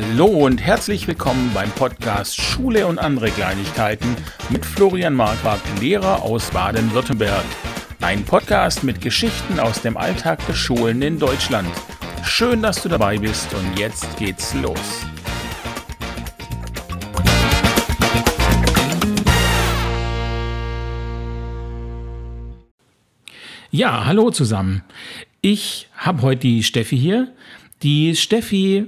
Hallo 0.00 0.26
und 0.26 0.58
herzlich 0.58 1.08
willkommen 1.08 1.50
beim 1.52 1.72
Podcast 1.72 2.40
Schule 2.40 2.86
und 2.86 3.00
andere 3.00 3.32
Kleinigkeiten 3.32 4.14
mit 4.48 4.64
Florian 4.64 5.12
Marquardt, 5.12 5.60
Lehrer 5.80 6.22
aus 6.22 6.52
Baden-Württemberg. 6.52 7.44
Ein 8.00 8.24
Podcast 8.24 8.84
mit 8.84 9.00
Geschichten 9.00 9.58
aus 9.58 9.82
dem 9.82 9.96
Alltag 9.96 10.38
der 10.46 10.54
Schulen 10.54 11.02
in 11.02 11.18
Deutschland. 11.18 11.68
Schön, 12.22 12.62
dass 12.62 12.80
du 12.80 12.88
dabei 12.88 13.18
bist 13.18 13.52
und 13.54 13.76
jetzt 13.76 14.16
geht's 14.18 14.54
los. 14.54 15.04
Ja, 23.72 24.04
hallo 24.06 24.30
zusammen. 24.30 24.84
Ich 25.40 25.88
habe 25.96 26.22
heute 26.22 26.42
die 26.42 26.62
Steffi 26.62 26.96
hier. 26.96 27.34
Die 27.82 28.14
Steffi 28.14 28.86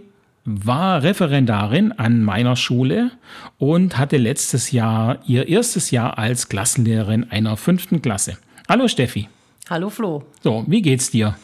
war 0.64 1.02
Referendarin 1.02 1.92
an 1.92 2.22
meiner 2.24 2.56
Schule 2.56 3.12
und 3.58 3.98
hatte 3.98 4.16
letztes 4.16 4.72
Jahr 4.72 5.18
ihr 5.26 5.48
erstes 5.48 5.90
Jahr 5.90 6.18
als 6.18 6.48
Klassenlehrerin 6.48 7.30
einer 7.30 7.56
fünften 7.56 8.02
Klasse. 8.02 8.36
Hallo 8.68 8.88
Steffi. 8.88 9.28
Hallo 9.68 9.90
Flo. 9.90 10.24
So, 10.42 10.64
wie 10.66 10.82
geht's 10.82 11.10
dir? 11.10 11.36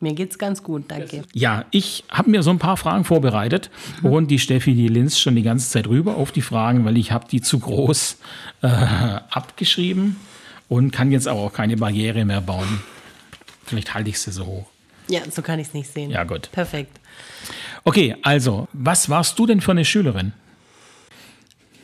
Mir 0.00 0.12
geht's 0.12 0.38
ganz 0.38 0.62
gut, 0.62 0.84
danke. 0.88 1.22
Ja, 1.32 1.64
ich 1.70 2.04
habe 2.10 2.30
mir 2.30 2.42
so 2.42 2.50
ein 2.50 2.58
paar 2.58 2.76
Fragen 2.76 3.04
vorbereitet 3.04 3.70
mhm. 4.02 4.10
und 4.10 4.30
die 4.30 4.38
Steffi, 4.38 4.74
die 4.74 4.88
linst 4.88 5.20
schon 5.20 5.36
die 5.36 5.42
ganze 5.42 5.70
Zeit 5.70 5.86
rüber 5.86 6.16
auf 6.16 6.32
die 6.32 6.42
Fragen, 6.42 6.84
weil 6.84 6.98
ich 6.98 7.12
habe 7.12 7.26
die 7.30 7.40
zu 7.40 7.58
groß 7.58 8.18
äh, 8.62 8.66
abgeschrieben 8.66 10.16
und 10.68 10.90
kann 10.90 11.12
jetzt 11.12 11.28
aber 11.28 11.40
auch 11.40 11.52
keine 11.52 11.76
Barriere 11.76 12.24
mehr 12.24 12.40
bauen. 12.40 12.82
Vielleicht 13.64 13.94
halte 13.94 14.10
ich 14.10 14.18
sie 14.18 14.32
so 14.32 14.46
hoch. 14.46 14.66
Ja, 15.08 15.20
so 15.30 15.40
kann 15.42 15.58
ich 15.58 15.68
es 15.68 15.74
nicht 15.74 15.92
sehen. 15.92 16.10
Ja, 16.10 16.24
gut. 16.24 16.50
Perfekt. 16.52 16.98
Okay, 17.86 18.16
also, 18.22 18.66
was 18.72 19.08
warst 19.10 19.38
du 19.38 19.46
denn 19.46 19.60
für 19.60 19.70
eine 19.70 19.84
Schülerin? 19.84 20.32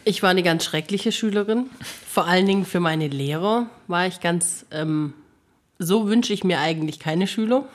Ich 0.05 0.21
war 0.21 0.31
eine 0.31 0.43
ganz 0.43 0.65
schreckliche 0.65 1.13
Schülerin. 1.13 1.71
Vor 2.09 2.27
allen 2.27 2.45
Dingen 2.45 2.65
für 2.65 2.81
meine 2.81 3.07
Lehrer 3.07 3.67
war 3.87 4.09
ich 4.09 4.19
ganz, 4.19 4.67
ähm, 4.73 5.15
so 5.79 6.09
wünsche 6.09 6.33
ich 6.33 6.43
mir 6.43 6.59
eigentlich 6.59 6.99
keine 6.99 7.29
Schüler. 7.29 7.67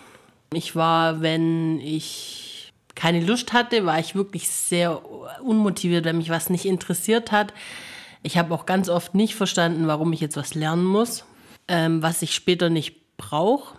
Ich 0.51 0.75
war, 0.75 1.21
wenn 1.21 1.79
ich 1.79 2.73
keine 2.95 3.21
Lust 3.25 3.53
hatte, 3.53 3.85
war 3.85 3.97
ich 3.97 4.13
wirklich 4.13 4.49
sehr 4.49 5.01
unmotiviert, 5.41 6.03
wenn 6.03 6.17
mich 6.17 6.29
was 6.29 6.49
nicht 6.49 6.65
interessiert 6.65 7.31
hat. 7.31 7.53
Ich 8.23 8.37
habe 8.37 8.53
auch 8.53 8.65
ganz 8.65 8.89
oft 8.89 9.15
nicht 9.15 9.35
verstanden, 9.35 9.87
warum 9.87 10.11
ich 10.11 10.19
jetzt 10.19 10.35
was 10.35 10.53
lernen 10.53 10.83
muss, 10.83 11.23
ähm, 11.69 12.03
was 12.03 12.21
ich 12.21 12.35
später 12.35 12.69
nicht 12.69 13.15
brauche. 13.15 13.77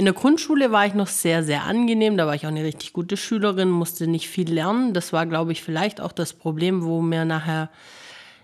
In 0.00 0.06
der 0.06 0.14
Grundschule 0.14 0.72
war 0.72 0.86
ich 0.86 0.94
noch 0.94 1.08
sehr, 1.08 1.44
sehr 1.44 1.64
angenehm. 1.64 2.16
Da 2.16 2.26
war 2.26 2.34
ich 2.34 2.46
auch 2.46 2.50
eine 2.50 2.64
richtig 2.64 2.94
gute 2.94 3.18
Schülerin, 3.18 3.68
musste 3.68 4.06
nicht 4.06 4.30
viel 4.30 4.50
lernen. 4.50 4.94
Das 4.94 5.12
war, 5.12 5.26
glaube 5.26 5.52
ich, 5.52 5.62
vielleicht 5.62 6.00
auch 6.00 6.12
das 6.12 6.32
Problem, 6.32 6.84
wo 6.84 7.02
mir 7.02 7.26
nachher 7.26 7.68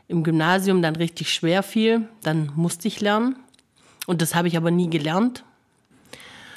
im 0.06 0.22
Gymnasium 0.22 0.82
dann 0.82 0.96
richtig 0.96 1.32
schwer 1.32 1.62
fiel. 1.62 2.10
Dann 2.22 2.52
musste 2.56 2.88
ich 2.88 3.00
lernen. 3.00 3.36
Und 4.06 4.20
das 4.20 4.34
habe 4.34 4.48
ich 4.48 4.58
aber 4.58 4.70
nie 4.70 4.90
gelernt. 4.90 5.44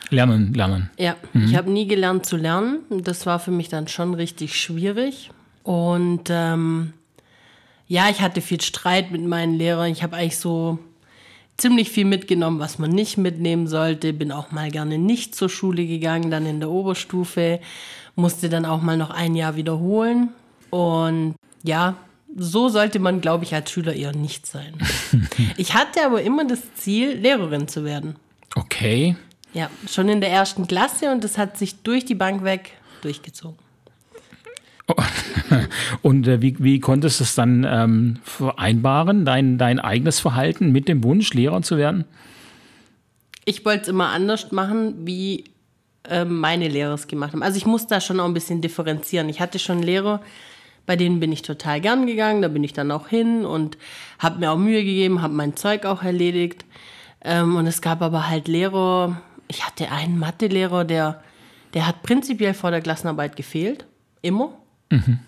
Lernen, 0.09 0.53
lernen. 0.53 0.89
Ja, 0.97 1.15
mhm. 1.31 1.45
ich 1.45 1.55
habe 1.55 1.71
nie 1.71 1.87
gelernt 1.87 2.25
zu 2.25 2.35
lernen. 2.35 2.79
Das 2.89 3.25
war 3.25 3.39
für 3.39 3.51
mich 3.51 3.69
dann 3.69 3.87
schon 3.87 4.13
richtig 4.13 4.59
schwierig. 4.59 5.31
Und 5.63 6.23
ähm, 6.29 6.91
ja, 7.87 8.09
ich 8.09 8.19
hatte 8.19 8.41
viel 8.41 8.59
Streit 8.59 9.11
mit 9.11 9.25
meinen 9.25 9.53
Lehrern. 9.53 9.93
Ich 9.93 10.03
habe 10.03 10.17
eigentlich 10.17 10.39
so 10.39 10.77
ziemlich 11.59 11.91
viel 11.91 12.05
mitgenommen, 12.05 12.59
was 12.59 12.79
man 12.79 12.89
nicht 12.89 13.17
mitnehmen 13.17 13.67
sollte. 13.67 14.13
Bin 14.13 14.31
auch 14.31 14.51
mal 14.51 14.71
gerne 14.71 14.97
nicht 14.97 15.35
zur 15.35 15.49
Schule 15.49 15.85
gegangen, 15.85 16.31
dann 16.31 16.45
in 16.45 16.59
der 16.59 16.69
Oberstufe. 16.69 17.59
Musste 18.15 18.49
dann 18.49 18.65
auch 18.65 18.81
mal 18.81 18.97
noch 18.97 19.09
ein 19.09 19.35
Jahr 19.35 19.55
wiederholen. 19.55 20.29
Und 20.69 21.35
ja, 21.63 21.95
so 22.35 22.69
sollte 22.69 22.99
man, 22.99 23.21
glaube 23.21 23.43
ich, 23.43 23.53
als 23.53 23.71
Schüler 23.71 23.93
eher 23.93 24.13
nicht 24.13 24.45
sein. 24.45 24.73
ich 25.57 25.73
hatte 25.73 26.05
aber 26.05 26.21
immer 26.21 26.45
das 26.45 26.59
Ziel, 26.75 27.13
Lehrerin 27.13 27.67
zu 27.67 27.83
werden. 27.83 28.15
Okay. 28.55 29.15
Ja, 29.53 29.69
schon 29.89 30.09
in 30.09 30.21
der 30.21 30.29
ersten 30.29 30.67
Klasse 30.67 31.11
und 31.11 31.23
das 31.23 31.37
hat 31.37 31.57
sich 31.57 31.81
durch 31.81 32.05
die 32.05 32.15
Bank 32.15 32.43
weg 32.43 32.73
durchgezogen. 33.01 33.57
Und 36.01 36.27
äh, 36.27 36.41
wie, 36.41 36.55
wie 36.59 36.79
konntest 36.79 37.19
du 37.19 37.23
es 37.23 37.35
dann 37.35 37.65
ähm, 37.69 38.17
vereinbaren, 38.23 39.25
dein, 39.25 39.57
dein 39.57 39.79
eigenes 39.79 40.19
Verhalten 40.19 40.71
mit 40.71 40.87
dem 40.87 41.03
Wunsch, 41.03 41.33
Lehrer 41.33 41.61
zu 41.61 41.77
werden? 41.77 42.05
Ich 43.45 43.65
wollte 43.65 43.83
es 43.83 43.87
immer 43.87 44.09
anders 44.09 44.51
machen, 44.51 45.05
wie 45.05 45.45
äh, 46.07 46.25
meine 46.25 46.67
Lehrer 46.67 46.93
es 46.93 47.07
gemacht 47.07 47.33
haben. 47.33 47.43
Also 47.43 47.57
ich 47.57 47.65
muss 47.65 47.87
da 47.87 48.01
schon 48.01 48.19
auch 48.19 48.25
ein 48.25 48.33
bisschen 48.33 48.61
differenzieren. 48.61 49.29
Ich 49.29 49.39
hatte 49.39 49.59
schon 49.59 49.81
Lehrer, 49.81 50.21
bei 50.85 50.95
denen 50.95 51.19
bin 51.19 51.31
ich 51.31 51.41
total 51.41 51.81
gern 51.81 52.07
gegangen, 52.07 52.41
da 52.41 52.47
bin 52.47 52.63
ich 52.63 52.73
dann 52.73 52.91
auch 52.91 53.07
hin 53.07 53.45
und 53.45 53.77
habe 54.17 54.39
mir 54.39 54.51
auch 54.51 54.57
Mühe 54.57 54.83
gegeben, 54.83 55.21
habe 55.21 55.33
mein 55.33 55.55
Zeug 55.55 55.85
auch 55.85 56.03
erledigt. 56.03 56.65
Ähm, 57.21 57.55
und 57.55 57.67
es 57.67 57.81
gab 57.81 58.01
aber 58.01 58.29
halt 58.29 58.47
Lehrer, 58.47 59.21
ich 59.47 59.65
hatte 59.65 59.91
einen 59.91 60.17
Mathelehrer, 60.19 60.85
der, 60.85 61.21
der 61.73 61.87
hat 61.87 62.03
prinzipiell 62.03 62.53
vor 62.53 62.71
der 62.71 62.81
Klassenarbeit 62.81 63.35
gefehlt, 63.35 63.85
immer. 64.21 64.53
Mhm. 64.89 65.19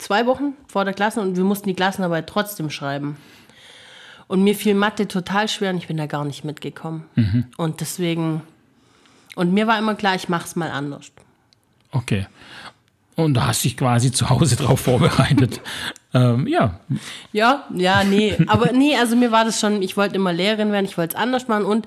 Zwei 0.00 0.24
Wochen 0.24 0.54
vor 0.66 0.86
der 0.86 0.94
Klasse 0.94 1.20
und 1.20 1.36
wir 1.36 1.44
mussten 1.44 1.68
die 1.68 1.74
Klassenarbeit 1.74 2.26
trotzdem 2.26 2.70
schreiben. 2.70 3.18
Und 4.28 4.42
mir 4.42 4.54
fiel 4.54 4.74
Mathe 4.74 5.06
total 5.06 5.46
schwer 5.46 5.70
und 5.70 5.76
ich 5.76 5.88
bin 5.88 5.98
da 5.98 6.06
gar 6.06 6.24
nicht 6.24 6.42
mitgekommen. 6.42 7.04
Mhm. 7.16 7.44
Und 7.58 7.82
deswegen, 7.82 8.40
und 9.36 9.52
mir 9.52 9.66
war 9.66 9.78
immer 9.78 9.94
klar, 9.94 10.14
ich 10.14 10.30
mache 10.30 10.46
es 10.46 10.56
mal 10.56 10.70
anders. 10.70 11.12
Okay. 11.92 12.26
Und 13.14 13.34
da 13.34 13.48
hast 13.48 13.62
du 13.62 13.68
dich 13.68 13.76
quasi 13.76 14.10
zu 14.10 14.30
Hause 14.30 14.56
drauf 14.56 14.80
vorbereitet. 14.80 15.60
ähm, 16.14 16.46
ja. 16.46 16.80
Ja, 17.32 17.64
ja, 17.74 18.02
nee. 18.02 18.38
Aber 18.46 18.72
nee, 18.72 18.96
also 18.96 19.16
mir 19.16 19.32
war 19.32 19.44
das 19.44 19.60
schon, 19.60 19.82
ich 19.82 19.98
wollte 19.98 20.14
immer 20.14 20.32
Lehrerin 20.32 20.72
werden, 20.72 20.86
ich 20.86 20.96
wollte 20.96 21.14
es 21.14 21.22
anders 21.22 21.46
machen. 21.46 21.66
Und 21.66 21.86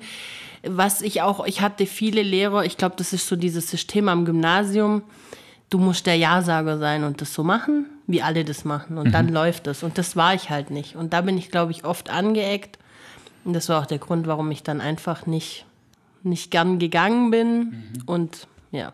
was 0.61 1.01
ich 1.01 1.23
auch, 1.23 1.45
ich 1.47 1.61
hatte 1.61 1.87
viele 1.87 2.21
Lehrer, 2.21 2.63
ich 2.63 2.77
glaube, 2.77 2.95
das 2.95 3.11
ist 3.11 3.27
so 3.27 3.35
dieses 3.35 3.71
System 3.71 4.07
am 4.07 4.23
Gymnasium 4.23 5.01
du 5.73 5.79
musst 5.79 6.05
der 6.05 6.15
Ja-Sager 6.15 6.77
sein 6.77 7.03
und 7.03 7.19
das 7.21 7.33
so 7.33 7.43
machen, 7.43 7.87
wie 8.07 8.21
alle 8.21 8.43
das 8.43 8.65
machen. 8.65 8.97
Und 8.97 9.07
mhm. 9.07 9.11
dann 9.11 9.29
läuft 9.29 9.67
es. 9.67 9.83
Und 9.83 9.97
das 9.97 10.15
war 10.15 10.33
ich 10.33 10.49
halt 10.49 10.71
nicht. 10.71 10.95
Und 10.95 11.13
da 11.13 11.21
bin 11.21 11.37
ich, 11.37 11.51
glaube 11.51 11.71
ich, 11.71 11.85
oft 11.85 12.09
angeeckt. 12.09 12.77
Und 13.45 13.53
das 13.53 13.69
war 13.69 13.81
auch 13.81 13.85
der 13.85 13.97
Grund, 13.97 14.27
warum 14.27 14.51
ich 14.51 14.63
dann 14.63 14.81
einfach 14.81 15.25
nicht, 15.25 15.65
nicht 16.23 16.51
gern 16.51 16.79
gegangen 16.79 17.31
bin. 17.31 17.59
Mhm. 17.59 17.87
Und 18.05 18.47
ja. 18.71 18.93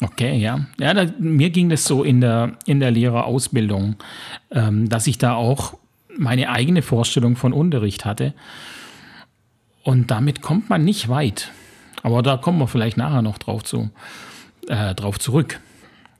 Okay, 0.00 0.36
ja. 0.36 0.66
Ja, 0.78 0.94
da, 0.94 1.06
mir 1.18 1.50
ging 1.50 1.68
das 1.68 1.84
so 1.84 2.04
in 2.04 2.20
der, 2.20 2.56
in 2.66 2.80
der 2.80 2.90
Lehrerausbildung, 2.90 3.96
ähm, 4.50 4.88
dass 4.88 5.06
ich 5.06 5.18
da 5.18 5.34
auch 5.34 5.74
meine 6.16 6.50
eigene 6.50 6.82
Vorstellung 6.82 7.36
von 7.36 7.52
Unterricht 7.52 8.04
hatte. 8.04 8.34
Und 9.82 10.10
damit 10.10 10.40
kommt 10.40 10.68
man 10.70 10.84
nicht 10.84 11.08
weit. 11.08 11.50
Aber 12.02 12.22
da 12.22 12.36
kommen 12.36 12.58
wir 12.58 12.66
vielleicht 12.66 12.96
nachher 12.96 13.22
noch 13.22 13.38
drauf, 13.38 13.62
zu, 13.64 13.90
äh, 14.68 14.94
drauf 14.94 15.18
zurück. 15.18 15.60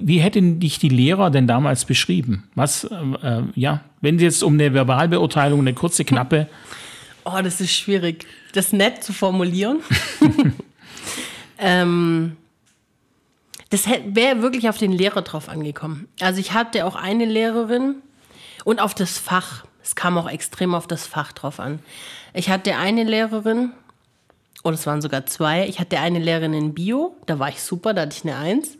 Wie 0.00 0.18
hätten 0.18 0.60
dich 0.60 0.78
die 0.78 0.88
Lehrer 0.88 1.30
denn 1.30 1.46
damals 1.46 1.84
beschrieben? 1.84 2.48
Was, 2.54 2.84
äh, 2.84 3.42
ja, 3.54 3.82
wenn 4.00 4.18
sie 4.18 4.24
jetzt 4.24 4.42
um 4.42 4.54
eine 4.54 4.72
Verbalbeurteilung, 4.72 5.60
eine 5.60 5.74
kurze, 5.74 6.04
knappe. 6.04 6.48
Oh, 7.22 7.38
das 7.42 7.60
ist 7.60 7.74
schwierig, 7.74 8.26
das 8.54 8.72
nett 8.72 9.04
zu 9.04 9.12
formulieren. 9.12 9.80
ähm, 11.58 12.34
das 13.68 13.86
wäre 13.86 14.40
wirklich 14.40 14.68
auf 14.70 14.78
den 14.78 14.90
Lehrer 14.90 15.20
drauf 15.20 15.50
angekommen. 15.50 16.08
Also 16.18 16.40
ich 16.40 16.54
hatte 16.54 16.86
auch 16.86 16.96
eine 16.96 17.26
Lehrerin 17.26 17.96
und 18.64 18.80
auf 18.80 18.94
das 18.94 19.18
Fach. 19.18 19.64
Es 19.82 19.94
kam 19.94 20.16
auch 20.16 20.28
extrem 20.28 20.74
auf 20.74 20.86
das 20.86 21.06
Fach 21.06 21.32
drauf 21.32 21.60
an. 21.60 21.80
Ich 22.32 22.48
hatte 22.48 22.76
eine 22.76 23.04
Lehrerin, 23.04 23.72
oder 24.64 24.74
es 24.74 24.86
waren 24.86 25.02
sogar 25.02 25.26
zwei. 25.26 25.68
Ich 25.68 25.78
hatte 25.78 26.00
eine 26.00 26.18
Lehrerin 26.18 26.54
in 26.54 26.74
Bio, 26.74 27.16
da 27.26 27.38
war 27.38 27.48
ich 27.48 27.62
super, 27.62 27.94
da 27.94 28.03
hatte 28.03 28.16
ich 28.16 28.24
eine 28.24 28.36
Eins. 28.36 28.76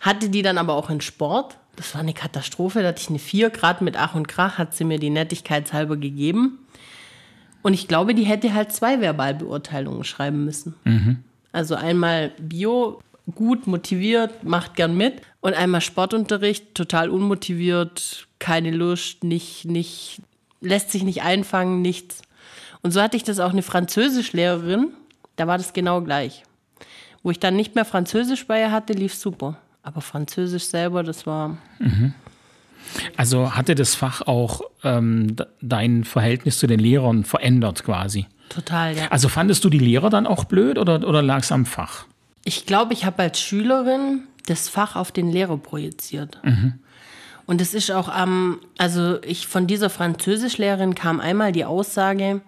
Hatte 0.00 0.28
die 0.28 0.42
dann 0.42 0.58
aber 0.58 0.74
auch 0.74 0.90
in 0.90 1.00
Sport. 1.00 1.58
Das 1.76 1.94
war 1.94 2.00
eine 2.00 2.14
Katastrophe. 2.14 2.82
Da 2.82 2.88
hatte 2.88 3.02
ich 3.02 3.08
eine 3.08 3.18
4 3.18 3.50
Grad 3.50 3.82
mit 3.82 3.96
Ach 3.96 4.14
und 4.14 4.28
Krach, 4.28 4.58
hat 4.58 4.74
sie 4.74 4.84
mir 4.84 4.98
die 4.98 5.10
Nettigkeitshalber 5.10 5.96
gegeben. 5.96 6.58
Und 7.62 7.74
ich 7.74 7.88
glaube, 7.88 8.14
die 8.14 8.24
hätte 8.24 8.54
halt 8.54 8.72
zwei 8.72 9.00
Verbalbeurteilungen 9.00 10.04
schreiben 10.04 10.44
müssen. 10.44 10.74
Mhm. 10.84 11.24
Also 11.52 11.74
einmal 11.74 12.32
Bio, 12.38 13.00
gut 13.34 13.66
motiviert, 13.66 14.44
macht 14.44 14.76
gern 14.76 14.96
mit. 14.96 15.22
Und 15.40 15.54
einmal 15.54 15.80
Sportunterricht, 15.80 16.74
total 16.74 17.10
unmotiviert, 17.10 18.28
keine 18.38 18.70
Lust, 18.70 19.24
nicht, 19.24 19.64
nicht, 19.64 20.20
lässt 20.60 20.90
sich 20.90 21.02
nicht 21.02 21.22
einfangen, 21.22 21.82
nichts. 21.82 22.22
Und 22.82 22.92
so 22.92 23.02
hatte 23.02 23.16
ich 23.16 23.24
das 23.24 23.40
auch 23.40 23.50
eine 23.50 23.62
Französischlehrerin, 23.62 24.92
da 25.36 25.46
war 25.46 25.58
das 25.58 25.72
genau 25.72 26.02
gleich. 26.02 26.44
Wo 27.22 27.30
ich 27.30 27.40
dann 27.40 27.56
nicht 27.56 27.74
mehr 27.74 27.84
Französisch 27.84 28.46
bei 28.46 28.60
ihr 28.60 28.70
hatte, 28.70 28.92
lief 28.92 29.14
super. 29.14 29.58
Aber 29.86 30.00
Französisch 30.00 30.64
selber, 30.64 31.04
das 31.04 31.26
war. 31.26 31.58
Mhm. 31.78 32.12
Also 33.16 33.54
hatte 33.54 33.76
das 33.76 33.94
Fach 33.94 34.20
auch 34.22 34.62
ähm, 34.82 35.36
dein 35.60 36.02
Verhältnis 36.02 36.58
zu 36.58 36.66
den 36.66 36.80
Lehrern 36.80 37.22
verändert 37.22 37.84
quasi? 37.84 38.26
Total, 38.48 38.96
ja. 38.96 39.08
Also 39.10 39.28
fandest 39.28 39.62
du 39.64 39.70
die 39.70 39.78
Lehrer 39.78 40.10
dann 40.10 40.26
auch 40.26 40.42
blöd 40.42 40.78
oder, 40.78 41.06
oder 41.06 41.22
lag 41.22 41.42
es 41.42 41.52
am 41.52 41.66
Fach? 41.66 42.04
Ich 42.42 42.66
glaube, 42.66 42.94
ich 42.94 43.04
habe 43.04 43.22
als 43.22 43.40
Schülerin 43.40 44.22
das 44.46 44.68
Fach 44.68 44.96
auf 44.96 45.12
den 45.12 45.30
Lehrer 45.30 45.56
projiziert. 45.56 46.40
Und 47.46 47.60
es 47.60 47.72
ist 47.72 47.92
auch 47.92 48.08
am, 48.08 48.58
also 48.78 49.22
ich 49.22 49.46
von 49.46 49.68
dieser 49.68 49.88
Französischlehrerin 49.88 50.96
kam 50.96 51.20
einmal 51.20 51.52
die 51.52 51.64
Aussage, 51.64 52.40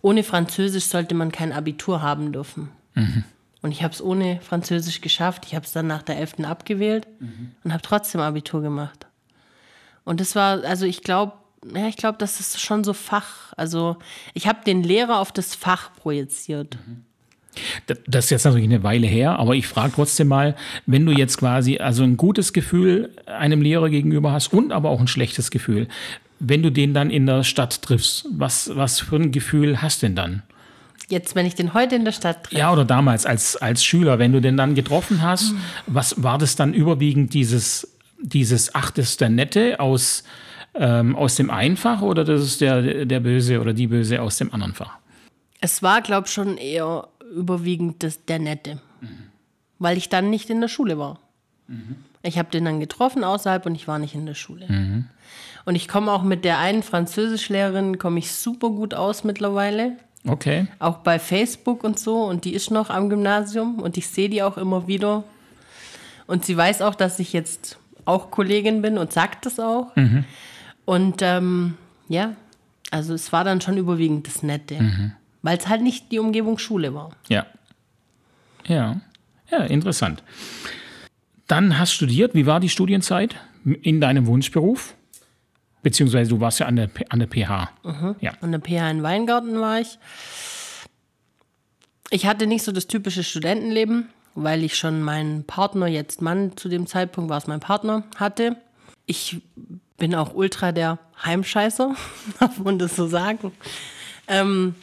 ohne 0.00 0.22
Französisch 0.22 0.84
sollte 0.84 1.14
man 1.14 1.32
kein 1.32 1.52
Abitur 1.52 2.00
haben 2.00 2.32
dürfen. 2.32 2.70
Und 3.62 3.70
ich 3.72 3.82
habe 3.82 3.94
es 3.94 4.02
ohne 4.02 4.40
Französisch 4.42 5.00
geschafft. 5.00 5.44
Ich 5.46 5.54
habe 5.54 5.64
es 5.64 5.72
dann 5.72 5.86
nach 5.86 6.02
der 6.02 6.18
11. 6.18 6.40
abgewählt 6.44 7.06
und 7.64 7.72
habe 7.72 7.82
trotzdem 7.82 8.20
Abitur 8.20 8.60
gemacht. 8.60 9.06
Und 10.04 10.20
das 10.20 10.34
war, 10.34 10.64
also 10.64 10.84
ich 10.84 11.02
glaube, 11.02 11.32
ja, 11.72 11.86
ich 11.86 11.96
glaube, 11.96 12.18
das 12.18 12.40
ist 12.40 12.60
schon 12.60 12.82
so 12.82 12.92
Fach. 12.92 13.52
Also 13.56 13.96
ich 14.34 14.48
habe 14.48 14.64
den 14.66 14.82
Lehrer 14.82 15.20
auf 15.20 15.30
das 15.30 15.54
Fach 15.54 15.94
projiziert. 15.94 16.76
Das- 17.86 17.98
Das 18.08 18.24
ist 18.24 18.30
jetzt 18.30 18.44
natürlich 18.44 18.64
eine 18.66 18.82
Weile 18.82 19.06
her, 19.06 19.38
aber 19.38 19.54
ich 19.54 19.68
frage 19.68 19.92
trotzdem 19.94 20.26
mal, 20.26 20.56
wenn 20.86 21.06
du 21.06 21.12
jetzt 21.12 21.38
quasi 21.38 21.78
also 21.78 22.02
ein 22.02 22.16
gutes 22.16 22.52
Gefühl 22.52 23.14
einem 23.26 23.62
Lehrer 23.62 23.90
gegenüber 23.90 24.32
hast 24.32 24.52
und 24.52 24.72
aber 24.72 24.90
auch 24.90 25.00
ein 25.00 25.06
schlechtes 25.06 25.50
Gefühl, 25.52 25.86
wenn 26.40 26.62
du 26.64 26.70
den 26.72 26.94
dann 26.94 27.10
in 27.10 27.26
der 27.26 27.44
Stadt 27.44 27.82
triffst, 27.82 28.26
was, 28.32 28.74
was 28.74 28.98
für 28.98 29.16
ein 29.16 29.30
Gefühl 29.30 29.80
hast 29.82 30.02
denn 30.02 30.16
dann? 30.16 30.42
Jetzt, 31.08 31.34
wenn 31.34 31.46
ich 31.46 31.54
den 31.54 31.74
heute 31.74 31.96
in 31.96 32.04
der 32.04 32.12
Stadt 32.12 32.44
treffe, 32.44 32.58
Ja, 32.58 32.72
oder 32.72 32.84
damals 32.84 33.26
als, 33.26 33.56
als 33.56 33.84
Schüler, 33.84 34.18
wenn 34.18 34.32
du 34.32 34.40
den 34.40 34.56
dann 34.56 34.74
getroffen 34.74 35.22
hast, 35.22 35.54
was 35.86 36.22
war 36.22 36.38
das 36.38 36.56
dann 36.56 36.72
überwiegend 36.74 37.34
dieses, 37.34 37.96
dieses 38.20 38.74
Ach, 38.74 38.90
das 38.90 39.10
ist 39.10 39.20
der 39.20 39.28
Nette 39.28 39.80
aus, 39.80 40.24
ähm, 40.74 41.16
aus 41.16 41.36
dem 41.36 41.50
einen 41.50 41.76
Fach 41.76 42.02
oder 42.02 42.24
das 42.24 42.42
ist 42.42 42.60
der, 42.60 43.04
der 43.04 43.20
Böse 43.20 43.60
oder 43.60 43.72
die 43.72 43.88
Böse 43.88 44.22
aus 44.22 44.38
dem 44.38 44.52
anderen 44.54 44.74
Fach? 44.74 44.96
es 45.62 45.80
war, 45.82 46.02
glaube 46.02 46.26
ich, 46.26 46.32
schon 46.32 46.58
eher 46.58 47.08
überwiegend 47.34 48.02
das, 48.02 48.24
der 48.26 48.40
Nette. 48.40 48.80
Weil 49.78 49.96
ich 49.96 50.08
dann 50.08 50.28
nicht 50.28 50.50
in 50.50 50.60
der 50.60 50.68
Schule 50.68 50.98
war. 50.98 51.20
Ich 52.22 52.36
habe 52.36 52.50
den 52.50 52.64
dann 52.64 52.80
getroffen 52.80 53.24
außerhalb 53.24 53.64
und 53.64 53.76
ich 53.76 53.88
war 53.88 53.98
nicht 53.98 54.14
in 54.14 54.26
der 54.26 54.34
Schule. 54.34 54.66
Und 55.64 55.74
ich 55.76 55.86
komme 55.88 56.10
auch 56.10 56.24
mit 56.24 56.44
der 56.44 56.58
einen 56.58 56.82
Französischlehrerin, 56.82 57.98
komme 57.98 58.18
ich 58.18 58.32
super 58.32 58.70
gut 58.70 58.92
aus 58.92 59.22
mittlerweile. 59.22 59.96
Okay. 60.26 60.66
Auch 60.78 60.98
bei 60.98 61.18
Facebook 61.18 61.82
und 61.84 61.98
so. 61.98 62.24
Und 62.24 62.44
die 62.44 62.54
ist 62.54 62.70
noch 62.70 62.90
am 62.90 63.08
Gymnasium 63.08 63.80
und 63.80 63.96
ich 63.96 64.08
sehe 64.08 64.28
die 64.28 64.42
auch 64.42 64.56
immer 64.56 64.86
wieder. 64.86 65.24
Und 66.26 66.44
sie 66.44 66.56
weiß 66.56 66.82
auch, 66.82 66.94
dass 66.94 67.18
ich 67.18 67.32
jetzt 67.32 67.78
auch 68.04 68.30
Kollegin 68.30 68.82
bin 68.82 68.98
und 68.98 69.12
sagt 69.12 69.46
das 69.46 69.58
auch. 69.58 69.92
Und 70.84 71.22
ähm, 71.22 71.74
ja, 72.08 72.34
also 72.90 73.14
es 73.14 73.32
war 73.32 73.44
dann 73.44 73.60
schon 73.60 73.76
überwiegend 73.76 74.26
das 74.26 74.42
Nette. 74.42 74.76
Weil 75.42 75.58
es 75.58 75.68
halt 75.68 75.82
nicht 75.82 76.12
die 76.12 76.20
Umgebung 76.20 76.58
Schule 76.58 76.94
war. 76.94 77.10
Ja. 77.28 77.46
Ja. 78.66 79.00
Ja, 79.50 79.64
interessant. 79.64 80.22
Dann 81.48 81.78
hast 81.78 81.92
studiert. 81.92 82.34
Wie 82.34 82.46
war 82.46 82.60
die 82.60 82.68
Studienzeit 82.68 83.34
in 83.64 84.00
deinem 84.00 84.26
Wunschberuf? 84.26 84.94
Beziehungsweise 85.82 86.30
du 86.30 86.40
warst 86.40 86.60
ja 86.60 86.66
an 86.66 86.76
der, 86.76 86.90
an 87.08 87.18
der 87.18 87.28
PH. 87.28 87.70
Ja. 88.20 88.32
An 88.40 88.52
der 88.52 88.60
PH 88.60 88.90
in 88.90 89.02
Weingarten 89.02 89.60
war 89.60 89.80
ich. 89.80 89.98
Ich 92.10 92.26
hatte 92.26 92.46
nicht 92.46 92.62
so 92.62 92.72
das 92.72 92.86
typische 92.86 93.24
Studentenleben, 93.24 94.08
weil 94.34 94.62
ich 94.64 94.76
schon 94.76 95.02
meinen 95.02 95.44
Partner, 95.44 95.86
jetzt 95.86 96.22
Mann, 96.22 96.56
zu 96.56 96.68
dem 96.68 96.86
Zeitpunkt 96.86 97.30
war 97.30 97.38
es 97.38 97.46
mein 97.46 97.60
Partner, 97.60 98.04
hatte. 98.16 98.56
Ich 99.06 99.40
bin 99.96 100.14
auch 100.14 100.34
ultra 100.34 100.72
der 100.72 100.98
Heimscheißer, 101.24 101.94
darf 102.40 102.58
man 102.58 102.78
das 102.78 102.96
so 102.96 103.06
sagen. 103.06 103.52
Ähm, 104.28 104.74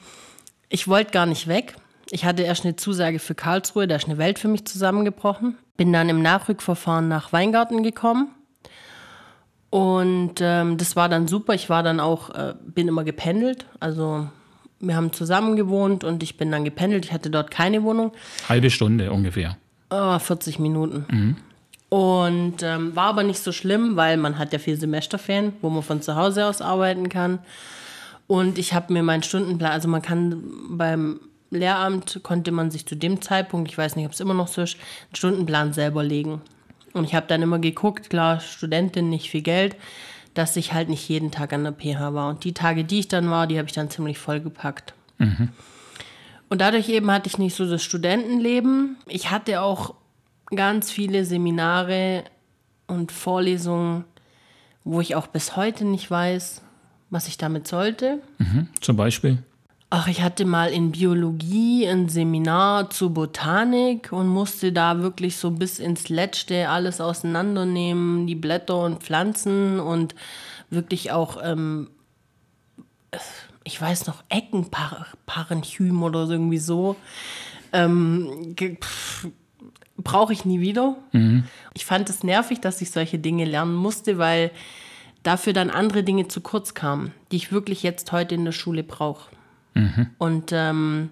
ich 0.69 0.87
wollte 0.87 1.11
gar 1.11 1.25
nicht 1.25 1.47
weg. 1.47 1.75
Ich 2.11 2.25
hatte 2.25 2.43
erst 2.43 2.65
eine 2.65 2.75
Zusage 2.75 3.19
für 3.19 3.35
Karlsruhe, 3.35 3.87
da 3.87 3.95
ist 3.95 4.05
eine 4.05 4.17
Welt 4.17 4.39
für 4.39 4.47
mich 4.47 4.65
zusammengebrochen. 4.65 5.57
Bin 5.77 5.93
dann 5.93 6.09
im 6.09 6.21
Nachrückverfahren 6.21 7.07
nach 7.07 7.31
Weingarten 7.31 7.83
gekommen. 7.83 8.29
Und 9.69 10.35
ähm, 10.39 10.77
das 10.77 10.95
war 10.95 11.09
dann 11.09 11.27
super. 11.27 11.53
Ich 11.53 11.69
war 11.69 11.83
dann 11.83 11.99
auch, 11.99 12.31
äh, 12.31 12.55
bin 12.65 12.87
immer 12.87 13.03
gependelt. 13.03 13.65
Also 13.79 14.27
wir 14.79 14.95
haben 14.95 15.13
zusammen 15.13 15.55
gewohnt 15.55 16.03
und 16.03 16.23
ich 16.23 16.37
bin 16.37 16.51
dann 16.51 16.63
gependelt. 16.65 17.05
Ich 17.05 17.11
hatte 17.11 17.29
dort 17.29 17.51
keine 17.51 17.83
Wohnung. 17.83 18.11
Halbe 18.47 18.69
Stunde 18.69 19.11
ungefähr. 19.11 19.57
Oh, 19.91 20.17
40 20.17 20.59
Minuten. 20.59 21.05
Und 21.89 22.61
ähm, 22.61 22.95
war 22.95 23.05
aber 23.05 23.23
nicht 23.23 23.39
so 23.39 23.51
schlimm, 23.51 23.95
weil 23.95 24.17
man 24.17 24.37
hat 24.37 24.53
ja 24.53 24.59
viel 24.59 24.79
Semesterferien, 24.79 25.53
wo 25.61 25.69
man 25.69 25.83
von 25.83 26.01
zu 26.01 26.15
Hause 26.15 26.45
aus 26.45 26.61
arbeiten 26.61 27.09
kann. 27.09 27.39
Und 28.27 28.59
ich 28.59 28.73
habe 28.73 28.93
mir 28.93 29.01
meinen 29.01 29.23
Stundenplan, 29.23 29.71
also 29.71 29.87
man 29.87 30.03
kann 30.03 30.43
beim 30.69 31.19
Lehramt 31.51 32.19
konnte 32.21 32.51
man 32.51 32.69
sich 32.69 32.85
zu 32.85 32.95
dem 32.95 33.21
Zeitpunkt, 33.21 33.71
ich 33.71 33.77
weiß 33.77 33.95
nicht, 33.95 34.05
ob 34.05 34.11
es 34.11 34.19
immer 34.19 34.35
noch 34.35 34.47
so 34.47 34.61
ist, 34.61 34.75
einen 34.75 35.15
Stundenplan 35.15 35.73
selber 35.73 36.03
legen. 36.03 36.41
Und 36.93 37.05
ich 37.05 37.15
habe 37.15 37.27
dann 37.27 37.41
immer 37.41 37.59
geguckt, 37.59 38.09
klar, 38.09 38.39
Studentin, 38.39 39.09
nicht 39.09 39.29
viel 39.29 39.41
Geld, 39.41 39.75
dass 40.33 40.55
ich 40.55 40.73
halt 40.73 40.89
nicht 40.89 41.07
jeden 41.09 41.31
Tag 41.31 41.53
an 41.53 41.63
der 41.63 41.73
PH 41.73 42.13
war. 42.13 42.29
Und 42.29 42.43
die 42.43 42.53
Tage, 42.53 42.83
die 42.83 42.99
ich 42.99 43.07
dann 43.07 43.29
war, 43.29 43.47
die 43.47 43.57
habe 43.57 43.67
ich 43.67 43.73
dann 43.73 43.89
ziemlich 43.89 44.17
vollgepackt. 44.17 44.93
Und 46.49 46.61
dadurch 46.61 46.89
eben 46.89 47.11
hatte 47.11 47.27
ich 47.27 47.37
nicht 47.37 47.55
so 47.55 47.69
das 47.69 47.83
Studentenleben. 47.83 48.97
Ich 49.07 49.29
hatte 49.29 49.61
auch 49.61 49.93
ganz 50.55 50.91
viele 50.91 51.25
Seminare 51.25 52.23
und 52.87 53.11
Vorlesungen, 53.11 54.05
wo 54.83 54.99
ich 54.99 55.15
auch 55.15 55.27
bis 55.27 55.55
heute 55.55 55.85
nicht 55.85 56.09
weiß, 56.09 56.63
was 57.11 57.27
ich 57.27 57.37
damit 57.37 57.67
sollte. 57.67 58.19
Zum 58.81 58.95
Beispiel. 58.95 59.39
Ach, 59.91 60.07
ich 60.07 60.21
hatte 60.21 60.45
mal 60.45 60.69
in 60.69 60.91
Biologie 60.91 61.87
ein 61.87 62.09
Seminar 62.09 62.91
zu 62.91 63.11
Botanik 63.11 64.11
und 64.11 64.27
musste 64.27 64.71
da 64.71 65.01
wirklich 65.01 65.37
so 65.37 65.49
bis 65.49 65.79
ins 65.79 66.09
Letzte 66.09 66.69
alles 66.69 67.01
auseinandernehmen, 67.01 68.27
die 68.27 68.35
Blätter 68.35 68.83
und 68.83 69.01
Pflanzen 69.01 69.79
wirklich 70.69 71.11
auch, 71.11 71.39
ähm, 71.43 71.89
ich 73.63 73.81
weiß 73.81 74.05
noch, 74.05 74.23
Eckenparenchym 74.29 76.03
oder 76.03 76.27
so 76.27 76.33
irgendwie 76.33 76.59
so. 76.59 76.95
Ähm, 77.73 78.55
Brauche 79.97 80.33
ich 80.33 80.45
nie 80.45 80.59
wieder. 80.61 80.97
Ich 81.73 81.85
fand 81.85 82.09
es 82.11 82.23
nervig, 82.23 82.61
dass 82.61 82.79
ich 82.81 82.91
solche 82.91 83.17
Dinge 83.17 83.45
lernen 83.45 83.73
musste, 83.73 84.19
weil 84.19 84.51
dafür 85.23 85.53
dann 85.53 85.71
andere 85.71 86.03
Dinge 86.03 86.27
zu 86.27 86.41
kurz 86.41 86.75
kamen, 86.75 87.11
die 87.31 87.37
ich 87.37 87.51
wirklich 87.51 87.81
jetzt 87.81 88.11
heute 88.11 88.35
in 88.35 88.45
der 88.45 88.51
Schule 88.51 88.83
brauche. 88.83 89.29
Und 90.17 90.51
ähm, 90.51 91.09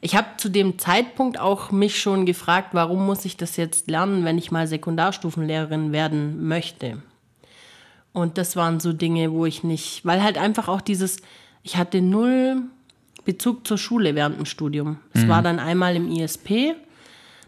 ich 0.00 0.16
habe 0.16 0.28
zu 0.36 0.48
dem 0.48 0.78
Zeitpunkt 0.78 1.38
auch 1.38 1.70
mich 1.70 1.98
schon 1.98 2.26
gefragt, 2.26 2.68
warum 2.72 3.06
muss 3.06 3.24
ich 3.24 3.36
das 3.36 3.56
jetzt 3.56 3.88
lernen, 3.88 4.24
wenn 4.24 4.38
ich 4.38 4.50
mal 4.50 4.66
Sekundarstufenlehrerin 4.66 5.92
werden 5.92 6.46
möchte. 6.46 7.02
Und 8.12 8.38
das 8.38 8.54
waren 8.54 8.80
so 8.80 8.92
Dinge, 8.92 9.32
wo 9.32 9.46
ich 9.46 9.64
nicht, 9.64 10.04
weil 10.04 10.22
halt 10.22 10.38
einfach 10.38 10.68
auch 10.68 10.80
dieses, 10.80 11.16
ich 11.62 11.76
hatte 11.76 12.00
null 12.00 12.62
Bezug 13.24 13.66
zur 13.66 13.78
Schule 13.78 14.14
während 14.14 14.38
dem 14.38 14.44
Studium. 14.44 14.98
Es 15.14 15.26
war 15.26 15.40
dann 15.40 15.58
einmal 15.58 15.96
im 15.96 16.10
ISP, 16.10 16.74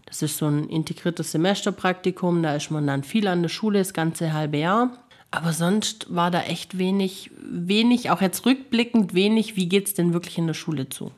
das 0.07 0.21
ist 0.21 0.37
so 0.37 0.47
ein 0.47 0.69
integriertes 0.69 1.31
Semesterpraktikum, 1.33 2.41
da 2.41 2.55
ist 2.55 2.71
man 2.71 2.87
dann 2.87 3.03
viel 3.03 3.27
an 3.27 3.43
der 3.43 3.49
Schule, 3.49 3.79
das 3.79 3.93
ganze 3.93 4.33
halbe 4.33 4.57
Jahr. 4.57 4.91
Aber 5.31 5.53
sonst 5.53 6.07
war 6.09 6.31
da 6.31 6.41
echt 6.41 6.77
wenig, 6.77 7.31
wenig, 7.41 8.09
auch 8.09 8.21
jetzt 8.21 8.45
rückblickend 8.45 9.13
wenig, 9.13 9.55
wie 9.55 9.67
geht 9.67 9.87
es 9.87 9.93
denn 9.93 10.13
wirklich 10.13 10.37
in 10.37 10.47
der 10.47 10.53
Schule 10.53 10.89
zu? 10.89 11.11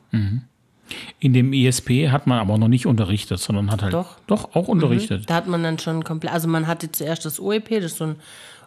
In 1.20 1.32
dem 1.32 1.52
ISP 1.52 2.08
hat 2.10 2.26
man 2.26 2.40
aber 2.40 2.58
noch 2.58 2.68
nicht 2.68 2.86
unterrichtet, 2.86 3.38
sondern 3.38 3.70
hat 3.70 3.82
halt 3.82 3.94
Doch. 3.94 4.16
doch 4.26 4.54
auch 4.54 4.68
unterrichtet. 4.68 5.28
Da 5.30 5.34
hat 5.34 5.46
man 5.46 5.62
dann 5.62 5.78
schon 5.78 6.02
komplett, 6.02 6.32
also 6.32 6.48
man 6.48 6.66
hatte 6.66 6.90
zuerst 6.90 7.24
das 7.24 7.38
OEP, 7.38 7.68
das 7.68 7.92
ist 7.92 7.98
so 7.98 8.04
ein 8.04 8.16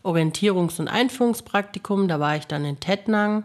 Orientierungs- 0.04 0.80
und 0.80 0.88
Einführungspraktikum, 0.88 2.08
da 2.08 2.20
war 2.20 2.38
ich 2.38 2.46
dann 2.46 2.66
in 2.66 2.80
Tettnang. 2.80 3.44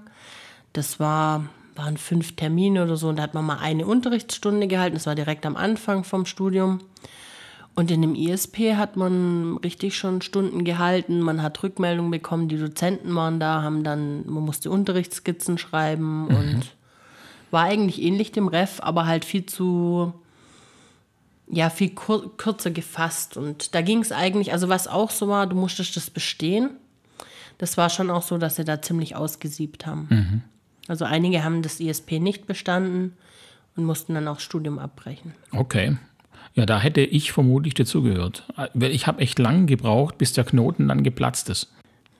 Das 0.72 1.00
war, 1.00 1.46
waren 1.74 1.96
fünf 1.96 2.36
Termine 2.36 2.84
oder 2.84 2.96
so 2.96 3.08
und 3.08 3.16
da 3.16 3.22
hat 3.24 3.34
man 3.34 3.44
mal 3.44 3.58
eine 3.58 3.86
Unterrichtsstunde 3.86 4.68
gehalten, 4.68 4.94
das 4.94 5.06
war 5.06 5.14
direkt 5.14 5.46
am 5.46 5.56
Anfang 5.56 6.04
vom 6.04 6.26
Studium. 6.26 6.80
Und 7.78 7.92
in 7.92 8.02
dem 8.02 8.16
ISP 8.16 8.74
hat 8.74 8.96
man 8.96 9.56
richtig 9.58 9.96
schon 9.96 10.20
Stunden 10.20 10.64
gehalten, 10.64 11.20
man 11.20 11.42
hat 11.42 11.62
Rückmeldungen 11.62 12.10
bekommen, 12.10 12.48
die 12.48 12.58
Dozenten 12.58 13.14
waren 13.14 13.38
da, 13.38 13.62
haben 13.62 13.84
dann, 13.84 14.26
man 14.26 14.42
musste 14.42 14.68
Unterrichtsskizzen 14.68 15.58
schreiben 15.58 16.26
und 16.26 16.74
war 17.52 17.62
eigentlich 17.62 18.02
ähnlich 18.02 18.32
dem 18.32 18.48
Ref, 18.48 18.80
aber 18.80 19.06
halt 19.06 19.24
viel 19.24 19.46
zu, 19.46 20.12
ja, 21.48 21.70
viel 21.70 21.90
kur 21.90 22.36
kürzer 22.36 22.72
gefasst. 22.72 23.36
Und 23.36 23.76
da 23.76 23.80
ging 23.80 24.00
es 24.00 24.10
eigentlich, 24.10 24.50
also 24.50 24.68
was 24.68 24.88
auch 24.88 25.10
so 25.12 25.28
war, 25.28 25.46
du 25.46 25.54
musstest 25.54 25.96
das 25.96 26.10
bestehen. 26.10 26.70
Das 27.58 27.76
war 27.76 27.90
schon 27.90 28.10
auch 28.10 28.22
so, 28.22 28.38
dass 28.38 28.56
sie 28.56 28.64
da 28.64 28.82
ziemlich 28.82 29.14
ausgesiebt 29.14 29.86
haben. 29.86 30.42
Also 30.88 31.04
einige 31.04 31.44
haben 31.44 31.62
das 31.62 31.78
ISP 31.78 32.18
nicht 32.18 32.48
bestanden 32.48 33.16
und 33.76 33.84
mussten 33.84 34.14
dann 34.14 34.26
auch 34.26 34.38
das 34.38 34.42
Studium 34.42 34.80
abbrechen. 34.80 35.32
Okay. 35.52 35.96
Ja, 36.58 36.66
da 36.66 36.80
hätte 36.80 37.02
ich 37.02 37.30
vermutlich 37.30 37.74
dazugehört. 37.74 38.42
Ich 38.80 39.06
habe 39.06 39.20
echt 39.20 39.38
lang 39.38 39.66
gebraucht, 39.66 40.18
bis 40.18 40.32
der 40.32 40.42
Knoten 40.42 40.88
dann 40.88 41.04
geplatzt 41.04 41.48
ist. 41.50 41.72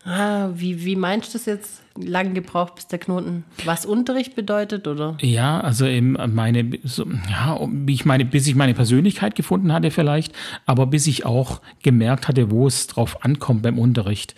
Ah, 0.04 0.50
wie, 0.54 0.85
wie 0.85 0.95
meinst 0.95 1.35
du 1.35 1.38
das 1.38 1.47
jetzt? 1.47 1.83
Lang 2.00 2.35
gebraucht, 2.35 2.76
bis 2.76 2.87
der 2.87 3.00
Knoten 3.00 3.42
was 3.64 3.85
Unterricht 3.85 4.37
bedeutet, 4.37 4.87
oder? 4.87 5.16
Ja, 5.21 5.61
also 5.61 5.87
eben 5.87 6.16
meine, 6.33 6.71
so, 6.85 7.04
ja, 7.28 7.59
wie 7.68 7.95
ich 7.95 8.04
meine, 8.04 8.25
bis 8.25 8.47
ich 8.47 8.54
meine 8.54 8.75
Persönlichkeit 8.75 9.35
gefunden 9.35 9.73
hatte 9.73 9.90
vielleicht, 9.90 10.33
aber 10.64 10.87
bis 10.87 11.09
ich 11.09 11.26
auch 11.26 11.61
gemerkt 11.83 12.28
hatte, 12.28 12.52
wo 12.52 12.68
es 12.68 12.87
drauf 12.87 13.25
ankommt 13.25 13.62
beim 13.62 13.76
Unterricht. 13.76 14.37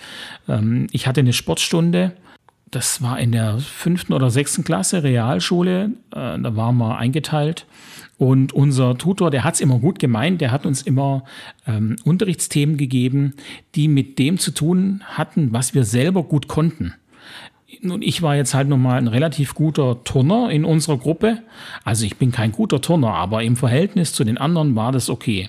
Ähm, 0.48 0.86
ich 0.92 1.06
hatte 1.06 1.20
eine 1.20 1.34
Sportstunde, 1.34 2.12
das 2.70 3.02
war 3.02 3.20
in 3.20 3.32
der 3.32 3.58
fünften 3.58 4.14
oder 4.14 4.30
sechsten 4.30 4.64
Klasse 4.64 5.02
Realschule, 5.02 5.90
äh, 6.12 6.38
da 6.38 6.56
waren 6.56 6.78
wir 6.78 6.96
eingeteilt. 6.96 7.66
Und 8.20 8.52
unser 8.52 8.98
Tutor, 8.98 9.30
der 9.30 9.44
hat 9.44 9.54
es 9.54 9.62
immer 9.62 9.78
gut 9.78 9.98
gemeint, 9.98 10.42
der 10.42 10.52
hat 10.52 10.66
uns 10.66 10.82
immer 10.82 11.24
ähm, 11.66 11.96
Unterrichtsthemen 12.04 12.76
gegeben, 12.76 13.32
die 13.74 13.88
mit 13.88 14.18
dem 14.18 14.36
zu 14.36 14.50
tun 14.50 15.02
hatten, 15.06 15.54
was 15.54 15.72
wir 15.72 15.84
selber 15.84 16.22
gut 16.24 16.46
konnten. 16.46 16.92
Nun, 17.80 18.02
ich 18.02 18.20
war 18.20 18.36
jetzt 18.36 18.52
halt 18.52 18.68
nochmal 18.68 18.98
ein 18.98 19.08
relativ 19.08 19.54
guter 19.54 20.04
Turner 20.04 20.50
in 20.50 20.66
unserer 20.66 20.98
Gruppe. 20.98 21.38
Also 21.82 22.04
ich 22.04 22.18
bin 22.18 22.30
kein 22.30 22.52
guter 22.52 22.82
Turner, 22.82 23.14
aber 23.14 23.42
im 23.42 23.56
Verhältnis 23.56 24.12
zu 24.12 24.22
den 24.22 24.36
anderen 24.36 24.76
war 24.76 24.92
das 24.92 25.08
okay. 25.08 25.48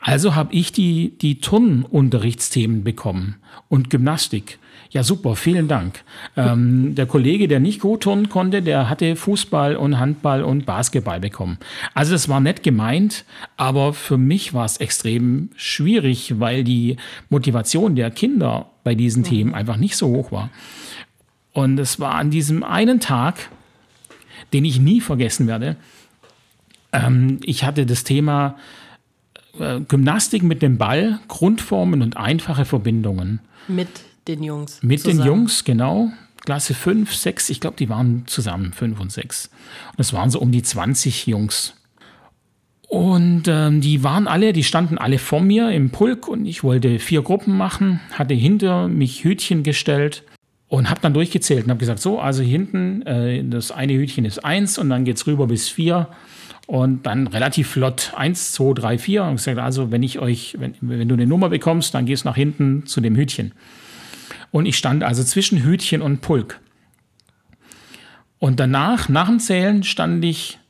Also 0.00 0.34
habe 0.34 0.54
ich 0.54 0.72
die, 0.72 1.12
die 1.20 1.40
Turnunterrichtsthemen 1.40 2.82
bekommen 2.84 3.36
und 3.68 3.90
Gymnastik. 3.90 4.58
Ja, 4.92 5.04
super, 5.04 5.36
vielen 5.36 5.68
Dank. 5.68 6.02
Ähm, 6.36 6.96
der 6.96 7.06
Kollege, 7.06 7.46
der 7.46 7.60
nicht 7.60 7.80
gut 7.80 8.02
turnen 8.02 8.28
konnte, 8.28 8.60
der 8.60 8.88
hatte 8.88 9.14
Fußball 9.14 9.76
und 9.76 10.00
Handball 10.00 10.42
und 10.42 10.66
Basketball 10.66 11.20
bekommen. 11.20 11.58
Also 11.94 12.14
es 12.14 12.28
war 12.28 12.40
nett 12.40 12.64
gemeint, 12.64 13.24
aber 13.56 13.92
für 13.92 14.18
mich 14.18 14.52
war 14.52 14.64
es 14.64 14.78
extrem 14.78 15.50
schwierig, 15.54 16.40
weil 16.40 16.64
die 16.64 16.96
Motivation 17.28 17.94
der 17.94 18.10
Kinder 18.10 18.70
bei 18.82 18.96
diesen 18.96 19.22
Themen 19.22 19.54
einfach 19.54 19.76
nicht 19.76 19.96
so 19.96 20.08
hoch 20.08 20.32
war. 20.32 20.50
Und 21.52 21.78
es 21.78 22.00
war 22.00 22.14
an 22.14 22.30
diesem 22.30 22.64
einen 22.64 22.98
Tag, 22.98 23.48
den 24.52 24.64
ich 24.64 24.80
nie 24.80 25.00
vergessen 25.00 25.46
werde. 25.46 25.76
Ähm, 26.92 27.38
ich 27.44 27.62
hatte 27.64 27.86
das 27.86 28.02
Thema 28.02 28.56
äh, 29.58 29.80
Gymnastik 29.80 30.42
mit 30.42 30.62
dem 30.62 30.78
Ball, 30.78 31.20
Grundformen 31.28 32.02
und 32.02 32.16
einfache 32.16 32.64
Verbindungen. 32.64 33.40
Mit 33.68 33.88
den 34.28 34.42
Jungs. 34.42 34.82
Mit 34.82 35.00
zusammen. 35.00 35.18
den 35.18 35.26
Jungs, 35.26 35.64
genau. 35.64 36.10
Klasse 36.44 36.74
5, 36.74 37.14
6, 37.14 37.50
ich 37.50 37.60
glaube, 37.60 37.76
die 37.76 37.88
waren 37.88 38.24
zusammen, 38.26 38.72
5 38.72 38.98
und 39.00 39.12
6. 39.12 39.46
Und 39.90 39.98
das 39.98 40.12
waren 40.12 40.30
so 40.30 40.40
um 40.40 40.52
die 40.52 40.62
20 40.62 41.26
Jungs. 41.26 41.74
Und 42.88 43.44
ähm, 43.46 43.80
die 43.80 44.02
waren 44.02 44.26
alle, 44.26 44.52
die 44.52 44.64
standen 44.64 44.98
alle 44.98 45.18
vor 45.18 45.40
mir 45.40 45.70
im 45.70 45.90
Pulk 45.90 46.26
und 46.26 46.44
ich 46.44 46.64
wollte 46.64 46.98
vier 46.98 47.22
Gruppen 47.22 47.56
machen, 47.56 48.00
hatte 48.12 48.34
hinter 48.34 48.88
mich 48.88 49.22
Hütchen 49.22 49.62
gestellt 49.62 50.24
und 50.66 50.90
habe 50.90 51.00
dann 51.00 51.14
durchgezählt 51.14 51.64
und 51.64 51.70
habe 51.70 51.78
gesagt, 51.78 52.00
so, 52.00 52.18
also 52.18 52.42
hinten, 52.42 53.02
äh, 53.02 53.44
das 53.44 53.70
eine 53.70 53.92
Hütchen 53.92 54.24
ist 54.24 54.44
1 54.44 54.78
und 54.78 54.90
dann 54.90 55.04
geht 55.04 55.18
es 55.18 55.26
rüber 55.28 55.46
bis 55.46 55.68
4 55.68 56.08
und 56.70 57.04
dann 57.04 57.26
relativ 57.26 57.70
flott 57.70 58.12
1, 58.14 58.52
2, 58.52 58.74
3, 58.74 58.98
4 58.98 59.24
und 59.24 59.36
gesagt, 59.36 59.58
also 59.58 59.90
wenn 59.90 60.04
ich 60.04 60.20
euch, 60.20 60.54
wenn, 60.56 60.76
wenn 60.80 61.08
du 61.08 61.16
eine 61.16 61.26
Nummer 61.26 61.48
bekommst, 61.48 61.94
dann 61.94 62.06
gehst 62.06 62.24
nach 62.24 62.36
hinten 62.36 62.86
zu 62.86 63.00
dem 63.00 63.16
Hütchen. 63.16 63.50
Und 64.52 64.66
ich 64.66 64.78
stand 64.78 65.02
also 65.02 65.24
zwischen 65.24 65.64
Hütchen 65.64 66.00
und 66.00 66.20
Pulk. 66.20 66.60
Und 68.38 68.60
danach, 68.60 69.08
nach 69.08 69.26
dem 69.26 69.40
Zählen, 69.40 69.82
stand 69.82 70.24
ich, 70.24 70.60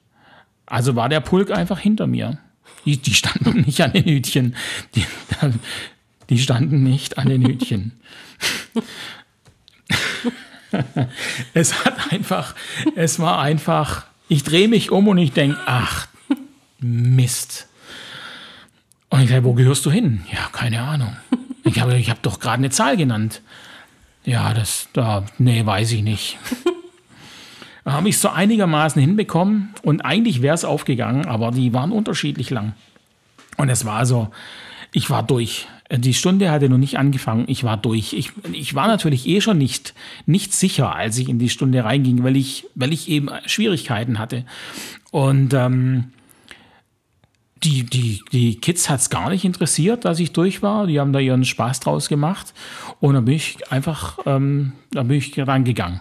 also 0.65 0.97
war 0.97 1.11
der 1.11 1.21
Pulk 1.21 1.51
einfach 1.51 1.79
hinter 1.79 2.07
mir. 2.07 2.39
Die, 2.87 2.97
die 2.97 3.13
standen 3.13 3.61
nicht 3.61 3.83
an 3.83 3.93
den 3.93 4.05
Hütchen. 4.05 4.57
Die, 4.95 5.05
die 6.31 6.39
standen 6.39 6.83
nicht 6.83 7.19
an 7.19 7.29
den 7.29 7.47
Hütchen. 7.47 7.93
es 11.53 11.85
hat 11.85 12.11
einfach, 12.11 12.55
es 12.97 13.19
war 13.19 13.39
einfach, 13.41 14.07
ich 14.31 14.45
drehe 14.45 14.69
mich 14.69 14.93
um 14.93 15.09
und 15.09 15.19
ich 15.19 15.33
denke, 15.33 15.59
ach, 15.67 16.07
Mist. 16.79 17.67
Und 19.11 19.23
ich 19.23 19.29
sage, 19.29 19.45
wo 19.45 19.55
gehörst 19.55 19.85
du 19.85 19.91
hin? 19.91 20.23
Ja, 20.33 20.49
keine 20.53 20.83
Ahnung. 20.83 21.17
Ich 21.65 21.81
habe 21.81 21.99
ich 21.99 22.09
hab 22.09 22.23
doch 22.23 22.39
gerade 22.39 22.59
eine 22.59 22.71
Zahl 22.71 22.97
genannt. 22.97 23.43
Ja, 24.25 24.55
das, 24.55 24.89
da, 24.93 25.25
nee, 25.39 25.67
weiß 25.67 25.93
ich 25.93 26.03
nicht. 26.03 26.39
da 27.85 27.93
habe 27.93 28.09
ich 28.09 28.15
es 28.15 28.23
so 28.23 28.29
einigermaßen 28.29 29.01
hinbekommen 29.01 29.75
und 29.83 30.03
eigentlich 30.03 30.43
wäre 30.43 30.55
es 30.55 30.65
aufgegangen, 30.65 31.27
aber 31.27 31.51
die 31.51 31.73
waren 31.73 31.91
unterschiedlich 31.91 32.51
lang. 32.51 32.75
Und 33.57 33.69
es 33.69 33.85
war 33.85 34.07
so, 34.07 34.31
ich 34.93 35.11
war 35.11 35.25
durch. 35.25 35.67
Die 35.93 36.15
Stunde 36.15 36.51
hatte 36.53 36.69
noch 36.69 36.79
nicht 36.79 36.99
angefangen, 36.99 37.45
ich 37.49 37.65
war 37.65 37.77
durch. 37.77 38.13
Ich, 38.13 38.33
ich 38.53 38.75
war 38.77 38.87
natürlich 38.87 39.27
eh 39.27 39.41
schon 39.41 39.59
nicht, 39.59 39.95
nicht 40.25 40.53
sicher, 40.53 40.95
als 40.95 41.19
ich 41.19 41.29
in 41.29 41.41
die 41.41 41.49
Stunde 41.49 41.83
reinging, 41.83 42.23
weil 42.23 42.37
ich, 42.37 42.67
weil 42.77 42.93
ich 42.93 43.09
eben 43.09 43.29
Schwierigkeiten 43.47 44.21
hatte. 44.21 44.45
Und 45.11 45.53
ähm, 45.53 46.13
die, 47.65 47.85
die, 47.85 48.23
die 48.31 48.57
Kids 48.57 48.89
hat 48.89 49.01
es 49.01 49.11
gar 49.11 49.31
nicht 49.31 49.45
interessiert, 49.45 50.05
dass 50.05 50.21
ich 50.21 50.33
durch 50.33 50.63
war. 50.63 50.87
Die 50.87 51.01
haben 51.01 51.13
da 51.13 51.19
ihren 51.19 51.45
Spaß 51.45 51.81
draus 51.81 52.09
gemacht. 52.09 52.55
Und 53.01 53.15
dann 53.15 53.25
bin 53.25 53.35
ich 53.35 53.71
einfach, 53.73 54.19
ähm, 54.27 54.73
dann 54.93 55.09
bin 55.09 55.19
ich 55.19 55.37
rangegangen. 55.39 56.01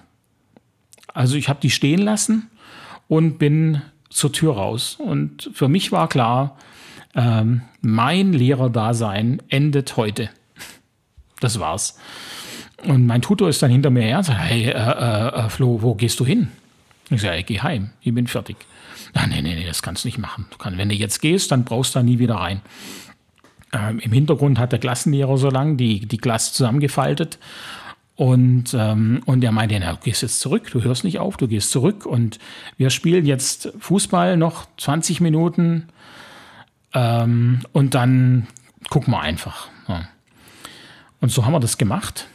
Also 1.14 1.36
ich 1.36 1.50
habe 1.50 1.60
die 1.62 1.72
stehen 1.72 2.00
lassen 2.00 2.50
und 3.08 3.40
bin 3.40 3.82
zur 4.10 4.32
Tür 4.32 4.54
raus. 4.54 4.98
Und 5.00 5.50
für 5.54 5.68
mich 5.68 5.92
war 5.92 6.08
klar, 6.08 6.58
ähm, 7.16 7.62
mein 7.82 8.34
Lehrerdasein 8.34 9.42
endet 9.50 9.98
heute. 9.98 10.30
Das 11.40 11.60
war's. 11.60 11.98
Und 12.86 13.06
mein 13.06 13.22
Tutor 13.22 13.50
ist 13.50 13.62
dann 13.62 13.72
hinter 13.72 13.90
mir 13.90 14.04
her 14.04 14.18
und 14.20 14.24
sagt, 14.24 14.40
hey, 14.40 14.66
äh, 14.66 14.72
äh, 14.72 15.46
äh 15.46 15.50
Flo, 15.50 15.82
wo 15.82 15.96
gehst 15.96 16.20
du 16.20 16.26
hin? 16.26 16.50
Ich 17.10 17.22
sage, 17.22 17.38
ich 17.38 17.46
gehe 17.46 17.64
heim, 17.64 17.90
ich 18.02 18.14
bin 18.14 18.28
fertig. 18.28 18.58
Ah, 19.14 19.26
nee, 19.28 19.42
nee, 19.42 19.56
nee, 19.56 19.66
das 19.66 19.82
kannst 19.82 20.04
du 20.04 20.08
nicht 20.08 20.20
machen. 20.20 20.46
Du 20.52 20.58
kann, 20.58 20.78
wenn 20.78 20.90
du 20.90 20.96
jetzt 20.96 21.22
gehst, 21.22 21.52
dann 21.52 21.66
brauchst 21.66 21.96
du 21.96 22.00
da 22.00 22.04
nie 22.04 22.20
wieder 22.20 22.36
rein. 22.36 22.62
Ähm, 23.74 24.00
Im 24.00 24.12
Hintergrund 24.12 24.60
hat 24.60 24.72
der 24.72 24.80
Klassenlehrer 24.80 25.38
so 25.38 25.50
lange 25.50 25.76
die, 25.76 26.06
die 26.06 26.18
Klasse 26.18 26.54
zusammengefaltet. 26.54 27.40
Und, 28.16 28.76
ähm, 28.78 29.22
und 29.26 29.44
er 29.44 29.52
meinte, 29.52 29.80
na, 29.80 29.94
du 29.94 30.00
gehst 30.04 30.22
jetzt 30.22 30.42
zurück, 30.42 30.70
du 30.72 30.84
hörst 30.84 31.04
nicht 31.04 31.20
auf, 31.20 31.38
du 31.38 31.48
gehst 31.48 31.72
zurück. 31.72 32.06
Und 32.06 32.38
wir 32.78 32.90
spielen 32.90 33.26
jetzt 33.26 33.72
Fußball 33.80 34.38
noch 34.38 34.68
20 34.78 35.22
Minuten. 35.22 35.88
Ähm, 36.94 37.62
und 37.72 37.94
dann 37.94 38.48
gucken 38.90 39.14
wir 39.14 39.22
einfach. 39.22 39.70
Ja. 39.88 40.08
Und 41.22 41.32
so 41.32 41.46
haben 41.46 41.54
wir 41.54 41.60
das 41.60 41.78
gemacht. 41.78 42.28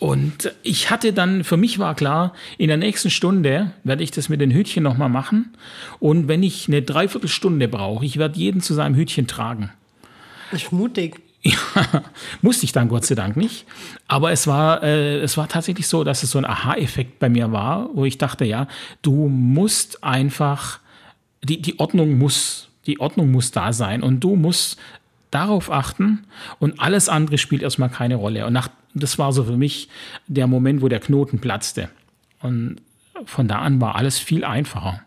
Und 0.00 0.50
ich 0.62 0.90
hatte 0.90 1.12
dann, 1.12 1.44
für 1.44 1.58
mich 1.58 1.78
war 1.78 1.94
klar, 1.94 2.32
in 2.56 2.68
der 2.68 2.78
nächsten 2.78 3.10
Stunde 3.10 3.72
werde 3.84 4.02
ich 4.02 4.10
das 4.10 4.30
mit 4.30 4.40
den 4.40 4.50
Hütchen 4.50 4.82
nochmal 4.82 5.10
machen. 5.10 5.52
Und 5.98 6.26
wenn 6.26 6.42
ich 6.42 6.68
eine 6.68 6.80
Dreiviertelstunde 6.80 7.68
brauche, 7.68 8.06
ich 8.06 8.16
werde 8.16 8.38
jeden 8.38 8.62
zu 8.62 8.72
seinem 8.72 8.94
Hütchen 8.94 9.26
tragen. 9.26 9.70
Das 10.50 10.62
ist 10.62 10.72
mutig. 10.72 11.20
Ja, 11.42 11.58
musste 12.42 12.64
ich 12.64 12.72
dann 12.72 12.88
Gott 12.88 13.04
sei 13.04 13.14
Dank 13.14 13.36
nicht. 13.36 13.66
Aber 14.08 14.32
es 14.32 14.46
war, 14.46 14.82
äh, 14.82 15.18
es 15.20 15.36
war 15.36 15.48
tatsächlich 15.48 15.86
so, 15.86 16.02
dass 16.02 16.22
es 16.22 16.30
so 16.30 16.38
ein 16.38 16.46
Aha-Effekt 16.46 17.18
bei 17.18 17.28
mir 17.28 17.52
war, 17.52 17.90
wo 17.92 18.06
ich 18.06 18.16
dachte, 18.16 18.46
ja, 18.46 18.68
du 19.02 19.28
musst 19.28 20.02
einfach, 20.02 20.80
die, 21.42 21.60
die 21.60 21.78
Ordnung 21.78 22.16
muss, 22.16 22.69
die 22.90 23.00
Ordnung 23.00 23.30
muss 23.30 23.50
da 23.52 23.72
sein 23.72 24.02
und 24.02 24.20
du 24.20 24.36
musst 24.36 24.78
darauf 25.30 25.70
achten 25.70 26.24
und 26.58 26.80
alles 26.80 27.08
andere 27.08 27.38
spielt 27.38 27.62
erstmal 27.62 27.88
keine 27.88 28.16
Rolle. 28.16 28.46
Und 28.46 28.52
nach 28.52 28.68
das 28.94 29.18
war 29.18 29.32
so 29.32 29.44
für 29.44 29.56
mich 29.56 29.88
der 30.26 30.46
Moment, 30.46 30.82
wo 30.82 30.88
der 30.88 31.00
Knoten 31.00 31.38
platzte. 31.38 31.88
Und 32.42 32.76
von 33.24 33.46
da 33.48 33.60
an 33.60 33.80
war 33.80 33.94
alles 33.96 34.18
viel 34.18 34.44
einfacher. 34.44 35.02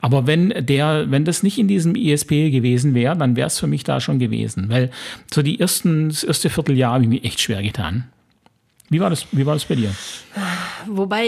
Aber 0.00 0.26
wenn 0.26 0.52
der, 0.66 1.10
wenn 1.10 1.24
das 1.24 1.42
nicht 1.42 1.58
in 1.58 1.68
diesem 1.68 1.94
ISP 1.94 2.50
gewesen 2.50 2.94
wäre, 2.94 3.16
dann 3.16 3.36
wäre 3.36 3.46
es 3.46 3.58
für 3.58 3.66
mich 3.66 3.84
da 3.84 4.00
schon 4.00 4.18
gewesen. 4.18 4.68
Weil 4.68 4.90
so 5.32 5.42
die 5.42 5.60
ersten, 5.60 6.08
das 6.08 6.24
erste 6.24 6.50
Vierteljahr 6.50 6.94
habe 6.94 7.04
ich 7.04 7.10
mir 7.10 7.22
echt 7.22 7.40
schwer 7.40 7.62
getan. 7.62 8.08
Wie 8.90 9.00
war 9.00 9.10
das, 9.10 9.26
wie 9.32 9.46
war 9.46 9.54
das 9.54 9.64
bei 9.64 9.76
dir? 9.76 9.94
Wobei, 10.86 11.26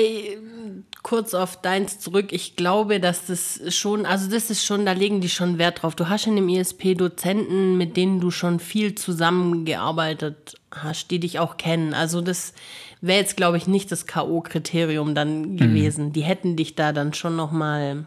kurz 1.06 1.34
auf 1.34 1.62
deins 1.62 2.00
zurück. 2.00 2.32
Ich 2.32 2.56
glaube, 2.56 2.98
dass 2.98 3.26
das 3.26 3.60
schon, 3.72 4.04
also 4.04 4.28
das 4.28 4.50
ist 4.50 4.64
schon, 4.64 4.84
da 4.84 4.90
legen 4.90 5.20
die 5.20 5.28
schon 5.28 5.56
Wert 5.56 5.80
drauf. 5.80 5.94
Du 5.94 6.08
hast 6.08 6.26
in 6.26 6.34
dem 6.34 6.48
ISP 6.48 6.96
Dozenten, 6.96 7.78
mit 7.78 7.96
denen 7.96 8.18
du 8.18 8.32
schon 8.32 8.58
viel 8.58 8.96
zusammengearbeitet 8.96 10.56
hast, 10.72 11.12
die 11.12 11.20
dich 11.20 11.38
auch 11.38 11.58
kennen. 11.58 11.94
Also 11.94 12.22
das 12.22 12.54
wäre 13.00 13.20
jetzt, 13.20 13.36
glaube 13.36 13.56
ich, 13.56 13.68
nicht 13.68 13.92
das 13.92 14.08
K.O.-Kriterium 14.08 15.14
dann 15.14 15.52
mhm. 15.52 15.56
gewesen. 15.58 16.12
Die 16.12 16.22
hätten 16.22 16.56
dich 16.56 16.74
da 16.74 16.92
dann 16.92 17.14
schon 17.14 17.36
noch 17.36 17.52
mal 17.52 18.04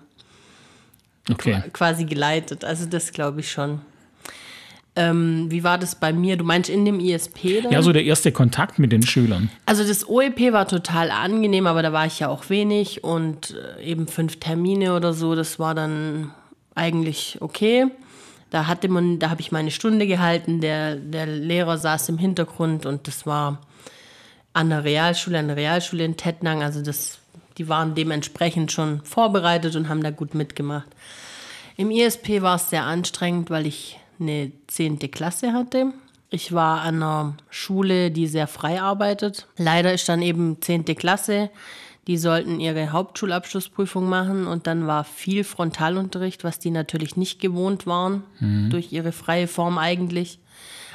okay. 1.32 1.63
quasi 1.72 2.03
geleitet. 2.03 2.65
Also 2.65 2.86
das 2.86 3.13
glaube 3.13 3.39
ich 3.39 3.50
schon. 3.50 3.79
Ähm, 5.00 5.50
wie 5.50 5.63
war 5.63 5.77
das 5.77 5.96
bei 5.96 6.12
mir? 6.12 6.36
Du 6.36 6.44
meinst 6.44 6.70
in 6.70 6.84
dem 6.84 7.00
ISP 7.00 7.62
dann? 7.62 7.72
Ja, 7.72 7.82
so 7.82 7.94
der 7.94 8.03
erste 8.03 8.34
Kontakt 8.34 8.79
mit 8.79 8.91
den 8.91 9.01
Schülern. 9.01 9.50
Also 9.65 9.88
das 9.88 10.06
OEP 10.10 10.51
war 10.51 10.68
total 10.68 11.10
angenehm, 11.10 11.68
aber 11.68 11.82
da 11.82 11.94
war 11.94 12.06
ich 12.06 12.20
ja 12.20 12.27
auch 12.27 12.50
wenig 12.50 13.01
und 13.01 13.56
äh, 13.79 13.82
eben 13.82 14.10
fünf 14.10 14.41
Termine 14.41 14.94
oder 14.94 15.13
so, 15.13 15.36
das 15.36 15.58
war 15.58 15.74
dann 15.74 16.32
eigentlich 16.75 17.38
okay. 17.39 17.86
Da 18.50 18.68
hatte 18.68 18.89
man, 18.89 19.20
da 19.20 19.29
habe 19.29 19.39
ich 19.39 19.53
meine 19.53 19.72
Stunde 19.72 20.06
gehalten, 20.06 20.60
der, 20.60 20.98
der 20.98 21.27
Lehrer 21.27 21.77
saß 21.77 22.10
im 22.10 22.18
Hintergrund 22.18 22.86
und 22.86 23.08
das 23.08 23.25
war 23.25 23.60
an 24.51 24.70
der 24.70 24.84
Realschule, 24.84 25.39
an 25.39 25.48
der 25.48 25.56
Realschule 25.56 26.03
in 26.03 26.18
Tettnang. 26.18 26.62
Also 26.62 26.82
das, 26.82 27.20
die 27.58 27.70
waren 27.70 27.96
dementsprechend 27.96 28.74
schon 28.74 29.00
vorbereitet 29.06 29.77
und 29.77 29.88
haben 29.88 30.03
da 30.03 30.10
gut 30.10 30.34
mitgemacht. 30.34 30.88
Im 31.77 31.89
ISP 31.89 32.41
war 32.41 32.58
es 32.58 32.70
sehr 32.70 32.84
anstrengend, 32.84 33.50
weil 33.50 33.65
ich 33.65 33.99
eine 34.19 34.51
zehnte 34.67 35.09
Klasse 35.09 35.53
hatte. 35.53 35.93
Ich 36.29 36.53
war 36.53 36.81
an 36.81 36.95
einer 36.95 37.38
Schule, 37.49 38.11
die 38.11 38.27
sehr 38.27 38.47
frei 38.47 38.81
arbeitet. 38.81 39.47
Leider 39.57 39.93
ist 39.93 40.07
dann 40.07 40.21
eben 40.21 40.61
zehnte 40.61 40.93
Klasse. 40.95 41.49
Die 42.07 42.17
sollten 42.17 42.59
ihre 42.59 42.91
Hauptschulabschlussprüfung 42.91 44.07
machen 44.07 44.47
und 44.47 44.67
dann 44.67 44.88
war 44.88 45.03
viel 45.03 45.43
Frontalunterricht, 45.43 46.43
was 46.43 46.59
die 46.59 46.71
natürlich 46.71 47.17
nicht 47.17 47.39
gewohnt 47.39 47.88
waren, 47.88 48.23
mhm. 48.39 48.69
durch 48.69 48.91
ihre 48.91 49.11
freie 49.11 49.47
Form 49.47 49.77
eigentlich. 49.77 50.39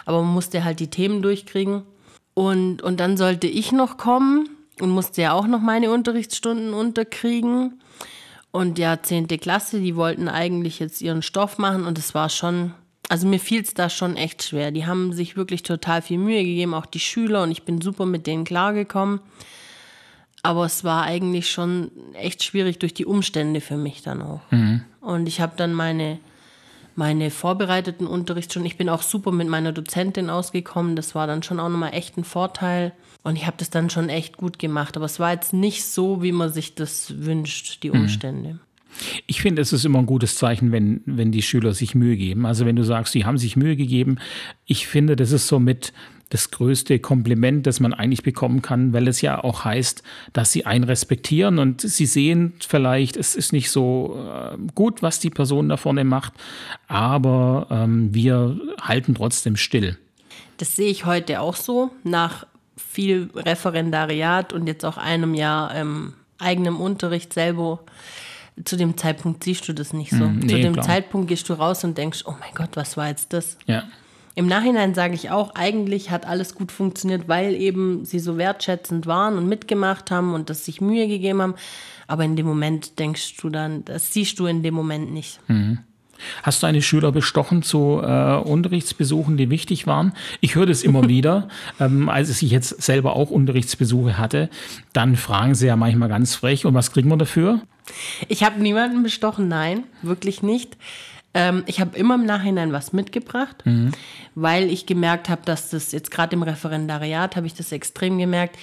Aber 0.06 0.22
man 0.22 0.34
musste 0.34 0.64
halt 0.64 0.80
die 0.80 0.90
Themen 0.90 1.22
durchkriegen. 1.22 1.82
Und, 2.34 2.82
und 2.82 2.98
dann 2.98 3.16
sollte 3.16 3.46
ich 3.46 3.70
noch 3.70 3.96
kommen 3.96 4.48
und 4.80 4.90
musste 4.90 5.22
ja 5.22 5.32
auch 5.32 5.46
noch 5.46 5.60
meine 5.60 5.90
Unterrichtsstunden 5.90 6.74
unterkriegen. 6.74 7.80
Und 8.50 8.78
ja, 8.78 9.00
10. 9.00 9.28
Klasse, 9.28 9.80
die 9.80 9.96
wollten 9.96 10.28
eigentlich 10.28 10.78
jetzt 10.78 11.00
ihren 11.00 11.22
Stoff 11.22 11.58
machen 11.58 11.86
und 11.86 11.98
es 11.98 12.14
war 12.14 12.28
schon, 12.28 12.74
also 13.08 13.26
mir 13.26 13.38
fiel 13.38 13.62
es 13.62 13.74
da 13.74 13.90
schon 13.90 14.16
echt 14.16 14.42
schwer. 14.42 14.70
Die 14.70 14.86
haben 14.86 15.12
sich 15.12 15.36
wirklich 15.36 15.62
total 15.62 16.02
viel 16.02 16.18
Mühe 16.18 16.42
gegeben, 16.42 16.74
auch 16.74 16.86
die 16.86 17.00
Schüler, 17.00 17.42
und 17.42 17.50
ich 17.50 17.64
bin 17.64 17.80
super 17.80 18.06
mit 18.06 18.26
denen 18.26 18.44
klargekommen. 18.44 19.20
Aber 20.42 20.66
es 20.66 20.84
war 20.84 21.04
eigentlich 21.04 21.50
schon 21.50 21.90
echt 22.12 22.42
schwierig 22.42 22.78
durch 22.78 22.92
die 22.92 23.06
Umstände 23.06 23.60
für 23.60 23.76
mich 23.76 24.02
dann 24.02 24.20
auch. 24.20 24.40
Mhm. 24.50 24.82
Und 25.00 25.26
ich 25.26 25.40
habe 25.40 25.54
dann 25.56 25.72
meine, 25.72 26.18
meine 26.96 27.30
vorbereiteten 27.30 28.06
Unterrichtsstunden, 28.06 28.66
ich 28.66 28.76
bin 28.76 28.90
auch 28.90 29.00
super 29.00 29.32
mit 29.32 29.48
meiner 29.48 29.72
Dozentin 29.72 30.28
ausgekommen. 30.28 30.96
Das 30.96 31.14
war 31.14 31.26
dann 31.26 31.42
schon 31.42 31.60
auch 31.60 31.70
nochmal 31.70 31.94
echt 31.94 32.18
ein 32.18 32.24
Vorteil. 32.24 32.92
Und 33.22 33.36
ich 33.36 33.46
habe 33.46 33.56
das 33.58 33.70
dann 33.70 33.88
schon 33.88 34.10
echt 34.10 34.36
gut 34.36 34.58
gemacht. 34.58 34.98
Aber 34.98 35.06
es 35.06 35.18
war 35.18 35.32
jetzt 35.32 35.54
nicht 35.54 35.86
so, 35.86 36.22
wie 36.22 36.32
man 36.32 36.52
sich 36.52 36.74
das 36.74 37.24
wünscht, 37.24 37.82
die 37.82 37.90
mhm. 37.90 38.00
Umstände. 38.00 38.48
Mhm. 38.54 38.60
Ich 39.26 39.42
finde, 39.42 39.62
es 39.62 39.72
ist 39.72 39.84
immer 39.84 39.98
ein 39.98 40.06
gutes 40.06 40.36
Zeichen, 40.36 40.72
wenn, 40.72 41.02
wenn 41.06 41.32
die 41.32 41.42
Schüler 41.42 41.74
sich 41.74 41.94
Mühe 41.94 42.16
geben. 42.16 42.46
Also 42.46 42.66
wenn 42.66 42.76
du 42.76 42.84
sagst, 42.84 43.12
sie 43.12 43.24
haben 43.24 43.38
sich 43.38 43.56
Mühe 43.56 43.76
gegeben. 43.76 44.18
Ich 44.66 44.86
finde, 44.86 45.16
das 45.16 45.32
ist 45.32 45.48
so 45.48 45.58
mit 45.58 45.92
das 46.30 46.50
größte 46.50 46.98
Kompliment, 46.98 47.66
das 47.66 47.80
man 47.80 47.94
eigentlich 47.94 48.22
bekommen 48.22 48.60
kann, 48.60 48.92
weil 48.92 49.06
es 49.06 49.20
ja 49.20 49.42
auch 49.44 49.64
heißt, 49.64 50.02
dass 50.32 50.50
sie 50.50 50.66
einen 50.66 50.84
respektieren 50.84 51.58
und 51.58 51.80
sie 51.80 52.06
sehen 52.06 52.54
vielleicht, 52.66 53.16
es 53.16 53.36
ist 53.36 53.52
nicht 53.52 53.70
so 53.70 54.18
äh, 54.18 54.56
gut, 54.74 55.00
was 55.02 55.20
die 55.20 55.30
Person 55.30 55.68
da 55.68 55.76
vorne 55.76 56.02
macht, 56.02 56.32
aber 56.88 57.68
ähm, 57.70 58.12
wir 58.12 58.58
halten 58.80 59.14
trotzdem 59.14 59.56
still. 59.56 59.96
Das 60.56 60.74
sehe 60.74 60.90
ich 60.90 61.04
heute 61.04 61.40
auch 61.40 61.56
so, 61.56 61.92
nach 62.02 62.46
viel 62.76 63.30
Referendariat 63.34 64.52
und 64.52 64.66
jetzt 64.66 64.84
auch 64.84 64.96
einem 64.96 65.34
Jahr 65.34 65.74
ähm, 65.74 66.14
eigenem 66.38 66.80
Unterricht 66.80 67.32
selber. 67.32 67.80
Zu 68.62 68.76
dem 68.76 68.96
Zeitpunkt 68.96 69.42
siehst 69.42 69.66
du 69.68 69.72
das 69.72 69.92
nicht 69.92 70.10
so. 70.10 70.24
Mm, 70.24 70.38
nee, 70.38 70.48
Zu 70.48 70.60
dem 70.60 70.72
klar. 70.74 70.86
Zeitpunkt 70.86 71.28
gehst 71.28 71.48
du 71.48 71.54
raus 71.54 71.82
und 71.82 71.98
denkst, 71.98 72.22
oh 72.26 72.34
mein 72.38 72.54
Gott, 72.54 72.70
was 72.74 72.96
war 72.96 73.08
jetzt 73.08 73.32
das? 73.32 73.58
Ja. 73.66 73.84
Im 74.36 74.46
Nachhinein 74.46 74.94
sage 74.94 75.14
ich 75.14 75.30
auch, 75.30 75.54
eigentlich 75.54 76.10
hat 76.10 76.26
alles 76.26 76.54
gut 76.54 76.72
funktioniert, 76.72 77.28
weil 77.28 77.54
eben 77.54 78.04
sie 78.04 78.18
so 78.18 78.36
wertschätzend 78.36 79.06
waren 79.06 79.38
und 79.38 79.48
mitgemacht 79.48 80.10
haben 80.10 80.34
und 80.34 80.50
das 80.50 80.64
sich 80.64 80.80
Mühe 80.80 81.06
gegeben 81.06 81.40
haben. 81.40 81.54
Aber 82.06 82.24
in 82.24 82.36
dem 82.36 82.46
Moment 82.46 82.98
denkst 82.98 83.36
du 83.36 83.48
dann, 83.48 83.84
das 83.84 84.12
siehst 84.12 84.38
du 84.38 84.46
in 84.46 84.62
dem 84.62 84.74
Moment 84.74 85.12
nicht. 85.12 85.40
Mhm. 85.48 85.78
Hast 86.42 86.62
du 86.62 86.66
deine 86.66 86.82
Schüler 86.82 87.12
bestochen 87.12 87.62
zu 87.62 88.00
äh, 88.02 88.36
Unterrichtsbesuchen, 88.36 89.36
die 89.36 89.50
wichtig 89.50 89.86
waren? 89.86 90.12
Ich 90.40 90.54
höre 90.54 90.66
das 90.66 90.82
immer 90.82 91.08
wieder. 91.08 91.48
Ähm, 91.80 92.08
als 92.08 92.42
ich 92.42 92.50
jetzt 92.50 92.82
selber 92.82 93.16
auch 93.16 93.30
Unterrichtsbesuche 93.30 94.18
hatte, 94.18 94.48
dann 94.92 95.16
fragen 95.16 95.54
sie 95.54 95.66
ja 95.66 95.76
manchmal 95.76 96.08
ganz 96.08 96.34
frech, 96.34 96.66
und 96.66 96.74
was 96.74 96.92
kriegen 96.92 97.08
wir 97.08 97.16
dafür? 97.16 97.60
Ich 98.28 98.42
habe 98.42 98.60
niemanden 98.60 99.02
bestochen, 99.02 99.48
nein, 99.48 99.84
wirklich 100.02 100.42
nicht. 100.42 100.76
Ähm, 101.34 101.64
ich 101.66 101.80
habe 101.80 101.98
immer 101.98 102.14
im 102.14 102.24
Nachhinein 102.24 102.72
was 102.72 102.92
mitgebracht, 102.92 103.64
mhm. 103.66 103.90
weil 104.34 104.70
ich 104.70 104.86
gemerkt 104.86 105.28
habe, 105.28 105.42
dass 105.44 105.70
das 105.70 105.92
jetzt 105.92 106.10
gerade 106.10 106.34
im 106.34 106.42
Referendariat 106.42 107.36
habe 107.36 107.46
ich 107.46 107.54
das 107.54 107.72
extrem 107.72 108.18
gemerkt. 108.18 108.56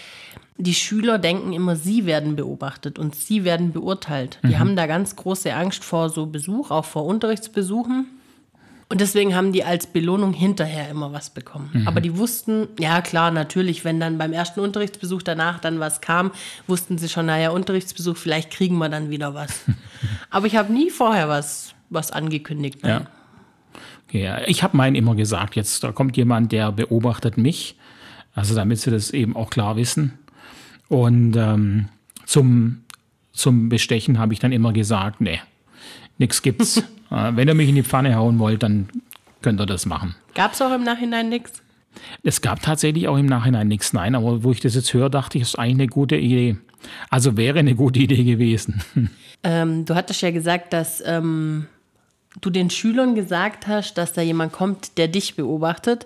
Die 0.64 0.74
Schüler 0.74 1.18
denken 1.18 1.54
immer, 1.54 1.76
sie 1.76 2.06
werden 2.06 2.36
beobachtet 2.36 3.00
und 3.00 3.16
sie 3.16 3.44
werden 3.44 3.72
beurteilt. 3.72 4.40
Die 4.44 4.50
mhm. 4.50 4.60
haben 4.60 4.76
da 4.76 4.88
ganz 4.88 5.16
große 5.16 5.54
Angst 5.54 5.84
vor 5.84 6.10
so 6.10 6.26
Besuch, 6.26 6.72
auch 6.72 6.86
vor 6.86 7.06
Unterrichtsbesuchen. 7.06 8.08
Und 8.90 9.00
deswegen 9.00 9.36
haben 9.36 9.54
die 9.54 9.64
als 9.64 9.88
Belohnung 9.88 10.34
hinterher 10.34 10.90
immer 10.90 11.14
was 11.14 11.30
bekommen. 11.30 11.70
Mhm. 11.72 11.88
Aber 11.88 12.02
die 12.02 12.18
wussten, 12.18 12.68
ja 12.78 13.02
klar, 13.02 13.32
natürlich, 13.32 13.86
wenn 13.86 14.00
dann 14.02 14.18
beim 14.18 14.34
ersten 14.34 14.60
Unterrichtsbesuch 14.60 15.22
danach 15.22 15.60
dann 15.60 15.80
was 15.80 16.02
kam, 16.02 16.32
wussten 16.68 16.98
sie 16.98 17.08
schon, 17.08 17.26
naja, 17.26 17.52
Unterrichtsbesuch, 17.52 18.18
vielleicht 18.18 18.52
kriegen 18.52 18.78
wir 18.78 18.90
dann 18.90 19.10
wieder 19.10 19.34
was. 19.34 19.62
Aber 20.30 20.46
ich 20.46 20.58
habe 20.58 20.74
nie 20.74 20.90
vorher 20.90 21.30
was 21.30 21.74
was 21.92 22.12
angekündigt. 22.12 22.80
Ja. 22.84 23.06
Okay, 24.08 24.44
ich 24.48 24.64
habe 24.64 24.76
meinen 24.76 24.96
immer 24.96 25.16
gesagt, 25.16 25.56
jetzt 25.56 25.84
da 25.84 25.92
kommt 25.92 26.18
jemand, 26.18 26.52
der 26.52 26.72
beobachtet 26.72 27.38
mich. 27.38 27.78
Also 28.34 28.56
damit 28.56 28.80
sie 28.80 28.92
das 28.92 29.12
eben 29.12 29.36
auch 29.36 29.50
klar 29.50 29.76
wissen. 29.76 30.18
Und 30.92 31.38
ähm, 31.38 31.88
zum, 32.26 32.84
zum 33.32 33.70
Bestechen 33.70 34.20
habe 34.20 34.34
ich 34.34 34.40
dann 34.40 34.52
immer 34.52 34.74
gesagt, 34.74 35.22
nee, 35.22 35.40
nichts 36.18 36.42
gibt's. 36.42 36.78
äh, 37.12 37.32
wenn 37.34 37.48
ihr 37.48 37.54
mich 37.54 37.70
in 37.70 37.76
die 37.76 37.84
Pfanne 37.84 38.14
hauen 38.16 38.40
wollt, 38.40 38.62
dann 38.62 38.90
könnt 39.42 39.62
ihr 39.62 39.66
das 39.66 39.86
machen. 39.86 40.16
Gab 40.36 40.52
es 40.52 40.62
auch 40.62 40.76
im 40.76 40.84
Nachhinein 40.84 41.30
nichts? 41.30 41.64
Es 42.24 42.42
gab 42.42 42.62
tatsächlich 42.62 43.08
auch 43.08 43.18
im 43.18 43.26
Nachhinein 43.26 43.70
nichts, 43.70 43.94
nein, 43.94 44.16
aber 44.16 44.44
wo 44.44 44.52
ich 44.52 44.60
das 44.60 44.76
jetzt 44.76 44.94
höre, 44.94 45.10
dachte 45.10 45.38
ich, 45.38 45.44
das 45.44 45.52
ist 45.52 45.60
eigentlich 45.60 45.76
eine 45.76 45.88
gute 45.88 46.18
Idee. 46.18 46.58
Also 47.10 47.38
wäre 47.38 47.60
eine 47.60 47.76
gute 47.76 48.00
Idee 48.00 48.24
gewesen. 48.24 48.82
Ähm, 49.44 49.86
du 49.86 49.96
hattest 49.96 50.22
ja 50.22 50.30
gesagt, 50.30 50.72
dass 50.72 51.02
ähm, 51.04 51.66
du 52.42 52.52
den 52.52 52.70
Schülern 52.70 53.16
gesagt 53.16 53.66
hast, 53.66 53.96
dass 53.96 54.14
da 54.14 54.22
jemand 54.22 54.54
kommt, 54.54 55.00
der 55.00 55.08
dich 55.08 55.36
beobachtet. 55.36 56.06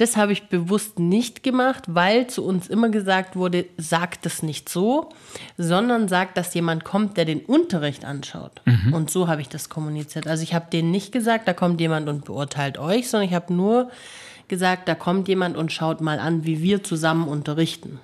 Das 0.00 0.16
habe 0.16 0.32
ich 0.32 0.44
bewusst 0.44 0.98
nicht 0.98 1.42
gemacht, 1.42 1.84
weil 1.88 2.26
zu 2.26 2.42
uns 2.42 2.68
immer 2.68 2.88
gesagt 2.88 3.36
wurde, 3.36 3.66
sag 3.76 4.22
das 4.22 4.42
nicht 4.42 4.70
so, 4.70 5.10
sondern 5.58 6.08
sag, 6.08 6.34
dass 6.34 6.54
jemand 6.54 6.84
kommt, 6.84 7.18
der 7.18 7.26
den 7.26 7.40
Unterricht 7.40 8.06
anschaut. 8.06 8.62
Mhm. 8.64 8.94
Und 8.94 9.10
so 9.10 9.28
habe 9.28 9.42
ich 9.42 9.50
das 9.50 9.68
kommuniziert. 9.68 10.26
Also 10.26 10.42
ich 10.42 10.54
habe 10.54 10.70
denen 10.72 10.90
nicht 10.90 11.12
gesagt, 11.12 11.46
da 11.46 11.52
kommt 11.52 11.82
jemand 11.82 12.08
und 12.08 12.24
beurteilt 12.24 12.78
euch, 12.78 13.10
sondern 13.10 13.28
ich 13.28 13.34
habe 13.34 13.52
nur 13.52 13.90
gesagt, 14.48 14.88
da 14.88 14.94
kommt 14.94 15.28
jemand 15.28 15.58
und 15.58 15.70
schaut 15.70 16.00
mal 16.00 16.18
an, 16.18 16.46
wie 16.46 16.62
wir 16.62 16.82
zusammen 16.82 17.28
unterrichten. 17.28 18.00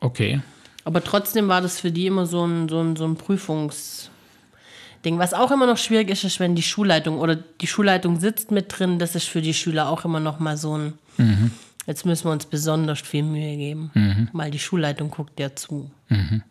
Okay. 0.00 0.40
Aber 0.82 1.04
trotzdem 1.04 1.46
war 1.46 1.60
das 1.60 1.78
für 1.78 1.92
die 1.92 2.08
immer 2.08 2.26
so 2.26 2.44
ein, 2.44 2.68
so 2.68 2.80
ein, 2.80 2.96
so 2.96 3.04
ein 3.04 3.16
Prüfungs- 3.16 4.08
Ding. 5.04 5.18
Was 5.18 5.32
auch 5.32 5.52
immer 5.52 5.66
noch 5.66 5.78
schwierig 5.78 6.10
ist, 6.10 6.24
ist, 6.24 6.40
wenn 6.40 6.56
die 6.56 6.62
Schulleitung 6.62 7.20
oder 7.20 7.36
die 7.36 7.68
Schulleitung 7.68 8.18
sitzt 8.18 8.50
mit 8.50 8.76
drin, 8.76 8.98
das 8.98 9.14
ist 9.14 9.28
für 9.28 9.40
die 9.40 9.54
Schüler 9.54 9.88
auch 9.88 10.04
immer 10.04 10.18
noch 10.18 10.40
mal 10.40 10.56
so 10.56 10.76
ein, 10.76 10.94
mhm. 11.18 11.50
jetzt 11.86 12.06
müssen 12.06 12.24
wir 12.24 12.32
uns 12.32 12.46
besonders 12.46 13.00
viel 13.00 13.22
Mühe 13.22 13.56
geben, 13.56 13.90
mhm. 13.94 14.28
weil 14.32 14.50
die 14.50 14.58
Schulleitung 14.58 15.10
guckt 15.10 15.38
ja 15.38 15.54
zu. 15.54 15.90
Mhm. 16.08 16.42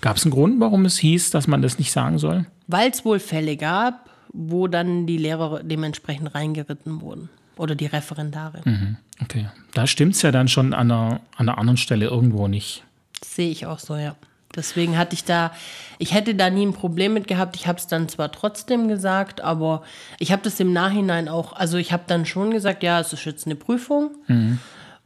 Gab 0.00 0.16
es 0.16 0.24
einen 0.24 0.32
Grund, 0.32 0.60
warum 0.60 0.84
es 0.84 0.98
hieß, 0.98 1.30
dass 1.30 1.46
man 1.46 1.62
das 1.62 1.78
nicht 1.78 1.92
sagen 1.92 2.18
soll? 2.18 2.46
Weil 2.66 2.90
es 2.90 3.04
wohl 3.04 3.18
Fälle 3.18 3.56
gab, 3.56 4.10
wo 4.32 4.68
dann 4.68 5.06
die 5.06 5.16
Lehrer 5.16 5.62
dementsprechend 5.62 6.34
reingeritten 6.34 7.00
wurden. 7.00 7.28
Oder 7.56 7.74
die 7.74 7.86
Referendare. 7.86 8.62
Mhm. 8.64 8.96
Okay. 9.22 9.48
Da 9.74 9.86
stimmt 9.86 10.14
es 10.14 10.22
ja 10.22 10.32
dann 10.32 10.48
schon 10.48 10.72
an 10.72 10.90
einer, 10.90 11.20
an 11.36 11.48
einer 11.48 11.58
anderen 11.58 11.76
Stelle 11.76 12.06
irgendwo 12.06 12.48
nicht. 12.48 12.84
Sehe 13.22 13.50
ich 13.50 13.66
auch 13.66 13.78
so, 13.78 13.96
ja. 13.96 14.16
Deswegen 14.56 14.98
hatte 14.98 15.14
ich 15.14 15.24
da, 15.24 15.52
ich 15.98 16.12
hätte 16.12 16.34
da 16.34 16.50
nie 16.50 16.66
ein 16.66 16.72
Problem 16.72 17.14
mit 17.14 17.28
gehabt. 17.28 17.54
Ich 17.54 17.68
habe 17.68 17.78
es 17.78 17.86
dann 17.86 18.08
zwar 18.08 18.32
trotzdem 18.32 18.88
gesagt, 18.88 19.40
aber 19.40 19.82
ich 20.18 20.32
habe 20.32 20.42
das 20.42 20.58
im 20.58 20.72
Nachhinein 20.72 21.28
auch, 21.28 21.52
also 21.52 21.76
ich 21.76 21.92
habe 21.92 22.02
dann 22.06 22.26
schon 22.26 22.50
gesagt, 22.50 22.82
ja, 22.82 22.98
es 22.98 23.12
ist 23.12 23.24
jetzt 23.24 23.46
eine 23.46 23.54
Prüfung. 23.54 24.10
Mhm. 24.26 24.58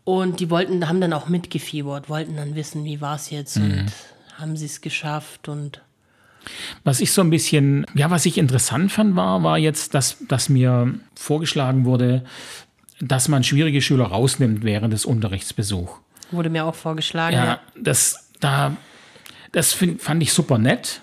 Und 0.05 0.41
die 0.41 0.51
wollten, 0.51 0.89
haben 0.89 1.01
dann 1.01 1.13
auch 1.13 1.29
mitgefiebert, 1.29 2.09
wollten 2.09 2.37
dann 2.37 2.55
wissen, 2.55 2.85
wie 2.85 3.01
war 3.01 3.17
es 3.17 3.31
jetzt 3.31 3.59
mhm. 3.59 3.65
und 3.65 3.87
haben 4.39 4.57
sie 4.57 4.67
es 4.67 4.81
geschafft 4.81 5.49
und 5.49 5.81
was 6.83 7.01
ich 7.01 7.13
so 7.13 7.23
ein 7.23 7.31
bisschen, 7.31 7.87
ja, 7.95 8.11
was 8.11 8.27
ich 8.27 8.37
interessant 8.37 8.93
fand, 8.93 9.17
war, 9.17 9.43
war 9.43 9.57
jetzt, 9.57 9.95
dass, 9.95 10.19
dass 10.29 10.51
mir 10.51 10.93
vorgeschlagen 11.15 11.87
wurde, 11.87 12.25
dass 13.01 13.29
man 13.29 13.45
schwierige 13.45 13.81
Schüler 13.81 14.07
rausnimmt 14.07 14.63
während 14.63 14.93
des 14.93 15.07
Unterrichtsbesuchs. 15.07 15.93
Wurde 16.31 16.51
mir 16.51 16.67
auch 16.67 16.75
vorgeschlagen. 16.75 17.37
Ja, 17.37 17.45
ja. 17.45 17.61
das, 17.81 18.29
da 18.41 18.77
das 19.55 19.73
find, 19.73 20.03
fand 20.03 20.23
ich 20.23 20.33
super 20.33 20.59
nett. 20.59 21.01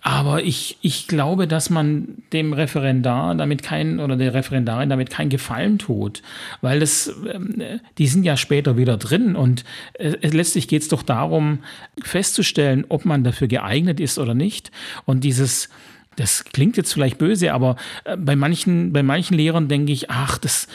Aber 0.00 0.42
ich, 0.42 0.78
ich 0.80 1.08
glaube, 1.08 1.46
dass 1.48 1.70
man 1.70 2.22
dem 2.32 2.52
Referendar 2.52 3.34
damit 3.34 3.62
keinen 3.62 3.98
oder 4.00 4.16
der 4.16 4.32
Referendarin 4.32 4.88
damit 4.88 5.10
keinen 5.10 5.28
Gefallen 5.28 5.78
tut, 5.78 6.22
weil 6.60 6.80
das, 6.80 7.12
ähm, 7.32 7.62
die 7.98 8.06
sind 8.06 8.22
ja 8.22 8.36
später 8.36 8.76
wieder 8.76 8.96
drin 8.96 9.34
und 9.34 9.64
äh, 9.94 10.16
letztlich 10.28 10.68
geht 10.68 10.82
es 10.82 10.88
doch 10.88 11.02
darum, 11.02 11.58
festzustellen, 12.00 12.86
ob 12.88 13.04
man 13.04 13.24
dafür 13.24 13.48
geeignet 13.48 13.98
ist 13.98 14.18
oder 14.18 14.34
nicht. 14.34 14.70
Und 15.04 15.24
dieses, 15.24 15.68
das 16.14 16.44
klingt 16.44 16.76
jetzt 16.76 16.92
vielleicht 16.92 17.18
böse, 17.18 17.52
aber 17.52 17.76
äh, 18.04 18.16
bei 18.16 18.36
manchen, 18.36 18.92
bei 18.92 19.02
manchen 19.02 19.36
Lehrern 19.36 19.68
denke 19.68 19.92
ich, 19.92 20.10
ach, 20.10 20.38
das, 20.38 20.68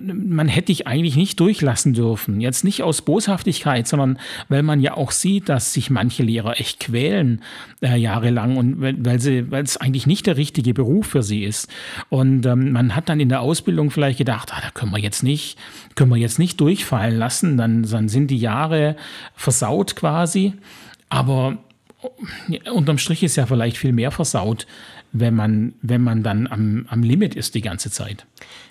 man 0.00 0.48
hätte 0.48 0.72
ich 0.72 0.86
eigentlich 0.86 1.16
nicht 1.16 1.38
durchlassen 1.38 1.92
dürfen. 1.92 2.40
Jetzt 2.40 2.64
nicht 2.64 2.82
aus 2.82 3.02
Boshaftigkeit, 3.02 3.86
sondern 3.86 4.18
weil 4.48 4.62
man 4.62 4.80
ja 4.80 4.96
auch 4.96 5.10
sieht, 5.10 5.48
dass 5.48 5.72
sich 5.72 5.90
manche 5.90 6.22
Lehrer 6.22 6.58
echt 6.58 6.80
quälen 6.80 7.42
äh, 7.82 7.96
jahrelang 7.96 8.56
und 8.56 8.80
weil, 8.80 9.20
sie, 9.20 9.50
weil 9.50 9.64
es 9.64 9.76
eigentlich 9.76 10.06
nicht 10.06 10.26
der 10.26 10.36
richtige 10.36 10.72
Beruf 10.72 11.08
für 11.08 11.22
sie 11.22 11.44
ist. 11.44 11.68
Und 12.08 12.46
ähm, 12.46 12.72
man 12.72 12.94
hat 12.96 13.08
dann 13.08 13.20
in 13.20 13.28
der 13.28 13.40
Ausbildung 13.40 13.90
vielleicht 13.90 14.18
gedacht, 14.18 14.50
ah, 14.52 14.60
da 14.62 14.70
können 14.70 14.92
wir 14.92 15.00
jetzt 15.00 15.22
nicht, 15.22 15.58
können 15.94 16.10
wir 16.10 16.18
jetzt 16.18 16.38
nicht 16.38 16.60
durchfallen 16.60 17.16
lassen, 17.16 17.56
dann, 17.56 17.82
dann 17.82 18.08
sind 18.08 18.30
die 18.30 18.38
Jahre 18.38 18.96
versaut 19.34 19.94
quasi. 19.94 20.54
Aber 21.08 21.58
äh, 22.48 22.70
unterm 22.70 22.98
Strich 22.98 23.22
ist 23.22 23.36
ja 23.36 23.46
vielleicht 23.46 23.76
viel 23.76 23.92
mehr 23.92 24.10
versaut, 24.10 24.66
wenn 25.12 25.34
man, 25.34 25.74
wenn 25.82 26.02
man 26.02 26.22
dann 26.22 26.46
am, 26.46 26.86
am 26.88 27.02
Limit 27.02 27.34
ist 27.34 27.54
die 27.54 27.62
ganze 27.62 27.90
Zeit. 27.90 28.26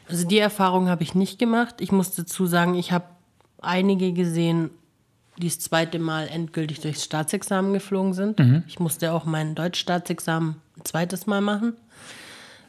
Also 0.10 0.28
die 0.28 0.38
Erfahrung 0.38 0.90
habe 0.90 1.04
ich 1.04 1.16
nicht 1.16 1.40
gemacht. 1.40 1.76
Ich 1.80 1.92
muss 1.92 2.16
dazu 2.16 2.46
sagen, 2.46 2.76
ich 2.76 2.92
habe 2.92 3.06
einige 3.62 4.14
gesehen, 4.14 4.70
die 5.38 5.48
das 5.48 5.60
zweite 5.60 6.00
Mal 6.00 6.28
endgültig 6.28 6.80
durchs 6.80 7.04
Staatsexamen 7.04 7.74
geflogen 7.74 8.14
sind. 8.14 8.40
Mhm. 8.40 8.64
Ich 8.68 8.80
musste 8.80 9.12
auch 9.12 9.26
mein 9.26 9.56
Deutschstaatsexamen 9.56 10.56
ein 10.78 10.86
zweites 10.86 11.28
Mal 11.28 11.42
machen. 11.42 11.74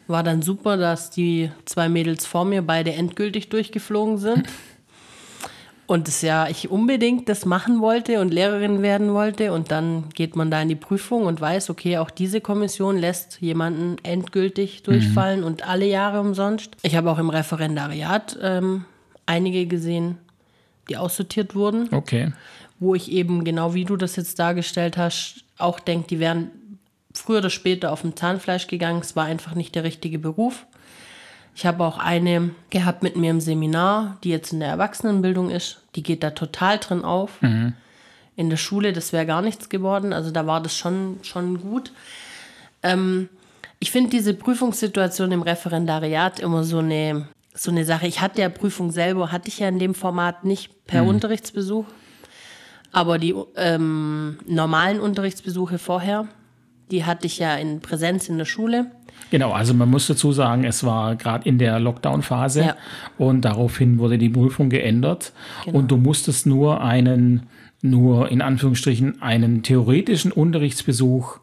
War 0.08 0.22
dann 0.22 0.42
super, 0.42 0.76
dass 0.76 1.10
die 1.10 1.50
zwei 1.64 1.88
Mädels 1.88 2.26
vor 2.26 2.44
mir 2.44 2.62
beide 2.62 2.92
endgültig 2.92 3.48
durchgeflogen 3.48 4.18
sind. 4.18 4.48
Und 5.86 6.08
es 6.08 6.22
ja, 6.22 6.48
ich 6.48 6.70
unbedingt 6.70 7.28
das 7.28 7.44
machen 7.44 7.80
wollte 7.80 8.20
und 8.20 8.34
Lehrerin 8.34 8.82
werden 8.82 9.14
wollte. 9.14 9.52
Und 9.52 9.70
dann 9.70 10.08
geht 10.14 10.34
man 10.34 10.50
da 10.50 10.60
in 10.60 10.68
die 10.68 10.74
Prüfung 10.74 11.26
und 11.26 11.40
weiß, 11.40 11.70
okay, 11.70 11.98
auch 11.98 12.10
diese 12.10 12.40
Kommission 12.40 12.96
lässt 12.98 13.40
jemanden 13.40 13.96
endgültig 14.02 14.82
durchfallen 14.82 15.40
mhm. 15.40 15.46
und 15.46 15.68
alle 15.68 15.86
Jahre 15.86 16.20
umsonst. 16.20 16.76
Ich 16.82 16.96
habe 16.96 17.10
auch 17.10 17.18
im 17.18 17.30
Referendariat 17.30 18.36
ähm, 18.42 18.84
einige 19.26 19.66
gesehen, 19.66 20.18
die 20.88 20.96
aussortiert 20.96 21.54
wurden. 21.54 21.88
Okay. 21.94 22.32
Wo 22.80 22.94
ich 22.94 23.10
eben, 23.10 23.44
genau 23.44 23.74
wie 23.74 23.84
du 23.84 23.96
das 23.96 24.16
jetzt 24.16 24.38
dargestellt 24.38 24.96
hast, 24.96 25.44
auch 25.56 25.78
denke, 25.78 26.08
die 26.08 26.18
wären 26.18 26.50
früher 27.14 27.38
oder 27.38 27.50
später 27.50 27.92
auf 27.92 28.02
dem 28.02 28.16
Zahnfleisch 28.16 28.66
gegangen. 28.66 29.00
Es 29.00 29.16
war 29.16 29.24
einfach 29.24 29.54
nicht 29.54 29.74
der 29.74 29.84
richtige 29.84 30.18
Beruf. 30.18 30.66
Ich 31.56 31.64
habe 31.64 31.82
auch 31.84 31.96
eine 31.96 32.50
gehabt 32.68 33.02
mit 33.02 33.16
mir 33.16 33.30
im 33.30 33.40
Seminar, 33.40 34.18
die 34.22 34.28
jetzt 34.28 34.52
in 34.52 34.60
der 34.60 34.68
Erwachsenenbildung 34.68 35.48
ist. 35.48 35.80
Die 35.94 36.02
geht 36.02 36.22
da 36.22 36.30
total 36.30 36.78
drin 36.78 37.02
auf. 37.02 37.40
Mhm. 37.40 37.72
In 38.36 38.50
der 38.50 38.58
Schule, 38.58 38.92
das 38.92 39.14
wäre 39.14 39.24
gar 39.24 39.40
nichts 39.40 39.70
geworden. 39.70 40.12
Also 40.12 40.30
da 40.30 40.46
war 40.46 40.62
das 40.62 40.76
schon, 40.76 41.18
schon 41.22 41.62
gut. 41.62 41.92
Ähm, 42.82 43.30
ich 43.78 43.90
finde 43.90 44.10
diese 44.10 44.34
Prüfungssituation 44.34 45.32
im 45.32 45.40
Referendariat 45.40 46.40
immer 46.40 46.62
so 46.62 46.80
eine, 46.80 47.26
so 47.54 47.70
eine 47.70 47.86
Sache. 47.86 48.06
Ich 48.06 48.20
hatte 48.20 48.42
ja 48.42 48.50
Prüfung 48.50 48.90
selber, 48.90 49.32
hatte 49.32 49.48
ich 49.48 49.58
ja 49.58 49.68
in 49.68 49.78
dem 49.78 49.94
Format 49.94 50.44
nicht 50.44 50.86
per 50.86 51.04
mhm. 51.04 51.08
Unterrichtsbesuch. 51.08 51.86
Aber 52.92 53.18
die 53.18 53.34
ähm, 53.56 54.38
normalen 54.46 55.00
Unterrichtsbesuche 55.00 55.78
vorher, 55.78 56.28
die 56.90 57.06
hatte 57.06 57.26
ich 57.26 57.38
ja 57.38 57.56
in 57.56 57.80
Präsenz 57.80 58.28
in 58.28 58.36
der 58.36 58.44
Schule. 58.44 58.90
Genau, 59.30 59.52
also 59.52 59.74
man 59.74 59.90
muss 59.90 60.06
dazu 60.06 60.32
sagen, 60.32 60.64
es 60.64 60.84
war 60.84 61.16
gerade 61.16 61.48
in 61.48 61.58
der 61.58 61.80
Lockdown-Phase 61.80 62.62
ja. 62.62 62.76
und 63.18 63.42
daraufhin 63.42 63.98
wurde 63.98 64.18
die 64.18 64.28
Prüfung 64.28 64.70
geändert 64.70 65.32
genau. 65.64 65.78
und 65.78 65.90
du 65.90 65.96
musstest 65.96 66.46
nur 66.46 66.80
einen, 66.80 67.46
nur 67.82 68.30
in 68.30 68.40
Anführungsstrichen, 68.40 69.20
einen 69.22 69.62
theoretischen 69.62 70.30
Unterrichtsbesuch 70.30 71.38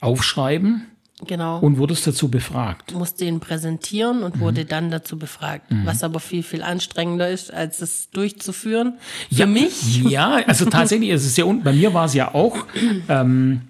aufschreiben. 0.00 0.86
Genau. 1.26 1.60
Und 1.60 1.78
wurdest 1.78 2.06
dazu 2.06 2.28
befragt. 2.28 2.92
Musste 2.92 3.24
ihn 3.24 3.40
präsentieren 3.40 4.24
und 4.24 4.36
mhm. 4.36 4.40
wurde 4.40 4.64
dann 4.64 4.90
dazu 4.90 5.16
befragt. 5.16 5.70
Mhm. 5.70 5.86
Was 5.86 6.02
aber 6.02 6.20
viel, 6.20 6.42
viel 6.42 6.62
anstrengender 6.62 7.30
ist, 7.30 7.54
als 7.54 7.80
es 7.80 8.10
durchzuführen. 8.10 8.94
Für 9.30 9.40
ja, 9.40 9.46
mich. 9.46 10.02
Ja, 10.02 10.40
also 10.46 10.66
tatsächlich 10.66 11.10
ist 11.10 11.24
es 11.24 11.36
ja, 11.36 11.46
bei 11.46 11.72
mir 11.72 11.94
war 11.94 12.06
es 12.06 12.14
ja 12.14 12.34
auch 12.34 12.66
ähm, 13.08 13.62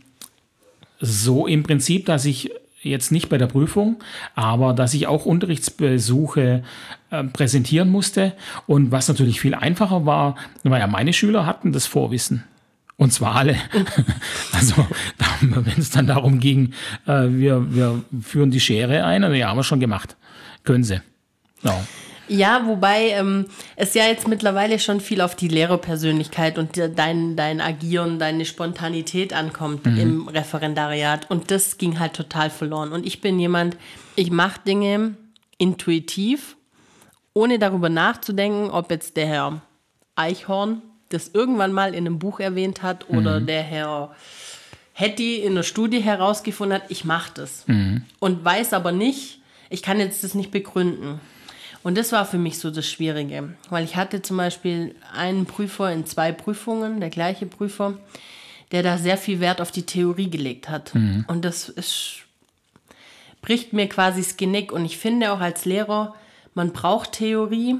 so 1.00 1.46
im 1.46 1.62
Prinzip, 1.62 2.06
dass 2.06 2.24
ich 2.24 2.50
jetzt 2.84 3.12
nicht 3.12 3.28
bei 3.28 3.38
der 3.38 3.46
Prüfung, 3.46 4.02
aber 4.34 4.72
dass 4.72 4.94
ich 4.94 5.06
auch 5.06 5.26
Unterrichtsbesuche 5.26 6.62
äh, 7.10 7.24
präsentieren 7.24 7.90
musste. 7.90 8.32
Und 8.66 8.92
was 8.92 9.08
natürlich 9.08 9.40
viel 9.40 9.54
einfacher 9.54 10.06
war, 10.06 10.36
weil 10.62 10.80
ja 10.80 10.86
meine 10.86 11.12
Schüler 11.12 11.46
hatten 11.46 11.72
das 11.72 11.86
Vorwissen. 11.86 12.44
Und 12.96 13.12
zwar 13.12 13.34
alle. 13.34 13.56
also, 14.52 14.86
wenn 15.40 15.78
es 15.78 15.90
dann 15.90 16.06
darum 16.06 16.38
ging, 16.38 16.72
äh, 17.06 17.26
wir, 17.28 17.74
wir 17.74 18.04
führen 18.22 18.50
die 18.50 18.60
Schere 18.60 19.04
ein, 19.04 19.22
ja, 19.34 19.48
haben 19.48 19.58
wir 19.58 19.64
schon 19.64 19.80
gemacht. 19.80 20.16
Können 20.62 20.84
sie. 20.84 21.00
Ja. 21.62 21.84
Ja, 22.28 22.66
wobei 22.66 23.08
ähm, 23.10 23.46
es 23.76 23.94
ja 23.94 24.06
jetzt 24.06 24.28
mittlerweile 24.28 24.78
schon 24.78 25.00
viel 25.00 25.20
auf 25.20 25.34
die 25.34 25.48
Lehrerpersönlichkeit 25.48 26.58
und 26.58 26.70
dein, 26.96 27.36
dein 27.36 27.60
Agieren, 27.60 28.18
deine 28.18 28.44
Spontanität 28.44 29.32
ankommt 29.32 29.84
mhm. 29.86 29.98
im 29.98 30.28
Referendariat. 30.28 31.30
Und 31.30 31.50
das 31.50 31.78
ging 31.78 31.98
halt 31.98 32.14
total 32.14 32.50
verloren. 32.50 32.92
Und 32.92 33.06
ich 33.06 33.20
bin 33.20 33.38
jemand, 33.38 33.76
ich 34.16 34.30
mache 34.30 34.60
Dinge 34.66 35.16
intuitiv, 35.58 36.56
ohne 37.34 37.58
darüber 37.58 37.88
nachzudenken, 37.88 38.70
ob 38.70 38.90
jetzt 38.90 39.16
der 39.16 39.26
Herr 39.26 39.62
Eichhorn 40.16 40.82
das 41.10 41.28
irgendwann 41.28 41.72
mal 41.72 41.94
in 41.94 42.06
einem 42.06 42.18
Buch 42.18 42.40
erwähnt 42.40 42.82
hat 42.82 43.08
oder 43.08 43.40
mhm. 43.40 43.46
der 43.46 43.62
Herr 43.62 44.14
Hetty 44.94 45.36
in 45.36 45.54
der 45.54 45.64
Studie 45.64 46.00
herausgefunden 46.00 46.80
hat, 46.80 46.90
ich 46.90 47.04
mache 47.04 47.32
das. 47.34 47.66
Mhm. 47.66 48.02
Und 48.20 48.44
weiß 48.44 48.72
aber 48.72 48.92
nicht, 48.92 49.40
ich 49.68 49.82
kann 49.82 49.98
jetzt 49.98 50.22
das 50.24 50.34
nicht 50.34 50.50
begründen. 50.50 51.20
Und 51.84 51.98
das 51.98 52.12
war 52.12 52.24
für 52.24 52.38
mich 52.38 52.58
so 52.58 52.70
das 52.70 52.88
Schwierige, 52.88 53.54
weil 53.68 53.84
ich 53.84 53.94
hatte 53.94 54.22
zum 54.22 54.38
Beispiel 54.38 54.94
einen 55.12 55.44
Prüfer 55.44 55.92
in 55.92 56.06
zwei 56.06 56.32
Prüfungen, 56.32 56.98
der 56.98 57.10
gleiche 57.10 57.44
Prüfer, 57.44 57.98
der 58.72 58.82
da 58.82 58.96
sehr 58.96 59.18
viel 59.18 59.38
Wert 59.38 59.60
auf 59.60 59.70
die 59.70 59.84
Theorie 59.84 60.30
gelegt 60.30 60.70
hat. 60.70 60.94
Mhm. 60.94 61.26
Und 61.28 61.44
das 61.44 61.68
ist, 61.68 62.22
bricht 63.42 63.74
mir 63.74 63.86
quasi 63.86 64.22
das 64.22 64.38
Genick. 64.38 64.72
Und 64.72 64.86
ich 64.86 64.96
finde 64.96 65.30
auch 65.30 65.40
als 65.40 65.66
Lehrer, 65.66 66.14
man 66.54 66.72
braucht 66.72 67.12
Theorie, 67.12 67.76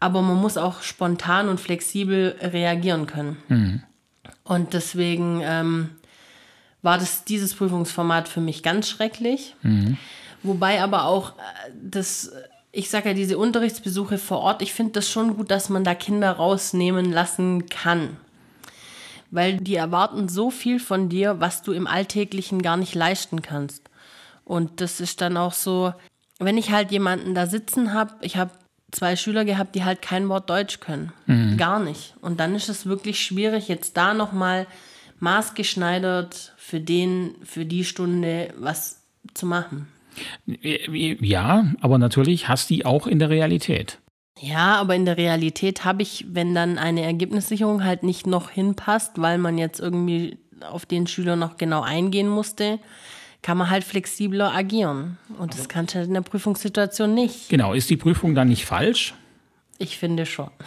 aber 0.00 0.20
man 0.20 0.38
muss 0.38 0.56
auch 0.56 0.82
spontan 0.82 1.48
und 1.48 1.60
flexibel 1.60 2.36
reagieren 2.40 3.06
können. 3.06 3.36
Mhm. 3.46 3.82
Und 4.42 4.74
deswegen 4.74 5.42
ähm, 5.44 5.90
war 6.82 6.98
das, 6.98 7.24
dieses 7.24 7.54
Prüfungsformat 7.54 8.26
für 8.26 8.40
mich 8.40 8.64
ganz 8.64 8.88
schrecklich. 8.88 9.54
Mhm. 9.62 9.96
Wobei 10.42 10.82
aber 10.82 11.04
auch 11.04 11.38
äh, 11.38 11.70
das 11.80 12.32
ich 12.72 12.88
sage 12.88 13.10
ja, 13.10 13.14
diese 13.14 13.36
Unterrichtsbesuche 13.36 14.16
vor 14.16 14.38
Ort, 14.38 14.62
ich 14.62 14.72
finde 14.72 14.92
das 14.92 15.08
schon 15.08 15.36
gut, 15.36 15.50
dass 15.50 15.68
man 15.68 15.84
da 15.84 15.94
Kinder 15.94 16.32
rausnehmen 16.32 17.12
lassen 17.12 17.66
kann. 17.66 18.16
Weil 19.30 19.58
die 19.58 19.76
erwarten 19.76 20.28
so 20.28 20.50
viel 20.50 20.80
von 20.80 21.08
dir, 21.08 21.38
was 21.38 21.62
du 21.62 21.72
im 21.72 21.86
Alltäglichen 21.86 22.62
gar 22.62 22.78
nicht 22.78 22.94
leisten 22.94 23.42
kannst. 23.42 23.88
Und 24.44 24.80
das 24.80 25.00
ist 25.00 25.20
dann 25.20 25.36
auch 25.36 25.52
so, 25.52 25.92
wenn 26.38 26.58
ich 26.58 26.72
halt 26.72 26.90
jemanden 26.90 27.34
da 27.34 27.46
sitzen 27.46 27.92
habe, 27.92 28.14
ich 28.22 28.36
habe 28.36 28.50
zwei 28.90 29.16
Schüler 29.16 29.44
gehabt, 29.44 29.74
die 29.74 29.84
halt 29.84 30.02
kein 30.02 30.28
Wort 30.28 30.48
Deutsch 30.50 30.80
können. 30.80 31.12
Mhm. 31.26 31.56
Gar 31.56 31.80
nicht. 31.80 32.14
Und 32.20 32.40
dann 32.40 32.54
ist 32.54 32.68
es 32.68 32.86
wirklich 32.86 33.22
schwierig, 33.22 33.68
jetzt 33.68 33.96
da 33.96 34.14
nochmal 34.14 34.66
maßgeschneidert 35.20 36.54
für 36.56 36.80
den, 36.80 37.34
für 37.44 37.64
die 37.64 37.84
Stunde 37.84 38.52
was 38.58 39.02
zu 39.34 39.46
machen. 39.46 39.88
Ja, 40.46 41.72
aber 41.80 41.98
natürlich 41.98 42.48
hast 42.48 42.70
du 42.70 42.74
die 42.74 42.84
auch 42.84 43.06
in 43.06 43.18
der 43.18 43.30
Realität. 43.30 43.98
Ja, 44.40 44.76
aber 44.76 44.94
in 44.94 45.04
der 45.04 45.16
Realität 45.16 45.84
habe 45.84 46.02
ich, 46.02 46.26
wenn 46.28 46.54
dann 46.54 46.78
eine 46.78 47.02
Ergebnissicherung 47.02 47.84
halt 47.84 48.02
nicht 48.02 48.26
noch 48.26 48.50
hinpasst, 48.50 49.12
weil 49.16 49.38
man 49.38 49.56
jetzt 49.56 49.78
irgendwie 49.78 50.38
auf 50.68 50.86
den 50.86 51.06
Schüler 51.06 51.36
noch 51.36 51.56
genau 51.56 51.82
eingehen 51.82 52.28
musste, 52.28 52.78
kann 53.42 53.58
man 53.58 53.70
halt 53.70 53.84
flexibler 53.84 54.54
agieren. 54.54 55.18
Und 55.38 55.54
das 55.54 55.68
kannst 55.68 55.94
du 55.94 55.98
halt 55.98 56.08
in 56.08 56.14
der 56.14 56.22
Prüfungssituation 56.22 57.14
nicht. 57.14 57.48
Genau, 57.48 57.72
ist 57.72 57.90
die 57.90 57.96
Prüfung 57.96 58.34
dann 58.34 58.48
nicht 58.48 58.64
falsch? 58.64 59.14
Ich 59.78 59.98
finde 59.98 60.26
schon. 60.26 60.50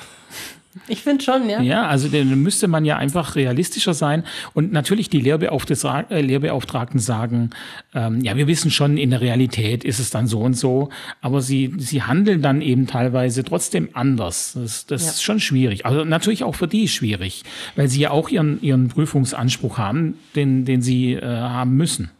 Ich 0.87 1.01
finde 1.01 1.23
schon, 1.23 1.49
ja. 1.49 1.61
Ja, 1.61 1.87
also 1.87 2.09
dann 2.09 2.41
müsste 2.41 2.67
man 2.67 2.83
ja 2.83 2.97
einfach 2.97 3.35
realistischer 3.35 3.93
sein. 3.93 4.23
Und 4.53 4.73
natürlich 4.73 5.09
die 5.09 5.19
äh, 5.19 6.21
Lehrbeauftragten 6.21 6.99
sagen, 6.99 7.51
ähm, 7.93 8.21
ja, 8.21 8.35
wir 8.35 8.47
wissen 8.47 8.71
schon, 8.71 8.97
in 8.97 9.11
der 9.11 9.21
Realität 9.21 9.83
ist 9.83 9.99
es 9.99 10.09
dann 10.09 10.27
so 10.27 10.41
und 10.41 10.55
so, 10.55 10.89
aber 11.21 11.41
sie, 11.41 11.73
sie 11.77 12.03
handeln 12.03 12.41
dann 12.41 12.61
eben 12.61 12.87
teilweise 12.87 13.43
trotzdem 13.43 13.89
anders. 13.93 14.53
Das, 14.55 14.85
das 14.85 15.03
ja. 15.03 15.11
ist 15.11 15.23
schon 15.23 15.39
schwierig. 15.39 15.85
Also 15.85 16.03
natürlich 16.03 16.43
auch 16.43 16.55
für 16.55 16.67
die 16.67 16.87
schwierig, 16.87 17.43
weil 17.75 17.87
sie 17.87 18.01
ja 18.01 18.11
auch 18.11 18.29
ihren, 18.29 18.61
ihren 18.61 18.89
Prüfungsanspruch 18.89 19.77
haben, 19.77 20.17
den, 20.35 20.65
den 20.65 20.81
sie 20.81 21.13
äh, 21.13 21.25
haben 21.25 21.75
müssen. 21.77 22.11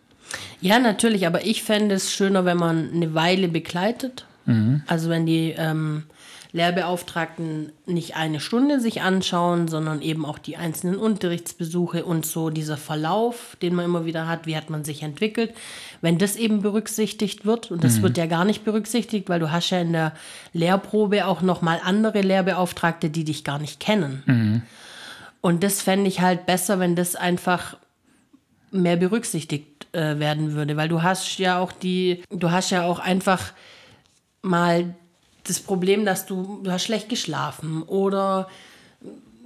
Ja, 0.62 0.80
natürlich, 0.80 1.28
aber 1.28 1.46
ich 1.46 1.64
fände 1.64 1.96
es 1.96 2.14
schöner, 2.14 2.46
wenn 2.46 2.58
man 2.58 2.90
eine 2.94 3.14
Weile 3.14 3.48
begleitet. 3.48 4.26
Mhm. 4.46 4.82
Also 4.88 5.10
wenn 5.10 5.26
die 5.26 5.54
ähm, 5.58 6.04
Lehrbeauftragten 6.56 7.74
nicht 7.86 8.16
eine 8.16 8.40
Stunde 8.40 8.80
sich 8.80 9.02
anschauen, 9.02 9.68
sondern 9.68 10.02
eben 10.02 10.26
auch 10.26 10.40
die 10.40 10.56
einzelnen 10.56 10.96
Unterrichtsbesuche 10.96 12.06
und 12.06 12.26
so 12.26 12.50
dieser 12.50 12.78
Verlauf, 12.78 13.58
den 13.62 13.76
man 13.76 13.84
immer 13.84 14.06
wieder 14.06 14.26
hat, 14.30 14.48
wie 14.48 14.56
hat 14.56 14.70
man 14.70 14.86
sich 14.86 15.04
entwickelt. 15.04 15.54
Wenn 16.00 16.18
das 16.18 16.38
eben 16.38 16.62
berücksichtigt 16.62 17.46
wird, 17.46 17.72
und 17.72 17.84
das 17.84 17.98
mhm. 17.98 18.04
wird 18.04 18.18
ja 18.18 18.26
gar 18.26 18.46
nicht 18.46 18.64
berücksichtigt, 18.64 19.28
weil 19.28 19.42
du 19.42 19.52
hast 19.52 19.70
ja 19.72 19.82
in 19.82 19.92
der 19.92 20.14
Lehrprobe 20.54 21.28
auch 21.28 21.42
nochmal 21.42 21.82
andere 21.84 22.22
Lehrbeauftragte, 22.22 23.10
die 23.10 23.26
dich 23.26 23.44
gar 23.44 23.60
nicht 23.60 23.82
kennen. 23.82 24.24
Mhm. 24.26 24.62
Und 25.42 25.62
das 25.62 25.82
fände 25.82 26.08
ich 26.08 26.22
halt 26.22 26.46
besser, 26.46 26.80
wenn 26.80 26.96
das 26.96 27.18
einfach 27.18 27.76
mehr 28.72 28.96
berücksichtigt 28.96 29.88
äh, 29.92 30.20
werden 30.20 30.54
würde, 30.54 30.78
weil 30.78 30.88
du 30.88 31.04
hast 31.04 31.38
ja 31.38 31.60
auch 31.60 31.74
die, 31.74 32.24
du 32.30 32.50
hast 32.50 32.70
ja 32.70 32.84
auch 32.84 33.00
einfach 33.00 33.52
mal 34.42 34.96
das 35.48 35.60
Problem, 35.60 36.06
dass 36.06 36.26
du, 36.26 36.62
du 36.64 36.72
hast 36.72 36.84
schlecht 36.84 37.10
geschlafen 37.10 37.84
oder 37.84 38.48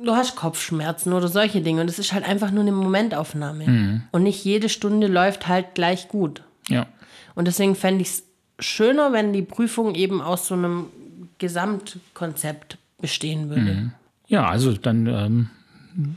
du 0.04 0.16
hast 0.16 0.36
Kopfschmerzen 0.36 1.14
oder 1.14 1.28
solche 1.28 1.62
Dinge. 1.62 1.82
Und 1.82 1.90
es 1.90 2.00
ist 2.00 2.14
halt 2.14 2.28
einfach 2.28 2.52
nur 2.52 2.62
eine 2.62 2.72
Momentaufnahme. 2.72 3.68
Mhm. 3.68 4.02
Und 4.12 4.24
nicht 4.24 4.44
jede 4.44 4.70
Stunde 4.70 5.08
läuft 5.08 5.48
halt 5.48 5.76
gleich 5.76 6.08
gut. 6.08 6.42
Ja. 6.68 6.88
Und 7.36 7.48
deswegen 7.48 7.76
fände 7.76 8.02
ich 8.02 8.10
es 8.10 8.24
schöner, 8.60 9.14
wenn 9.14 9.34
die 9.34 9.42
Prüfung 9.42 9.96
eben 9.96 10.22
aus 10.22 10.48
so 10.48 10.56
einem 10.56 10.88
Gesamtkonzept 11.38 12.78
bestehen 13.02 13.50
würde. 13.50 13.62
Mhm. 13.62 13.92
Ja, 14.28 14.48
also 14.48 14.74
dann 14.74 15.08
ähm, 15.08 15.50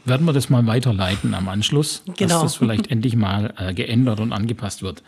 werden 0.04 0.26
wir 0.26 0.32
das 0.32 0.50
mal 0.50 0.66
weiterleiten 0.66 1.34
am 1.34 1.48
Anschluss, 1.48 2.02
genau. 2.04 2.34
dass 2.34 2.42
das 2.42 2.56
vielleicht 2.56 2.86
endlich 2.90 3.16
mal 3.16 3.54
äh, 3.56 3.72
geändert 3.72 4.20
und 4.20 4.32
angepasst 4.32 4.82
wird. 4.82 5.02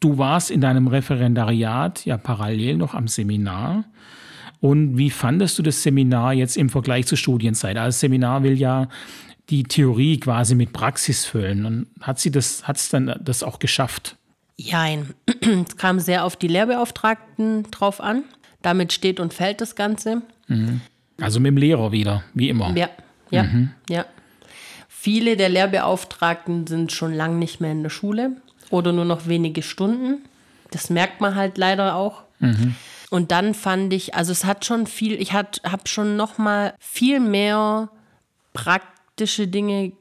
Du 0.00 0.18
warst 0.18 0.50
in 0.50 0.60
deinem 0.60 0.88
Referendariat 0.88 2.04
ja 2.04 2.16
parallel 2.18 2.76
noch 2.76 2.94
am 2.94 3.08
Seminar. 3.08 3.84
Und 4.60 4.98
wie 4.98 5.10
fandest 5.10 5.58
du 5.58 5.62
das 5.62 5.82
Seminar 5.82 6.32
jetzt 6.32 6.56
im 6.56 6.68
Vergleich 6.68 7.06
zur 7.06 7.18
Studienzeit? 7.18 7.76
Also 7.76 7.88
das 7.88 8.00
Seminar 8.00 8.42
will 8.42 8.58
ja 8.58 8.88
die 9.48 9.62
Theorie 9.62 10.18
quasi 10.18 10.54
mit 10.54 10.72
Praxis 10.72 11.24
füllen. 11.24 11.64
Und 11.64 11.86
hat 12.00 12.18
sie 12.18 12.30
das, 12.30 12.66
hat 12.66 12.76
es 12.76 12.88
dann 12.88 13.18
das 13.22 13.42
auch 13.42 13.58
geschafft? 13.58 14.16
Jein. 14.56 15.14
Es 15.66 15.76
kam 15.76 16.00
sehr 16.00 16.24
auf 16.24 16.36
die 16.36 16.48
Lehrbeauftragten 16.48 17.70
drauf 17.70 18.00
an. 18.00 18.24
Damit 18.62 18.92
steht 18.92 19.20
und 19.20 19.32
fällt 19.32 19.60
das 19.60 19.76
Ganze. 19.76 20.22
Mhm. 20.48 20.80
Also 21.20 21.40
mit 21.40 21.50
dem 21.50 21.56
Lehrer 21.56 21.92
wieder, 21.92 22.24
wie 22.34 22.48
immer. 22.48 22.76
Ja, 22.76 22.88
ja, 23.30 23.44
mhm. 23.44 23.70
ja. 23.88 24.04
Viele 24.88 25.36
der 25.36 25.48
Lehrbeauftragten 25.48 26.66
sind 26.66 26.90
schon 26.90 27.14
lange 27.14 27.36
nicht 27.36 27.60
mehr 27.60 27.72
in 27.72 27.82
der 27.82 27.90
Schule 27.90 28.36
oder 28.70 28.92
nur 28.92 29.04
noch 29.04 29.26
wenige 29.26 29.62
Stunden. 29.62 30.24
Das 30.70 30.90
merkt 30.90 31.20
man 31.20 31.34
halt 31.34 31.58
leider 31.58 31.94
auch. 31.94 32.22
Mhm. 32.38 32.74
Und 33.10 33.30
dann 33.30 33.54
fand 33.54 33.92
ich, 33.92 34.14
also 34.14 34.32
es 34.32 34.44
hat 34.44 34.64
schon 34.64 34.86
viel, 34.86 35.20
ich 35.20 35.32
habe 35.32 35.48
schon 35.84 36.16
noch 36.16 36.38
mal 36.38 36.74
viel 36.78 37.20
mehr 37.20 37.90
praktische 38.52 39.46
Dinge 39.46 39.92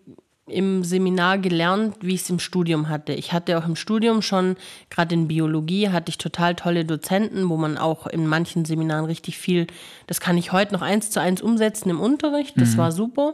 im 0.48 0.84
Seminar 0.84 1.40
gelernt, 1.40 1.98
wie 2.02 2.14
ich 2.14 2.22
es 2.22 2.30
im 2.30 2.40
Studium 2.40 2.88
hatte. 2.88 3.14
Ich 3.14 3.34
hatte 3.34 3.58
auch 3.58 3.66
im 3.66 3.76
Studium 3.76 4.22
schon, 4.22 4.58
gerade 4.90 5.16
in 5.16 5.28
Biologie, 5.28 5.90
hatte 5.90 6.10
ich 6.10 6.18
total 6.20 6.56
tolle 6.56 6.86
Dozenten, 6.86 7.50
wo 7.50 7.58
man 7.58 7.78
auch 7.78 8.06
in 8.06 8.28
manchen 8.28 8.64
Seminaren 8.64 9.06
richtig 9.06 9.40
viel, 9.40 9.66
das 10.06 10.20
kann 10.20 10.38
ich 10.38 10.52
heute 10.52 10.74
noch 10.74 10.84
eins 10.84 11.10
zu 11.10 11.20
eins 11.20 11.42
umsetzen 11.42 11.90
im 11.90 12.00
Unterricht. 12.00 12.54
Das 12.58 12.74
mhm. 12.74 12.78
war 12.78 12.92
super. 12.92 13.34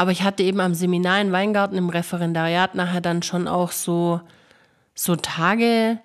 Aber 0.00 0.12
ich 0.12 0.22
hatte 0.22 0.42
eben 0.42 0.60
am 0.60 0.72
Seminar 0.72 1.20
in 1.20 1.30
Weingarten 1.30 1.76
im 1.76 1.90
Referendariat 1.90 2.74
nachher 2.74 3.02
dann 3.02 3.22
schon 3.22 3.46
auch 3.46 3.70
so, 3.70 4.22
so 4.94 5.14
Tage, 5.14 5.98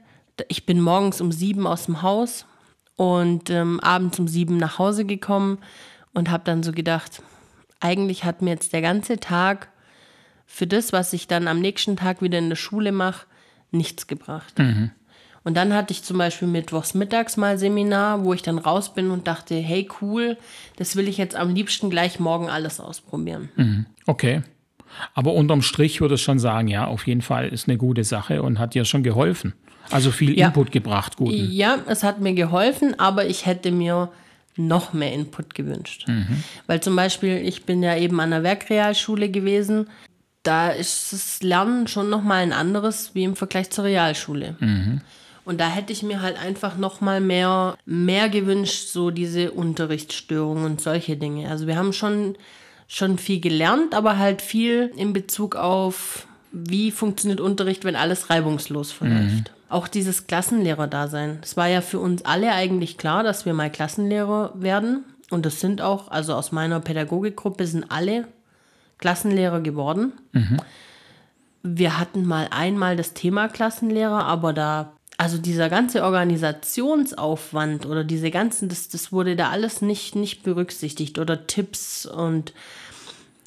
ich 0.50 0.66
bin 0.66 0.82
morgens 0.82 1.22
um 1.22 1.32
sieben 1.32 1.66
aus 1.66 1.86
dem 1.86 2.02
Haus 2.02 2.46
und 2.98 3.50
ähm, 3.50 3.80
abends 3.80 4.20
um 4.20 4.28
sieben 4.28 4.58
nach 4.58 4.80
Hause 4.80 5.06
gekommen 5.06 5.60
und 6.14 6.30
habe 6.30 6.44
dann 6.44 6.62
so 6.62 6.74
gedacht, 6.74 7.22
eigentlich 7.80 8.26
hat 8.26 8.42
mir 8.42 8.50
jetzt 8.50 8.74
der 8.74 8.82
ganze 8.82 9.18
Tag 9.18 9.70
für 10.46 10.68
das, 10.68 10.92
was 10.92 11.14
ich 11.14 11.28
dann 11.28 11.48
am 11.48 11.62
nächsten 11.62 11.96
Tag 11.96 12.22
wieder 12.22 12.38
in 12.38 12.50
der 12.50 12.58
Schule 12.58 12.92
mache, 12.92 13.28
nichts 13.72 14.08
gebracht. 14.08 14.60
Mhm. 14.60 14.92
Und 15.46 15.56
dann 15.56 15.74
hatte 15.74 15.94
ich 15.94 16.04
zum 16.04 16.18
Beispiel 16.18 16.48
mittwochs 16.48 16.94
mittags 16.94 17.38
mal 17.38 17.58
Seminar, 17.58 18.26
wo 18.26 18.34
ich 18.34 18.42
dann 18.42 18.58
raus 18.58 18.94
bin 18.94 19.12
und 19.12 19.28
dachte, 19.28 19.56
hey 19.56 19.88
cool, 20.02 20.38
das 20.76 20.98
will 20.98 21.08
ich 21.08 21.18
jetzt 21.18 21.36
am 21.36 21.54
liebsten 21.54 21.90
gleich 21.90 22.20
morgen 22.20 22.50
alles 22.50 22.80
ausprobieren. 22.80 23.50
Mhm. 23.56 23.86
Okay. 24.06 24.42
Aber 25.14 25.34
unterm 25.34 25.62
Strich 25.62 26.02
würde 26.02 26.16
ich 26.16 26.24
schon 26.24 26.40
sagen, 26.40 26.68
ja, 26.68 26.88
auf 26.88 27.08
jeden 27.08 27.22
Fall 27.22 27.48
ist 27.48 27.68
eine 27.70 27.78
gute 27.78 28.04
Sache 28.04 28.42
und 28.42 28.60
hat 28.60 28.74
dir 28.74 28.86
schon 28.86 29.04
geholfen. 29.04 29.54
Also 29.92 30.12
viel 30.12 30.38
ja. 30.38 30.48
Input 30.48 30.72
gebracht, 30.72 31.16
guten. 31.16 31.52
Ja, 31.52 31.78
es 31.88 32.04
hat 32.04 32.20
mir 32.20 32.34
geholfen, 32.34 33.00
aber 33.00 33.28
ich 33.28 33.46
hätte 33.46 33.72
mir 33.72 34.10
noch 34.58 34.94
mehr 34.94 35.14
Input 35.14 35.54
gewünscht. 35.54 36.08
Mhm. 36.08 36.44
Weil 36.66 36.82
zum 36.82 36.96
Beispiel, 36.96 37.38
ich 37.38 37.66
bin 37.66 37.84
ja 37.84 37.96
eben 37.96 38.20
an 38.20 38.32
der 38.32 38.44
Werkrealschule 38.44 39.30
gewesen 39.30 39.88
da 40.46 40.70
ist 40.70 41.12
das 41.12 41.42
Lernen 41.42 41.88
schon 41.88 42.10
nochmal 42.10 42.44
ein 42.44 42.54
anderes 42.54 43.12
wie 43.14 43.24
im 43.24 43.36
Vergleich 43.36 43.72
zur 43.72 43.86
Realschule. 43.86 44.56
Mhm. 44.60 45.02
Und 45.46 45.62
da 45.62 45.70
hätte 45.70 45.94
ich 45.94 46.04
mir 46.04 46.22
halt 46.22 46.38
einfach 46.38 46.78
nochmal 46.78 47.22
mehr, 47.22 47.78
mehr 47.86 48.30
gewünscht, 48.30 48.88
so 48.88 49.12
diese 49.12 49.52
Unterrichtsstörungen 49.52 50.66
und 50.66 50.82
solche 50.82 51.18
Dinge. 51.18 51.50
Also 51.50 51.68
wir 51.68 51.78
haben 51.78 51.94
schon, 51.94 52.36
schon 52.88 53.18
viel 53.18 53.40
gelernt, 53.40 53.94
aber 53.94 54.18
halt 54.18 54.42
viel 54.42 54.92
in 54.98 55.14
Bezug 55.14 55.56
auf, 55.56 56.28
wie 56.52 56.90
funktioniert 56.92 57.40
Unterricht, 57.40 57.86
wenn 57.86 57.96
alles 57.96 58.30
reibungslos 58.30 58.92
verläuft. 58.92 59.22
Mhm. 59.22 59.44
Auch 59.70 59.88
dieses 59.88 60.26
Klassenlehrer-Dasein. 60.28 61.40
Es 61.44 61.58
war 61.58 61.68
ja 61.68 61.82
für 61.82 62.00
uns 62.00 62.26
alle 62.26 62.52
eigentlich 62.52 62.98
klar, 62.98 63.24
dass 63.24 63.46
wir 63.46 63.54
mal 63.54 63.70
Klassenlehrer 63.70 64.52
werden. 64.56 65.04
Und 65.30 65.46
das 65.46 65.60
sind 65.60 65.82
auch, 65.82 66.10
also 66.10 66.34
aus 66.34 66.52
meiner 66.52 66.80
Pädagogikgruppe 66.80 67.68
sind 67.68 67.86
alle 67.90 68.28
Klassenlehrer 68.98 69.62
geworden. 69.62 70.14
Mhm. 70.32 70.58
Wir 71.64 72.00
hatten 72.00 72.26
mal 72.26 72.48
einmal 72.52 72.96
das 72.96 73.14
Thema 73.14 73.48
Klassenlehrer, 73.48 74.26
aber 74.26 74.54
da, 74.54 74.94
also 75.18 75.38
dieser 75.38 75.70
ganze 75.70 76.04
Organisationsaufwand 76.04 77.86
oder 77.86 78.04
diese 78.04 78.32
ganzen, 78.32 78.70
das, 78.70 78.90
das 78.90 79.12
wurde 79.12 79.36
da 79.36 79.50
alles 79.50 79.82
nicht, 79.82 80.16
nicht 80.16 80.44
berücksichtigt 80.44 81.20
oder 81.20 81.48
Tipps 81.48 82.06
und 82.06 82.54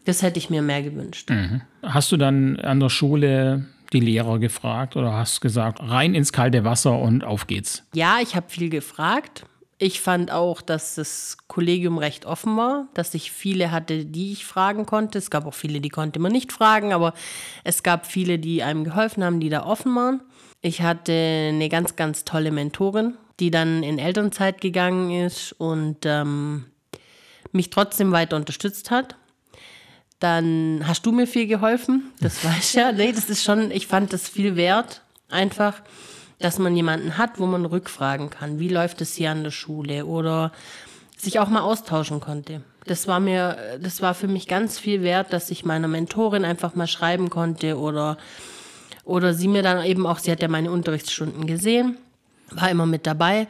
das 0.04 0.22
hätte 0.22 0.38
ich 0.38 0.48
mir 0.48 0.62
mehr 0.62 0.82
gewünscht. 0.82 1.28
Mhm. 1.30 1.60
Hast 1.82 2.10
du 2.12 2.16
dann 2.16 2.58
an 2.60 2.80
der 2.80 2.88
Schule 2.88 3.66
die 3.92 4.00
Lehrer 4.00 4.38
gefragt 4.38 4.96
oder 4.96 5.12
hast 5.12 5.40
gesagt, 5.40 5.80
rein 5.82 6.14
ins 6.14 6.32
kalte 6.32 6.64
Wasser 6.64 6.98
und 6.98 7.24
auf 7.24 7.46
geht's? 7.46 7.84
Ja, 7.94 8.18
ich 8.22 8.34
habe 8.34 8.48
viel 8.48 8.70
gefragt. 8.70 9.44
Ich 9.80 10.00
fand 10.00 10.32
auch, 10.32 10.60
dass 10.60 10.96
das 10.96 11.36
Kollegium 11.46 11.98
recht 11.98 12.26
offen 12.26 12.56
war, 12.56 12.88
dass 12.94 13.14
ich 13.14 13.30
viele 13.30 13.70
hatte, 13.70 14.04
die 14.04 14.32
ich 14.32 14.44
fragen 14.44 14.86
konnte. 14.86 15.18
Es 15.18 15.30
gab 15.30 15.46
auch 15.46 15.54
viele, 15.54 15.80
die 15.80 15.88
konnte 15.88 16.18
man 16.18 16.32
nicht 16.32 16.52
fragen, 16.52 16.92
aber 16.92 17.14
es 17.62 17.82
gab 17.84 18.06
viele, 18.06 18.38
die 18.38 18.62
einem 18.62 18.82
geholfen 18.82 19.22
haben, 19.22 19.38
die 19.38 19.50
da 19.50 19.64
offen 19.64 19.94
waren. 19.94 20.20
Ich 20.60 20.82
hatte 20.82 21.12
eine 21.12 21.68
ganz, 21.68 21.96
ganz 21.96 22.24
tolle 22.24 22.50
Mentorin, 22.50 23.16
die 23.40 23.50
dann 23.50 23.82
in 23.82 23.98
Elternzeit 23.98 24.60
gegangen 24.60 25.10
ist 25.10 25.52
und 25.52 25.98
ähm, 26.04 26.66
mich 27.52 27.70
trotzdem 27.70 28.12
weiter 28.12 28.36
unterstützt 28.36 28.90
hat. 28.90 29.16
Dann 30.18 30.82
hast 30.86 31.06
du 31.06 31.12
mir 31.12 31.28
viel 31.28 31.46
geholfen, 31.46 32.10
das 32.20 32.44
weiß 32.44 32.58
ich 32.58 32.74
ja. 32.74 32.92
Nee, 32.92 33.12
das 33.12 33.30
ist 33.30 33.44
schon, 33.44 33.70
ich 33.70 33.86
fand 33.86 34.12
das 34.12 34.28
viel 34.28 34.56
wert, 34.56 35.02
einfach 35.28 35.82
dass 36.38 36.58
man 36.58 36.76
jemanden 36.76 37.18
hat, 37.18 37.38
wo 37.38 37.46
man 37.46 37.64
rückfragen 37.64 38.30
kann. 38.30 38.58
Wie 38.58 38.68
läuft 38.68 39.00
es 39.00 39.14
hier 39.14 39.30
an 39.30 39.44
der 39.44 39.50
Schule? 39.50 40.06
Oder 40.06 40.52
sich 41.16 41.40
auch 41.40 41.48
mal 41.48 41.62
austauschen 41.62 42.20
konnte. 42.20 42.62
Das 42.86 43.08
war 43.08 43.20
mir, 43.20 43.78
das 43.82 44.00
war 44.02 44.14
für 44.14 44.28
mich 44.28 44.46
ganz 44.46 44.78
viel 44.78 45.02
wert, 45.02 45.32
dass 45.32 45.50
ich 45.50 45.64
meiner 45.64 45.88
Mentorin 45.88 46.44
einfach 46.44 46.74
mal 46.74 46.86
schreiben 46.86 47.28
konnte 47.28 47.76
oder, 47.76 48.18
oder 49.08 49.32
sie 49.32 49.48
mir 49.48 49.62
dann 49.62 49.84
eben 49.84 50.06
auch, 50.06 50.18
sie 50.18 50.30
hat 50.30 50.42
ja 50.42 50.48
meine 50.48 50.70
Unterrichtsstunden 50.70 51.46
gesehen, 51.46 51.96
war 52.50 52.70
immer 52.70 52.86
mit 52.86 53.06
dabei. 53.06 53.48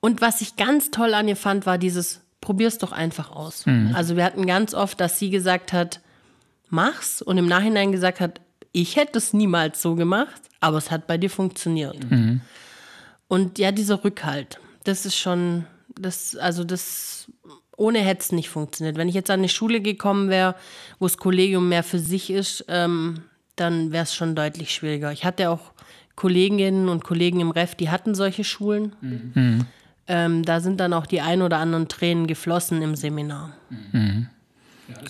Und 0.00 0.20
was 0.20 0.40
ich 0.40 0.56
ganz 0.56 0.90
toll 0.92 1.14
an 1.14 1.26
ihr 1.26 1.36
fand, 1.36 1.66
war 1.66 1.78
dieses, 1.78 2.20
probier's 2.40 2.78
doch 2.78 2.92
einfach 2.92 3.32
aus. 3.32 3.66
Mhm. 3.66 3.90
Also 3.94 4.16
wir 4.16 4.24
hatten 4.24 4.46
ganz 4.46 4.72
oft, 4.72 5.00
dass 5.00 5.18
sie 5.18 5.30
gesagt 5.30 5.72
hat, 5.72 6.00
mach's 6.68 7.22
und 7.22 7.38
im 7.38 7.46
Nachhinein 7.46 7.90
gesagt 7.90 8.20
hat, 8.20 8.40
ich 8.70 8.94
hätte 8.94 9.18
es 9.18 9.32
niemals 9.32 9.82
so 9.82 9.96
gemacht, 9.96 10.40
aber 10.60 10.78
es 10.78 10.90
hat 10.92 11.06
bei 11.08 11.18
dir 11.18 11.30
funktioniert. 11.30 12.08
Mhm. 12.10 12.40
Und 13.26 13.58
ja, 13.58 13.72
dieser 13.72 14.04
Rückhalt, 14.04 14.60
das 14.84 15.06
ist 15.06 15.16
schon, 15.16 15.64
das, 15.98 16.36
also 16.36 16.62
das, 16.62 17.26
ohne 17.76 17.98
hätte 17.98 18.20
es 18.20 18.32
nicht 18.32 18.48
funktioniert. 18.48 18.96
Wenn 18.96 19.08
ich 19.08 19.14
jetzt 19.14 19.30
an 19.30 19.40
eine 19.40 19.48
Schule 19.48 19.80
gekommen 19.80 20.28
wäre, 20.28 20.54
wo 21.00 21.06
das 21.06 21.16
Kollegium 21.18 21.68
mehr 21.68 21.82
für 21.82 21.98
sich 21.98 22.30
ist, 22.30 22.64
ähm, 22.68 23.22
dann 23.56 23.92
wäre 23.92 24.04
es 24.04 24.14
schon 24.14 24.34
deutlich 24.34 24.72
schwieriger. 24.72 25.12
Ich 25.12 25.24
hatte 25.24 25.50
auch 25.50 25.72
Kolleginnen 26.16 26.88
und 26.88 27.04
Kollegen 27.04 27.40
im 27.40 27.50
Ref, 27.50 27.74
die 27.74 27.90
hatten 27.90 28.14
solche 28.14 28.44
Schulen. 28.44 28.94
Mhm. 29.00 29.66
Ähm, 30.06 30.44
da 30.44 30.60
sind 30.60 30.80
dann 30.80 30.92
auch 30.92 31.06
die 31.06 31.20
ein 31.20 31.42
oder 31.42 31.58
anderen 31.58 31.88
Tränen 31.88 32.26
geflossen 32.26 32.82
im 32.82 32.94
Seminar. 32.94 33.54
Mhm. 33.90 34.28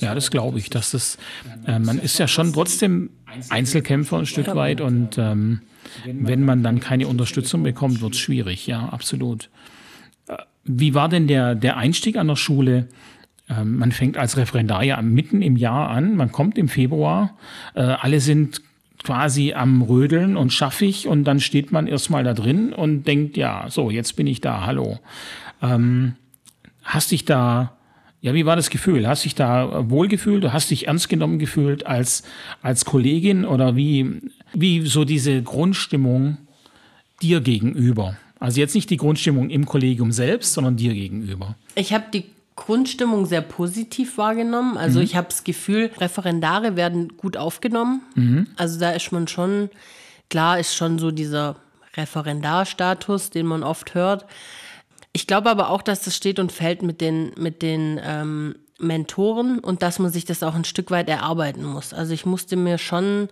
Ja, 0.01 0.15
das 0.15 0.31
glaube 0.31 0.59
ich. 0.59 0.71
Dass 0.71 0.93
das, 0.93 1.19
äh, 1.67 1.79
man 1.79 1.99
ist 1.99 2.19
ja 2.19 2.29
schon 2.29 2.53
trotzdem 2.53 3.11
Einzelkämpfer 3.49 4.19
ein 4.19 4.27
Stück 4.27 4.55
weit 4.55 4.81
und 4.81 5.19
ähm, 5.19 5.63
wenn 6.05 6.45
man 6.45 6.63
dann 6.63 6.81
keine 6.81 7.09
Unterstützung 7.09 7.63
bekommt, 7.63 8.01
wird 8.01 8.15
es 8.15 8.21
schwierig, 8.21 8.67
ja, 8.67 8.89
absolut. 8.89 9.51
Wie 10.65 10.95
war 10.95 11.09
denn 11.09 11.27
der, 11.27 11.55
der 11.55 11.77
Einstieg 11.77 12.17
an 12.17 12.29
der 12.29 12.37
Schule? 12.37 12.89
Ähm, 13.49 13.77
man 13.77 13.93
fängt 13.93 14.17
als 14.17 14.37
Referendar 14.37 14.83
ja 14.83 15.01
mitten 15.03 15.43
im 15.43 15.57
Jahr 15.57 15.91
an, 15.91 16.17
man 16.17 16.33
kommt 16.33 16.57
im 16.57 16.69
Februar, 16.69 17.37
äh, 17.75 17.81
alle 17.81 18.21
sind 18.21 18.63
quasi 19.03 19.53
am 19.53 19.83
Rödeln 19.83 20.37
und 20.37 20.53
schaffig 20.53 21.07
und 21.07 21.25
dann 21.25 21.39
steht 21.39 21.71
man 21.71 21.87
erstmal 21.87 22.25
da 22.25 22.33
drin 22.33 22.73
und 22.73 23.07
denkt, 23.07 23.37
ja, 23.37 23.67
so, 23.69 23.91
jetzt 23.91 24.17
bin 24.17 24.27
ich 24.27 24.41
da, 24.41 24.65
hallo. 24.65 24.99
Ähm, 25.61 26.15
hast 26.83 27.11
dich 27.11 27.27
da, 27.27 27.77
ja, 28.23 28.33
wie 28.33 28.47
war 28.47 28.57
das 28.57 28.71
Gefühl? 28.71 29.07
Hast 29.07 29.27
dich 29.27 29.35
da 29.35 29.91
wohlgefühlt? 29.91 30.51
Hast 30.51 30.71
dich 30.71 30.87
ernst 30.87 31.11
genommen 31.11 31.39
gefühlt 31.39 31.85
als, 31.85 32.23
als 32.63 32.87
Kollegin 32.87 33.45
oder 33.45 33.77
wie, 33.77 34.23
wie 34.55 34.87
so 34.87 35.05
diese 35.05 35.43
Grundstimmung 35.43 36.39
dir 37.21 37.43
gegenüber? 37.43 38.17
Also 38.41 38.61
jetzt 38.61 38.75
nicht 38.75 38.89
die 38.89 38.97
Grundstimmung 38.97 39.51
im 39.51 39.67
Kollegium 39.67 40.13
selbst, 40.13 40.55
sondern 40.55 40.77
dir 40.77 40.95
gegenüber. 40.95 41.57
Ich 41.75 41.93
habe 41.93 42.05
die 42.13 42.25
Grundstimmung 42.57 43.27
sehr 43.27 43.41
positiv 43.41 44.17
wahrgenommen. 44.17 44.77
Also 44.77 45.01
mhm. 45.01 45.05
ich 45.05 45.17
habe 45.17 45.29
das 45.29 45.45
Gefühl, 45.45 45.91
Referendare 45.99 46.77
werden 46.77 47.17
gut 47.17 47.37
aufgenommen. 47.37 48.03
Mhm. 48.15 48.47
Also 48.57 48.79
da 48.79 48.91
ist 48.93 49.11
man 49.13 49.27
schon, 49.27 49.71
klar 50.31 50.59
ist 50.61 50.75
schon 50.75 50.99
so 50.99 51.11
dieser 51.11 51.57
Referendarstatus, 51.97 53.31
den 53.31 53.47
man 53.47 53.63
oft 53.63 53.95
hört. 53.95 54.27
Ich 55.13 55.27
glaube 55.27 55.51
aber 55.51 55.71
auch, 55.71 55.83
dass 55.83 56.03
das 56.03 56.17
steht 56.17 56.39
und 56.39 56.53
fällt 56.53 56.83
mit 56.83 57.01
den, 57.01 57.33
mit 57.37 57.63
den 57.63 58.01
ähm, 58.03 58.57
Mentoren 58.79 59.59
und 59.59 59.83
dass 59.83 59.99
man 59.99 60.11
sich 60.11 60.25
das 60.25 60.43
auch 60.43 60.55
ein 60.55 60.65
Stück 60.65 60.91
weit 60.91 61.09
erarbeiten 61.09 61.65
muss. 61.65 61.93
Also 61.93 62.13
ich 62.13 62.27
musste 62.27 62.57
mir 62.57 62.79
schon, 62.79 63.29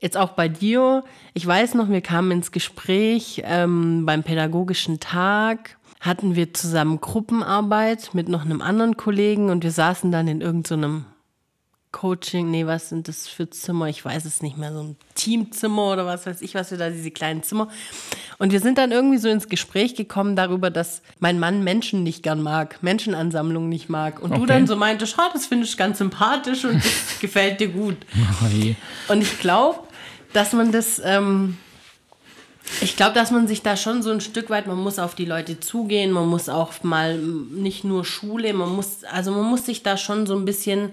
jetzt 0.00 0.16
auch 0.16 0.30
bei 0.30 0.48
dir, 0.48 1.04
ich 1.34 1.46
weiß 1.46 1.74
noch, 1.74 1.88
wir 1.88 2.00
kamen 2.00 2.30
ins 2.30 2.52
Gespräch 2.52 3.42
ähm, 3.44 4.06
beim 4.06 4.22
pädagogischen 4.22 5.00
Tag 5.00 5.77
hatten 6.00 6.36
wir 6.36 6.54
zusammen 6.54 7.00
Gruppenarbeit 7.00 8.14
mit 8.14 8.28
noch 8.28 8.44
einem 8.44 8.62
anderen 8.62 8.96
Kollegen 8.96 9.50
und 9.50 9.64
wir 9.64 9.72
saßen 9.72 10.12
dann 10.12 10.28
in 10.28 10.40
irgendeinem 10.40 11.00
so 11.00 11.18
Coaching, 11.90 12.50
nee, 12.50 12.66
was 12.66 12.90
sind 12.90 13.08
das 13.08 13.26
für 13.26 13.48
Zimmer? 13.48 13.88
Ich 13.88 14.04
weiß 14.04 14.26
es 14.26 14.42
nicht 14.42 14.58
mehr, 14.58 14.72
so 14.72 14.82
ein 14.82 14.96
Teamzimmer 15.14 15.92
oder 15.92 16.04
was 16.04 16.26
weiß 16.26 16.42
ich, 16.42 16.54
was 16.54 16.70
wir 16.70 16.76
da, 16.76 16.90
diese 16.90 17.10
kleinen 17.10 17.42
Zimmer. 17.42 17.68
Und 18.38 18.52
wir 18.52 18.60
sind 18.60 18.76
dann 18.76 18.92
irgendwie 18.92 19.16
so 19.16 19.28
ins 19.28 19.48
Gespräch 19.48 19.94
gekommen 19.94 20.36
darüber, 20.36 20.70
dass 20.70 21.00
mein 21.18 21.38
Mann 21.38 21.64
Menschen 21.64 22.02
nicht 22.02 22.22
gern 22.22 22.42
mag, 22.42 22.82
Menschenansammlungen 22.82 23.70
nicht 23.70 23.88
mag. 23.88 24.20
Und 24.20 24.32
okay. 24.32 24.40
du 24.40 24.46
dann 24.46 24.66
so 24.66 24.76
meintest, 24.76 25.16
oh, 25.18 25.30
das 25.32 25.46
finde 25.46 25.64
ich 25.64 25.76
ganz 25.78 25.98
sympathisch 25.98 26.66
und 26.66 26.76
das 26.76 27.18
gefällt 27.20 27.58
dir 27.58 27.68
gut. 27.68 27.96
Oh 28.14 29.12
und 29.12 29.22
ich 29.22 29.38
glaube, 29.38 29.80
dass 30.34 30.52
man 30.52 30.72
das, 30.72 31.00
ähm, 31.02 31.56
ich 32.80 32.96
glaube, 32.96 33.14
dass 33.14 33.30
man 33.30 33.48
sich 33.48 33.62
da 33.62 33.76
schon 33.76 34.02
so 34.02 34.10
ein 34.10 34.20
Stück 34.20 34.50
weit, 34.50 34.66
man 34.66 34.78
muss 34.78 34.98
auf 34.98 35.14
die 35.14 35.24
Leute 35.24 35.60
zugehen, 35.60 36.12
man 36.12 36.28
muss 36.28 36.48
auch 36.48 36.82
mal 36.82 37.16
nicht 37.18 37.84
nur 37.84 38.04
Schule, 38.04 38.52
man 38.52 38.74
muss, 38.74 39.04
also 39.04 39.32
man 39.32 39.44
muss 39.44 39.66
sich 39.66 39.82
da 39.82 39.96
schon 39.96 40.26
so 40.26 40.36
ein 40.36 40.44
bisschen 40.44 40.90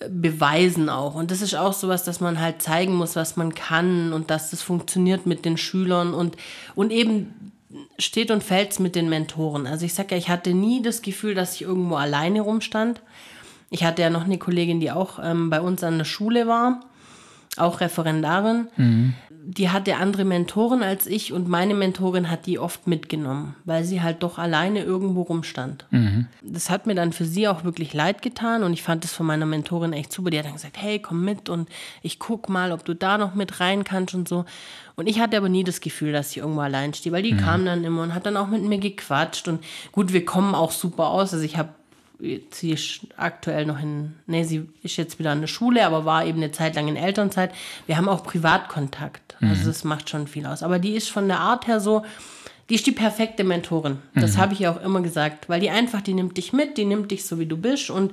äh, 0.00 0.08
beweisen 0.08 0.88
auch. 0.88 1.14
Und 1.14 1.30
das 1.30 1.42
ist 1.42 1.54
auch 1.54 1.72
sowas, 1.72 2.04
dass 2.04 2.20
man 2.20 2.40
halt 2.40 2.60
zeigen 2.60 2.94
muss, 2.94 3.16
was 3.16 3.36
man 3.36 3.54
kann 3.54 4.12
und 4.12 4.30
dass 4.30 4.50
das 4.50 4.62
funktioniert 4.62 5.26
mit 5.26 5.44
den 5.44 5.56
Schülern 5.56 6.12
und, 6.12 6.36
und 6.74 6.90
eben 6.90 7.52
steht 7.98 8.30
und 8.30 8.42
fällt 8.42 8.78
mit 8.80 8.94
den 8.94 9.08
Mentoren. 9.08 9.66
Also 9.66 9.86
ich 9.86 9.94
sage 9.94 10.12
ja, 10.12 10.16
ich 10.16 10.28
hatte 10.28 10.54
nie 10.54 10.82
das 10.82 11.02
Gefühl, 11.02 11.34
dass 11.34 11.54
ich 11.54 11.62
irgendwo 11.62 11.96
alleine 11.96 12.40
rumstand. 12.40 13.00
Ich 13.70 13.84
hatte 13.84 14.02
ja 14.02 14.10
noch 14.10 14.24
eine 14.24 14.38
Kollegin, 14.38 14.80
die 14.80 14.90
auch 14.90 15.18
ähm, 15.22 15.50
bei 15.50 15.60
uns 15.60 15.82
an 15.82 15.98
der 15.98 16.04
Schule 16.04 16.46
war, 16.46 16.80
auch 17.56 17.80
Referendarin. 17.80 18.68
Mhm 18.76 19.14
die 19.46 19.68
hatte 19.68 19.96
andere 19.96 20.24
Mentoren 20.24 20.82
als 20.82 21.06
ich 21.06 21.32
und 21.32 21.48
meine 21.48 21.74
Mentorin 21.74 22.30
hat 22.30 22.46
die 22.46 22.58
oft 22.58 22.86
mitgenommen, 22.86 23.54
weil 23.64 23.84
sie 23.84 24.00
halt 24.00 24.22
doch 24.22 24.38
alleine 24.38 24.82
irgendwo 24.82 25.22
rumstand. 25.22 25.84
Mhm. 25.90 26.26
Das 26.40 26.70
hat 26.70 26.86
mir 26.86 26.94
dann 26.94 27.12
für 27.12 27.26
sie 27.26 27.46
auch 27.46 27.62
wirklich 27.62 27.92
leid 27.92 28.22
getan 28.22 28.62
und 28.62 28.72
ich 28.72 28.82
fand 28.82 29.04
das 29.04 29.12
von 29.12 29.26
meiner 29.26 29.44
Mentorin 29.44 29.92
echt 29.92 30.12
super. 30.12 30.30
Die 30.30 30.38
hat 30.38 30.46
dann 30.46 30.54
gesagt, 30.54 30.80
hey, 30.80 30.98
komm 30.98 31.24
mit 31.24 31.50
und 31.50 31.68
ich 32.00 32.18
guck 32.18 32.48
mal, 32.48 32.72
ob 32.72 32.84
du 32.86 32.94
da 32.94 33.18
noch 33.18 33.34
mit 33.34 33.60
rein 33.60 33.84
kannst 33.84 34.14
und 34.14 34.28
so. 34.28 34.46
Und 34.96 35.08
ich 35.08 35.20
hatte 35.20 35.36
aber 35.36 35.48
nie 35.48 35.64
das 35.64 35.80
Gefühl, 35.80 36.12
dass 36.12 36.30
ich 36.30 36.38
irgendwo 36.38 36.60
allein 36.60 36.94
stehe, 36.94 37.12
weil 37.12 37.22
die 37.22 37.34
mhm. 37.34 37.38
kam 37.38 37.64
dann 37.66 37.84
immer 37.84 38.02
und 38.02 38.14
hat 38.14 38.24
dann 38.24 38.38
auch 38.38 38.48
mit 38.48 38.62
mir 38.62 38.78
gequatscht 38.78 39.46
und 39.48 39.62
gut, 39.92 40.12
wir 40.12 40.24
kommen 40.24 40.54
auch 40.54 40.70
super 40.70 41.08
aus. 41.08 41.34
Also 41.34 41.44
ich 41.44 41.58
habe 41.58 41.70
sie 42.18 42.70
ist 42.70 43.00
aktuell 43.16 43.66
noch 43.66 43.80
in, 43.80 44.14
nee, 44.26 44.44
sie 44.44 44.68
ist 44.82 44.96
jetzt 44.96 45.18
wieder 45.18 45.32
an 45.32 45.40
der 45.40 45.48
Schule, 45.48 45.84
aber 45.84 46.04
war 46.04 46.24
eben 46.24 46.38
eine 46.38 46.52
Zeit 46.52 46.76
lang 46.76 46.88
in 46.88 46.96
Elternzeit. 46.96 47.52
Wir 47.86 47.96
haben 47.96 48.08
auch 48.08 48.22
Privatkontakt. 48.22 49.36
Also 49.40 49.62
mhm. 49.62 49.66
das 49.66 49.84
macht 49.84 50.08
schon 50.08 50.26
viel 50.26 50.46
aus. 50.46 50.62
Aber 50.62 50.78
die 50.78 50.94
ist 50.94 51.10
von 51.10 51.28
der 51.28 51.40
Art 51.40 51.66
her 51.66 51.80
so, 51.80 52.04
die 52.70 52.76
ist 52.76 52.86
die 52.86 52.92
perfekte 52.92 53.44
Mentorin. 53.44 53.98
Das 54.14 54.36
mhm. 54.36 54.40
habe 54.40 54.52
ich 54.54 54.60
ja 54.60 54.72
auch 54.72 54.82
immer 54.82 55.02
gesagt, 55.02 55.48
weil 55.48 55.60
die 55.60 55.70
einfach, 55.70 56.00
die 56.00 56.14
nimmt 56.14 56.36
dich 56.36 56.52
mit, 56.52 56.78
die 56.78 56.84
nimmt 56.84 57.10
dich 57.10 57.26
so, 57.26 57.38
wie 57.38 57.46
du 57.46 57.56
bist 57.56 57.90
und 57.90 58.12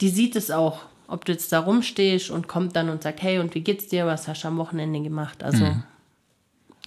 die 0.00 0.08
sieht 0.08 0.36
es 0.36 0.50
auch, 0.50 0.80
ob 1.06 1.24
du 1.24 1.32
jetzt 1.32 1.52
da 1.52 1.60
rumstehst 1.60 2.30
und 2.30 2.46
kommt 2.46 2.76
dann 2.76 2.88
und 2.88 3.02
sagt, 3.02 3.22
hey, 3.22 3.38
und 3.38 3.54
wie 3.54 3.60
geht's 3.60 3.88
dir, 3.88 4.06
was 4.06 4.28
hast 4.28 4.44
du 4.44 4.48
am 4.48 4.58
Wochenende 4.58 5.00
gemacht? 5.00 5.42
Also 5.42 5.64
mhm. 5.64 5.82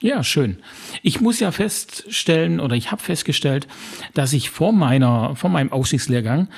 Ja, 0.04 0.22
schön. 0.22 0.58
Ich 1.02 1.22
muss 1.22 1.40
ja 1.40 1.54
feststellen 1.54 2.60
oder 2.60 2.76
ich 2.76 2.92
habe 2.92 3.02
festgestellt, 3.02 3.70
dass 4.14 4.34
ich 4.34 4.50
vor 4.50 4.74
meiner, 4.74 5.38
vor 5.38 5.50
meinem 5.50 5.72
Aufsichtslehrgang 5.72 6.50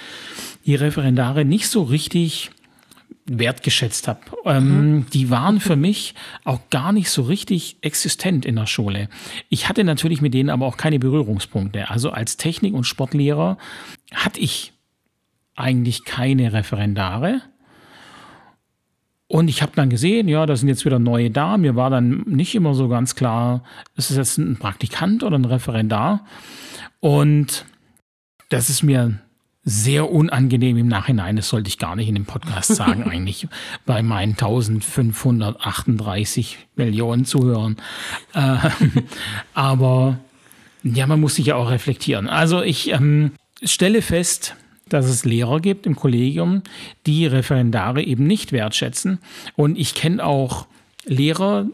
die 0.66 0.74
Referendare 0.74 1.46
nicht 1.46 1.70
so 1.70 1.84
richtig 1.84 2.50
wertgeschätzt 3.28 4.08
habe. 4.08 4.22
Ähm, 4.46 4.96
mhm. 4.96 5.06
Die 5.14 5.30
waren 5.30 5.60
für 5.60 5.76
mich 5.76 6.16
auch 6.44 6.60
gar 6.72 6.92
nicht 6.92 7.12
so 7.12 7.22
richtig 7.22 7.78
existent 7.82 8.48
in 8.48 8.56
der 8.56 8.66
Schule. 8.66 9.10
Ich 9.50 9.70
hatte 9.70 9.84
natürlich 9.84 10.22
mit 10.22 10.34
denen 10.34 10.50
aber 10.50 10.66
auch 10.66 10.78
keine 10.78 10.98
Berührungspunkte. 10.98 11.92
Also 11.92 12.10
als 12.10 12.38
Technik- 12.38 12.74
und 12.74 12.86
Sportlehrer 12.86 13.60
hatte 14.12 14.40
ich 14.40 14.74
eigentlich 15.56 16.04
keine 16.04 16.52
Referendare. 16.52 17.42
Und 19.28 19.48
ich 19.48 19.64
habe 19.64 19.72
dann 19.76 19.90
gesehen, 19.90 20.28
ja, 20.28 20.46
da 20.46 20.56
sind 20.56 20.70
jetzt 20.70 20.86
wieder 20.86 21.00
neue 21.00 21.32
da. 21.32 21.58
Mir 21.58 21.76
war 21.76 21.90
dann 21.90 22.22
nicht 22.28 22.54
immer 22.54 22.76
so 22.76 22.88
ganz 22.88 23.16
klar, 23.16 23.64
ist 23.96 24.12
es 24.12 24.18
jetzt 24.18 24.38
ein 24.38 24.58
Praktikant 24.58 25.24
oder 25.24 25.36
ein 25.38 25.46
Referendar. 25.46 26.26
Und 27.00 27.66
das 28.50 28.70
ist 28.70 28.84
mir 28.84 29.20
sehr 29.64 30.12
unangenehm 30.12 30.78
im 30.78 30.88
Nachhinein. 30.88 31.36
Das 31.36 31.50
sollte 31.50 31.70
ich 31.70 31.80
gar 31.80 31.96
nicht 31.96 32.08
in 32.08 32.14
dem 32.14 32.26
Podcast 32.26 32.76
sagen, 32.76 33.10
eigentlich 33.10 33.48
bei 33.86 34.04
meinen 34.04 34.34
1538 34.34 36.68
Millionen 36.76 37.26
Zuhörern. 37.26 37.78
Äh, 38.34 38.58
aber 39.56 40.20
ja, 40.84 41.08
man 41.08 41.20
muss 41.20 41.34
sich 41.36 41.48
ja 41.48 41.56
auch 41.56 41.72
reflektieren. 41.72 42.30
Also 42.30 42.62
ich 42.62 42.92
ähm, 42.92 43.32
stelle 43.64 44.04
fest, 44.04 44.56
dass 44.90 45.08
es 45.08 45.26
Lehrer 45.26 45.60
gibt 45.60 45.86
im 45.86 45.96
Kollegium, 45.96 46.62
die 47.06 47.26
Referendare 47.26 48.04
eben 48.04 48.28
nicht 48.28 48.52
wertschätzen. 48.52 49.20
Und 49.56 49.78
ich 49.78 49.96
kenne 49.96 50.24
auch 50.24 50.68
Lehrer, 51.06 51.68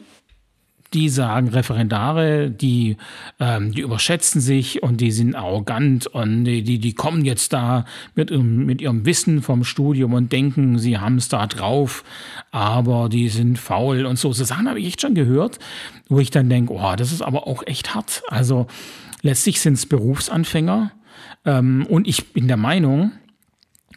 die 0.93 1.07
sagen, 1.07 1.47
Referendare, 1.47 2.51
die, 2.51 2.97
ähm, 3.39 3.71
die 3.71 3.81
überschätzen 3.81 4.41
sich 4.41 4.83
und 4.83 4.99
die 4.99 5.11
sind 5.11 5.35
arrogant 5.35 6.07
und 6.07 6.43
die, 6.43 6.63
die, 6.63 6.79
die 6.79 6.93
kommen 6.93 7.23
jetzt 7.23 7.53
da 7.53 7.85
mit, 8.15 8.29
mit 8.31 8.81
ihrem 8.81 9.05
Wissen 9.05 9.41
vom 9.41 9.63
Studium 9.63 10.13
und 10.13 10.33
denken, 10.33 10.79
sie 10.79 10.97
haben 10.97 11.15
es 11.15 11.29
da 11.29 11.47
drauf, 11.47 12.03
aber 12.51 13.07
die 13.07 13.29
sind 13.29 13.57
faul 13.57 14.05
und 14.05 14.19
so. 14.19 14.33
So 14.33 14.43
Sachen 14.43 14.67
habe 14.67 14.79
ich 14.79 14.87
echt 14.87 15.01
schon 15.01 15.15
gehört, 15.15 15.59
wo 16.09 16.19
ich 16.19 16.29
dann 16.29 16.49
denke, 16.49 16.73
oh, 16.73 16.95
das 16.97 17.13
ist 17.13 17.21
aber 17.21 17.47
auch 17.47 17.65
echt 17.65 17.95
hart. 17.95 18.23
Also 18.27 18.67
letztlich 19.21 19.61
sind 19.61 19.73
es 19.73 19.85
Berufsanfänger, 19.85 20.91
ähm, 21.45 21.85
und 21.87 22.07
ich 22.07 22.33
bin 22.33 22.47
der 22.47 22.57
Meinung, 22.57 23.11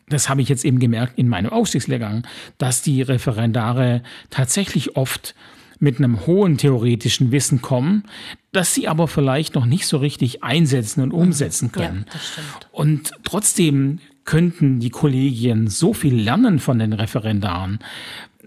das 0.09 0.29
habe 0.29 0.43
ich 0.43 0.49
jetzt 0.49 0.65
eben 0.65 0.79
gemerkt 0.79 1.19
in 1.19 1.29
meinem 1.29 1.51
Aufsichtslehrgang, 1.51 2.27
dass 2.59 2.83
die 2.83 3.03
Referendare 3.03 4.03
tatsächlich 4.31 4.97
oft 4.97 5.35
mit 5.79 5.99
einem 5.99 6.27
hohen 6.27 6.57
theoretischen 6.57 7.33
Wissen 7.33 7.61
kommen, 7.63 8.05
das 8.53 8.75
sie 8.75 8.89
aber 8.89 9.09
vielleicht 9.09 9.55
noch 9.55 9.67
nicht 9.67 9.87
so 9.87 9.99
richtig 9.99 10.43
einsetzen 10.43 11.03
und 11.03 11.13
umsetzen 11.13 11.73
können. 11.73 12.07
Ja, 12.09 12.43
und 12.73 13.13
trotzdem 13.25 13.99
könnten 14.25 14.81
die 14.81 14.91
Kollegien 14.91 15.69
so 15.69 15.93
viel 15.93 16.15
lernen 16.15 16.59
von 16.59 16.79
den 16.79 16.93
Referendaren, 16.93 17.81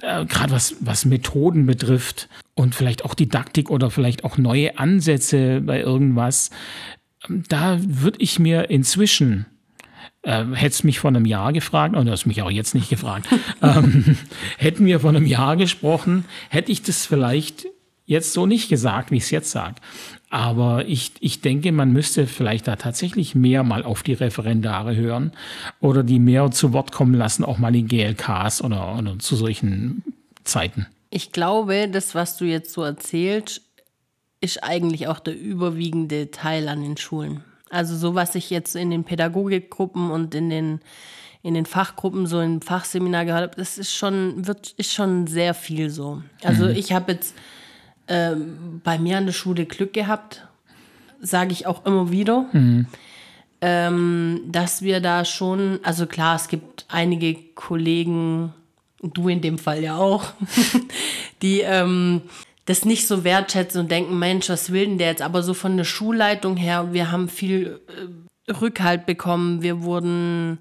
äh, 0.01 0.25
gerade 0.25 0.51
was, 0.51 0.75
was 0.79 1.05
Methoden 1.05 1.65
betrifft 1.65 2.29
und 2.55 2.75
vielleicht 2.75 3.05
auch 3.05 3.13
Didaktik 3.13 3.69
oder 3.69 3.91
vielleicht 3.91 4.23
auch 4.23 4.37
neue 4.37 4.77
Ansätze 4.79 5.61
bei 5.61 5.79
irgendwas, 5.79 6.49
da 7.29 7.79
würde 7.81 8.19
ich 8.19 8.39
mir 8.39 8.69
inzwischen, 8.69 9.45
äh, 10.21 10.45
hättest 10.53 10.83
mich 10.83 10.99
vor 10.99 11.09
einem 11.09 11.25
Jahr 11.25 11.53
gefragt, 11.53 11.95
und 11.95 12.05
du 12.05 12.11
hast 12.11 12.25
mich 12.25 12.41
auch 12.41 12.51
jetzt 12.51 12.75
nicht 12.75 12.89
gefragt, 12.89 13.27
ähm, 13.61 14.17
hätten 14.57 14.85
wir 14.85 14.99
vor 14.99 15.09
einem 15.09 15.25
Jahr 15.25 15.55
gesprochen, 15.55 16.25
hätte 16.49 16.71
ich 16.71 16.81
das 16.81 17.05
vielleicht 17.05 17.67
jetzt 18.05 18.33
so 18.33 18.45
nicht 18.45 18.69
gesagt, 18.69 19.11
wie 19.11 19.17
ich 19.17 19.23
es 19.23 19.31
jetzt 19.31 19.51
sage. 19.51 19.75
Aber 20.29 20.85
ich, 20.87 21.11
ich 21.19 21.41
denke, 21.41 21.71
man 21.71 21.91
müsste 21.93 22.27
vielleicht 22.27 22.67
da 22.67 22.75
tatsächlich 22.75 23.35
mehr 23.35 23.63
mal 23.63 23.83
auf 23.83 24.03
die 24.03 24.13
Referendare 24.13 24.95
hören 24.95 25.31
oder 25.79 26.03
die 26.03 26.19
mehr 26.19 26.51
zu 26.51 26.73
Wort 26.73 26.91
kommen 26.91 27.13
lassen, 27.13 27.45
auch 27.45 27.59
mal 27.59 27.75
in 27.75 27.87
GLKs 27.87 28.61
oder, 28.61 28.97
oder 28.97 29.19
zu 29.19 29.35
solchen 29.35 30.03
Zeiten. 30.43 30.87
Ich 31.09 31.31
glaube, 31.31 31.87
das, 31.89 32.15
was 32.15 32.37
du 32.37 32.45
jetzt 32.45 32.73
so 32.73 32.83
erzählst, 32.83 33.61
ist 34.41 34.63
eigentlich 34.63 35.07
auch 35.07 35.19
der 35.19 35.37
überwiegende 35.37 36.31
Teil 36.31 36.67
an 36.67 36.81
den 36.81 36.97
Schulen. 36.97 37.43
Also 37.69 37.95
so 37.95 38.15
was 38.15 38.35
ich 38.35 38.49
jetzt 38.49 38.75
in 38.75 38.91
den 38.91 39.03
Pädagogikgruppen 39.03 40.11
und 40.11 40.33
in 40.35 40.49
den 40.49 40.81
in 41.43 41.53
den 41.53 41.65
Fachgruppen 41.65 42.27
so 42.27 42.41
im 42.41 42.61
Fachseminar 42.61 43.23
gehört 43.23 43.43
habe, 43.43 43.55
das 43.55 43.77
ist 43.77 43.93
schon 43.93 44.47
wird 44.47 44.73
ist 44.77 44.93
schon 44.93 45.27
sehr 45.27 45.53
viel 45.53 45.89
so. 45.89 46.21
Also 46.43 46.65
mhm. 46.65 46.71
ich 46.71 46.91
habe 46.93 47.13
jetzt 47.13 47.35
ähm, 48.07 48.81
bei 48.83 48.97
mir 48.97 49.17
an 49.17 49.25
der 49.25 49.33
Schule 49.33 49.65
Glück 49.65 49.93
gehabt, 49.93 50.47
sage 51.19 51.51
ich 51.51 51.67
auch 51.67 51.85
immer 51.85 52.11
wieder, 52.11 52.45
mhm. 52.53 52.87
ähm, 53.61 54.41
dass 54.47 54.81
wir 54.81 54.99
da 54.99 55.25
schon, 55.25 55.79
also 55.83 56.05
klar, 56.05 56.35
es 56.35 56.47
gibt 56.47 56.85
einige 56.87 57.35
Kollegen, 57.55 58.53
du 59.01 59.27
in 59.27 59.41
dem 59.41 59.57
Fall 59.57 59.83
ja 59.83 59.97
auch, 59.97 60.25
die 61.41 61.61
ähm, 61.61 62.21
das 62.67 62.83
nicht 62.83 63.07
so 63.07 63.23
wertschätzen 63.23 63.81
und 63.81 63.91
denken, 63.91 64.19
Mensch, 64.19 64.49
was 64.49 64.71
will 64.71 64.85
denn 64.85 64.97
der 64.97 65.07
jetzt? 65.07 65.21
Aber 65.21 65.41
so 65.41 65.53
von 65.53 65.77
der 65.77 65.85
Schulleitung 65.85 66.57
her, 66.57 66.89
wir 66.91 67.11
haben 67.11 67.29
viel 67.29 67.79
äh, 67.87 68.51
Rückhalt 68.51 69.05
bekommen, 69.05 69.61
wir 69.61 69.83
wurden 69.83 70.59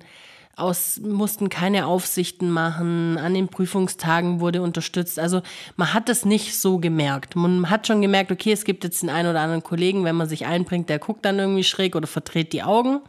aus, 0.55 1.01
mussten 1.01 1.49
keine 1.49 1.85
Aufsichten 1.87 2.49
machen, 2.49 3.19
an 3.19 3.35
den 3.35 3.49
Prüfungstagen 3.49 4.39
wurde 4.39 4.63
unterstützt. 4.63 5.19
Also 5.19 5.43
man 5.75 5.93
hat 5.93 6.09
es 6.09 6.25
nicht 6.25 6.59
so 6.59 6.79
gemerkt. 6.79 7.35
Man 7.35 7.69
hat 7.71 7.89
schon 7.89 8.01
gemerkt, 8.01 8.31
okay, 8.31 8.53
es 8.53 8.65
gibt 8.65 8.85
jetzt 8.85 9.03
den 9.03 9.11
einen 9.11 9.29
oder 9.29 9.41
anderen 9.41 9.65
Kollegen, 9.65 10.05
wenn 10.05 10.17
man 10.17 10.29
sich 10.29 10.47
einbringt, 10.47 10.89
der 10.89 11.01
guckt 11.01 11.25
dann 11.25 11.41
irgendwie 11.41 11.65
schräg 11.65 11.97
oder 11.97 12.07
verdreht 12.07 12.53
die 12.53 12.63
Augen. 12.63 13.01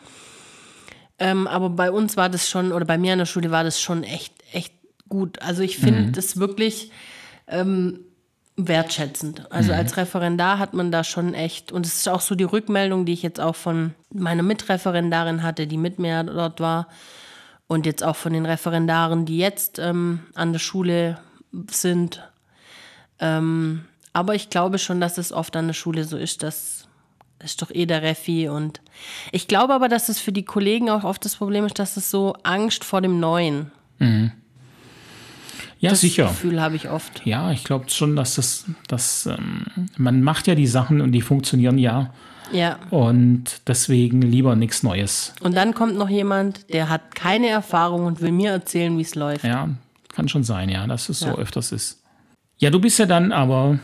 Ähm, 1.19 1.47
aber 1.47 1.69
bei 1.69 1.91
uns 1.91 2.17
war 2.17 2.29
das 2.29 2.49
schon, 2.49 2.71
oder 2.71 2.85
bei 2.85 2.97
mir 2.97 3.13
an 3.13 3.19
der 3.19 3.25
Schule 3.25 3.51
war 3.51 3.63
das 3.63 3.79
schon 3.79 4.03
echt, 4.03 4.33
echt 4.51 4.73
gut. 5.07 5.39
Also 5.41 5.61
ich 5.61 5.77
finde 5.77 6.01
mhm. 6.01 6.11
das 6.13 6.37
wirklich 6.37 6.91
ähm, 7.47 8.06
wertschätzend. 8.57 9.51
Also 9.51 9.71
mhm. 9.71 9.77
als 9.77 9.97
Referendar 9.97 10.59
hat 10.59 10.73
man 10.73 10.91
da 10.91 11.03
schon 11.03 11.33
echt, 11.33 11.71
und 11.71 11.85
es 11.85 11.95
ist 11.95 12.09
auch 12.09 12.21
so 12.21 12.35
die 12.35 12.43
Rückmeldung, 12.43 13.05
die 13.05 13.13
ich 13.13 13.21
jetzt 13.21 13.39
auch 13.39 13.55
von 13.55 13.93
meiner 14.11 14.43
Mitreferendarin 14.43 15.43
hatte, 15.43 15.67
die 15.67 15.77
mit 15.77 15.99
mir 15.99 16.23
dort 16.23 16.59
war, 16.59 16.87
und 17.67 17.85
jetzt 17.85 18.03
auch 18.03 18.15
von 18.15 18.33
den 18.33 18.45
Referendaren, 18.45 19.25
die 19.25 19.37
jetzt 19.37 19.77
ähm, 19.77 20.21
an 20.33 20.53
der 20.53 20.59
Schule 20.59 21.19
sind. 21.69 22.23
Ähm, 23.19 23.85
aber 24.13 24.35
ich 24.35 24.49
glaube 24.49 24.79
schon, 24.79 25.01
dass 25.01 25.17
es 25.17 25.31
oft 25.31 25.55
an 25.55 25.67
der 25.67 25.73
Schule 25.73 26.03
so 26.03 26.17
ist, 26.17 26.43
dass 26.43 26.87
das 27.39 27.51
ist 27.51 27.61
doch 27.61 27.69
eh 27.69 27.85
der 27.85 28.01
Refi 28.01 28.49
und 28.49 28.81
ich 29.31 29.47
glaube 29.47 29.75
aber, 29.75 29.89
dass 29.89 30.09
es 30.09 30.19
für 30.19 30.31
die 30.31 30.45
Kollegen 30.45 30.89
auch 30.89 31.03
oft 31.03 31.23
das 31.23 31.35
Problem 31.35 31.65
ist, 31.65 31.77
dass 31.77 31.95
es 31.95 32.09
so 32.09 32.35
Angst 32.41 32.83
vor 32.83 33.01
dem 33.01 33.19
Neuen. 33.19 33.71
Mhm. 33.99 34.31
Ja, 35.79 35.91
das 35.91 36.01
sicher. 36.01 36.23
Das 36.23 36.33
Gefühl 36.33 36.61
habe 36.61 36.75
ich 36.75 36.89
oft. 36.89 37.25
Ja, 37.25 37.51
ich 37.51 37.63
glaube 37.63 37.89
schon, 37.89 38.15
dass 38.15 38.35
das, 38.35 38.65
dass, 38.87 39.25
ähm, 39.27 39.65
man 39.97 40.23
macht 40.23 40.47
ja 40.47 40.55
die 40.55 40.67
Sachen 40.67 41.01
und 41.01 41.11
die 41.11 41.21
funktionieren 41.21 41.77
ja. 41.77 42.13
Ja. 42.51 42.79
Und 42.89 43.61
deswegen 43.67 44.21
lieber 44.21 44.55
nichts 44.55 44.81
Neues. 44.83 45.33
Und 45.41 45.55
dann 45.55 45.73
kommt 45.73 45.95
noch 45.97 46.09
jemand, 46.09 46.71
der 46.73 46.89
hat 46.89 47.13
keine 47.13 47.47
Erfahrung 47.47 48.05
und 48.05 48.21
will 48.21 48.31
mir 48.31 48.51
erzählen, 48.51 48.97
wie 48.97 49.01
es 49.01 49.15
läuft. 49.15 49.43
Ja, 49.43 49.69
kann 50.13 50.29
schon 50.29 50.43
sein, 50.43 50.69
ja, 50.69 50.87
dass 50.87 51.09
es 51.09 51.19
ja. 51.19 51.33
so 51.33 51.37
öfters 51.37 51.71
ist. 51.71 52.01
Ja, 52.57 52.69
du 52.69 52.79
bist 52.79 52.97
ja 52.99 53.05
dann 53.05 53.31
aber, 53.31 53.79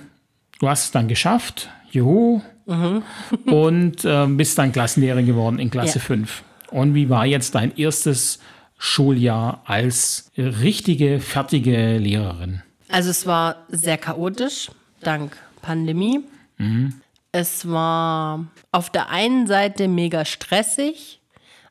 du 0.60 0.70
hast 0.70 0.86
es 0.86 0.92
dann 0.92 1.08
geschafft, 1.08 1.70
juhu, 1.92 2.42
mhm. 2.66 3.04
und 3.46 4.06
äh, 4.06 4.28
bist 4.28 4.58
dann 4.58 4.72
Klassenlehrerin 4.72 5.26
geworden 5.26 5.60
in 5.60 5.70
Klasse 5.70 6.00
ja. 6.00 6.06
5. 6.06 6.44
Und 6.72 6.96
wie 6.96 7.10
war 7.10 7.26
jetzt 7.26 7.54
dein 7.56 7.76
erstes 7.76 8.40
Schuljahr 8.86 9.62
als 9.66 10.30
richtige, 10.38 11.22
fertige 11.22 11.98
Lehrerin? 11.98 12.64
Also 12.90 13.12
es 13.12 13.26
war 13.26 13.64
sehr 13.70 13.98
chaotisch, 13.98 14.72
dank 15.00 15.38
Pandemie. 15.62 16.26
Mhm. 16.58 16.94
Es 17.32 17.66
war 17.70 18.46
auf 18.74 18.90
der 18.90 19.10
einen 19.10 19.48
Seite 19.48 19.88
mega 19.88 20.26
stressig, 20.26 21.22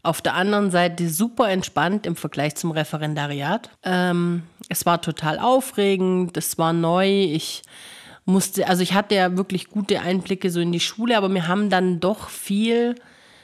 auf 0.03 0.23
der 0.23 0.35
anderen 0.35 0.71
Seite 0.71 1.11
super 1.11 1.51
entspannt 1.51 2.07
im 2.07 2.17
Vergleich 2.17 2.55
zum 2.55 2.71
Referendariat. 2.71 3.69
Ähm, 3.83 4.45
es 4.71 4.87
war 4.87 5.03
total 5.03 5.39
aufregend, 5.39 6.35
es 6.39 6.57
war 6.57 6.73
neu. 6.73 7.25
Ich 7.25 7.61
musste, 8.25 8.67
also 8.67 8.83
ich 8.83 8.95
hatte 8.95 9.17
ja 9.17 9.37
wirklich 9.37 9.69
gute 9.69 10.01
Einblicke 10.01 10.49
so 10.51 10.61
in 10.61 10.73
die 10.73 10.81
Schule, 10.81 11.19
aber 11.19 11.29
mir 11.29 11.47
haben 11.47 11.69
dann 11.69 12.01
doch 12.01 12.31
viel, 12.31 12.95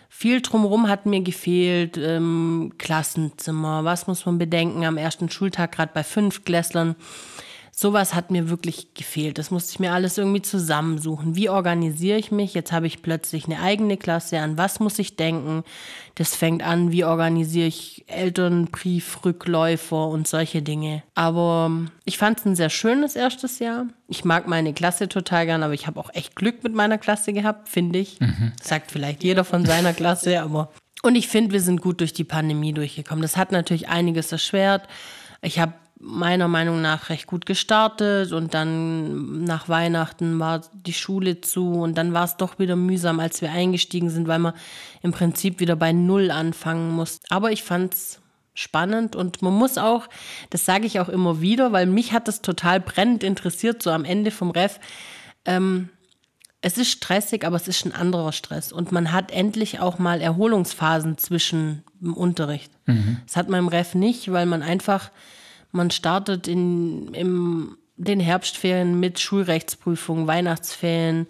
viel 0.09 0.41
drumherum 0.41 0.89
hat 0.89 1.07
mir 1.07 1.21
gefehlt. 1.21 1.97
Ähm, 1.99 2.73
Klassenzimmer, 2.79 3.85
was 3.85 4.07
muss 4.07 4.27
man 4.27 4.39
bedenken 4.39 4.85
am 4.85 4.97
ersten 4.97 5.31
Schultag, 5.31 5.73
gerade 5.73 5.93
bei 5.95 6.03
Fünftklässlern 6.03 6.97
sowas 7.81 8.13
hat 8.13 8.33
mir 8.33 8.51
wirklich 8.51 8.93
gefehlt. 8.95 9.39
Das 9.39 9.53
musste 9.53 9.71
ich 9.71 9.79
mir 9.79 9.93
alles 9.93 10.19
irgendwie 10.19 10.43
zusammensuchen. 10.43 11.37
Wie 11.37 11.49
organisiere 11.49 12.19
ich 12.19 12.33
mich? 12.33 12.53
Jetzt 12.53 12.73
habe 12.73 12.89
ich 12.89 13.03
plötzlich 13.03 13.45
eine 13.45 13.61
eigene 13.61 13.97
Klasse. 13.97 14.41
An 14.41 14.59
was 14.59 14.81
muss 14.81 14.99
ich 14.99 15.15
denken? 15.15 15.63
Das 16.17 16.35
fängt 16.35 16.65
an, 16.65 16.91
wie 16.91 17.05
organisiere 17.05 17.69
ich 17.69 18.05
Elternbriefrückläufer 18.09 20.09
und 20.09 20.27
solche 20.27 20.61
Dinge. 20.61 21.05
Aber 21.15 21.69
ähm, 21.71 21.93
ich 22.05 22.19
fand 22.19 22.41
es 22.41 22.47
ein 22.47 22.57
sehr 22.57 22.69
schönes 22.69 23.15
erstes 23.15 23.61
Jahr. 23.61 23.87
Ich 24.09 24.25
mag 24.25 24.49
meine 24.49 24.73
Klasse 24.73 25.09
total 25.09 25.47
gern, 25.47 25.63
aber 25.63 25.75
ich 25.75 25.87
habe 25.87 26.01
auch 26.01 26.13
echt 26.15 26.35
Glück 26.35 26.65
mit 26.65 26.75
meiner 26.75 26.99
Klasse 26.99 27.33
gehabt, 27.33 27.69
finde 27.69 28.01
ich. 28.01 28.19
Mhm. 28.19 28.55
Sagt 28.61 28.91
vielleicht 28.91 29.23
jeder 29.23 29.45
von 29.45 29.65
seiner 29.65 29.93
Klasse, 29.93 30.43
aber. 30.43 30.73
Und 31.05 31.15
ich 31.15 31.29
finde, 31.29 31.53
wir 31.53 31.61
sind 31.61 31.81
gut 31.81 32.01
durch 32.01 32.13
die 32.13 32.25
Pandemie 32.25 32.73
durchgekommen. 32.73 33.23
Das 33.23 33.37
hat 33.37 33.53
natürlich 33.53 33.89
einiges 33.89 34.33
erschwert. 34.33 34.89
Ich 35.43 35.61
habe 35.61 35.75
meiner 36.01 36.47
Meinung 36.47 36.81
nach 36.81 37.09
recht 37.11 37.27
gut 37.27 37.45
gestartet 37.45 38.33
und 38.33 38.55
dann 38.55 39.45
nach 39.45 39.69
Weihnachten 39.69 40.39
war 40.39 40.63
die 40.73 40.93
Schule 40.93 41.41
zu 41.41 41.73
und 41.73 41.99
dann 41.99 42.13
war 42.13 42.25
es 42.25 42.37
doch 42.37 42.59
wieder 42.59 42.77
mühsam, 42.77 43.19
als 43.19 43.41
wir 43.41 43.51
eingestiegen 43.51 44.11
sind, 44.11 44.29
weil 44.29 44.39
man 44.39 44.55
im 45.03 45.13
Prinzip 45.13 45.59
wieder 45.59 45.75
bei 45.75 45.93
Null 45.93 46.31
anfangen 46.31 46.93
muss. 46.93 47.21
Aber 47.31 47.51
ich 47.51 47.65
fand 47.65 47.95
es 47.95 48.21
spannend 48.55 49.17
und 49.17 49.43
man 49.43 49.55
muss 49.55 49.77
auch, 49.77 50.09
das 50.51 50.65
sage 50.65 50.87
ich 50.87 51.01
auch 51.01 51.09
immer 51.09 51.41
wieder, 51.41 51.73
weil 51.73 51.87
mich 51.87 52.13
hat 52.13 52.29
das 52.29 52.43
total 52.43 52.81
brennend 52.81 53.25
interessiert, 53.25 53.83
so 53.83 53.91
am 53.91 54.05
Ende 54.05 54.31
vom 54.31 54.51
Ref. 54.51 54.79
Ähm, 55.45 55.89
es 56.61 56.77
ist 56.77 56.91
stressig, 56.91 57.45
aber 57.45 57.57
es 57.57 57.69
ist 57.69 57.87
ein 57.87 57.93
anderer 57.93 58.33
Stress 58.33 58.73
und 58.73 58.91
man 58.91 59.13
hat 59.13 59.31
endlich 59.31 59.81
auch 59.81 59.99
mal 59.99 60.21
Erholungsphasen 60.21 61.19
zwischen 61.19 61.85
dem 62.01 62.15
Unterricht. 62.15 62.73
Mhm. 62.87 63.19
Das 63.27 63.37
hat 63.37 63.49
man 63.49 63.61
im 63.61 63.69
Ref 63.69 63.95
nicht, 63.95 64.33
weil 64.33 64.47
man 64.47 64.63
einfach 64.63 65.11
man 65.73 65.91
startet 65.91 66.49
in 66.49 67.13
im, 67.15 67.77
den 67.97 68.21
Herbstferien 68.21 68.99
mit 68.99 69.19
Schulrechtsprüfungen, 69.19 70.27
Weihnachtsferien, 70.27 71.27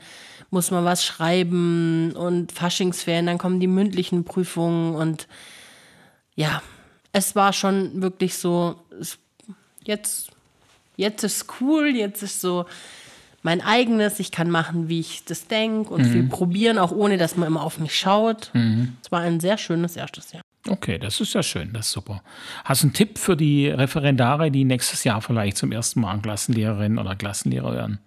muss 0.51 0.71
man 0.71 0.85
was 0.85 1.05
schreiben 1.05 2.13
und 2.13 2.53
Faschingsferien, 2.53 3.27
dann 3.27 3.39
kommen 3.39 3.61
die 3.61 3.67
mündlichen 3.67 4.25
Prüfungen 4.25 4.95
und 4.95 5.29
ja, 6.37 6.63
es 7.13 7.35
war 7.35 7.53
schon 7.53 8.01
wirklich 8.01 8.37
so, 8.37 8.77
jetzt, 9.83 10.31
jetzt 10.97 11.25
ist 11.25 11.47
cool, 11.61 11.89
jetzt 11.89 12.23
ist 12.23 12.41
so 12.41 12.67
mein 13.43 13.61
eigenes, 13.61 14.21
ich 14.21 14.31
kann 14.31 14.51
machen, 14.51 14.89
wie 14.89 15.01
ich 15.01 15.25
das 15.25 15.47
denke 15.47 15.93
und 15.93 16.03
mhm. 16.03 16.13
viel 16.13 16.29
probieren, 16.29 16.79
auch 16.79 16.93
ohne 16.93 17.17
dass 17.17 17.37
man 17.37 17.47
immer 17.47 17.63
auf 17.63 17.79
mich 17.79 17.97
schaut. 17.97 18.51
Mhm. 18.53 18.97
Es 19.03 19.11
war 19.11 19.21
ein 19.21 19.41
sehr 19.41 19.59
schönes 19.59 19.97
erstes 19.97 20.33
Jahr. 20.33 20.43
Okay, 20.67 20.99
das 20.99 21.21
ist 21.21 21.35
ja 21.35 21.43
schön, 21.43 21.73
das 21.73 21.87
ist 21.87 21.93
super. 21.93 22.23
Hast 22.65 22.83
du 22.83 22.87
einen 22.87 22.95
Tipp 22.95 23.19
für 23.19 23.37
die 23.37 23.69
Referendare, 23.69 24.51
die 24.51 24.65
nächstes 24.65 25.05
Jahr 25.05 25.23
vielleicht 25.23 25.57
zum 25.57 25.73
ersten 25.73 26.01
Mal 26.01 26.21
Klassenlehrerin 26.21 26.99
oder 26.99 27.15
Klassenlehrer 27.15 27.75
werden? 27.75 27.99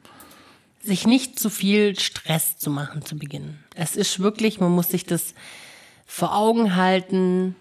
Sich 0.81 1.07
nicht 1.07 1.39
zu 1.39 1.49
viel 1.49 1.97
Stress 1.99 2.57
zu 2.57 2.69
machen 2.69 3.03
zu 3.03 3.17
Beginn. 3.17 3.59
Es 3.75 3.95
ist 3.95 4.19
wirklich, 4.19 4.59
man 4.59 4.71
muss 4.71 4.89
sich 4.89 5.05
das 5.05 5.33
vor 6.05 6.35
Augen 6.35 6.75
halten. 6.75 7.55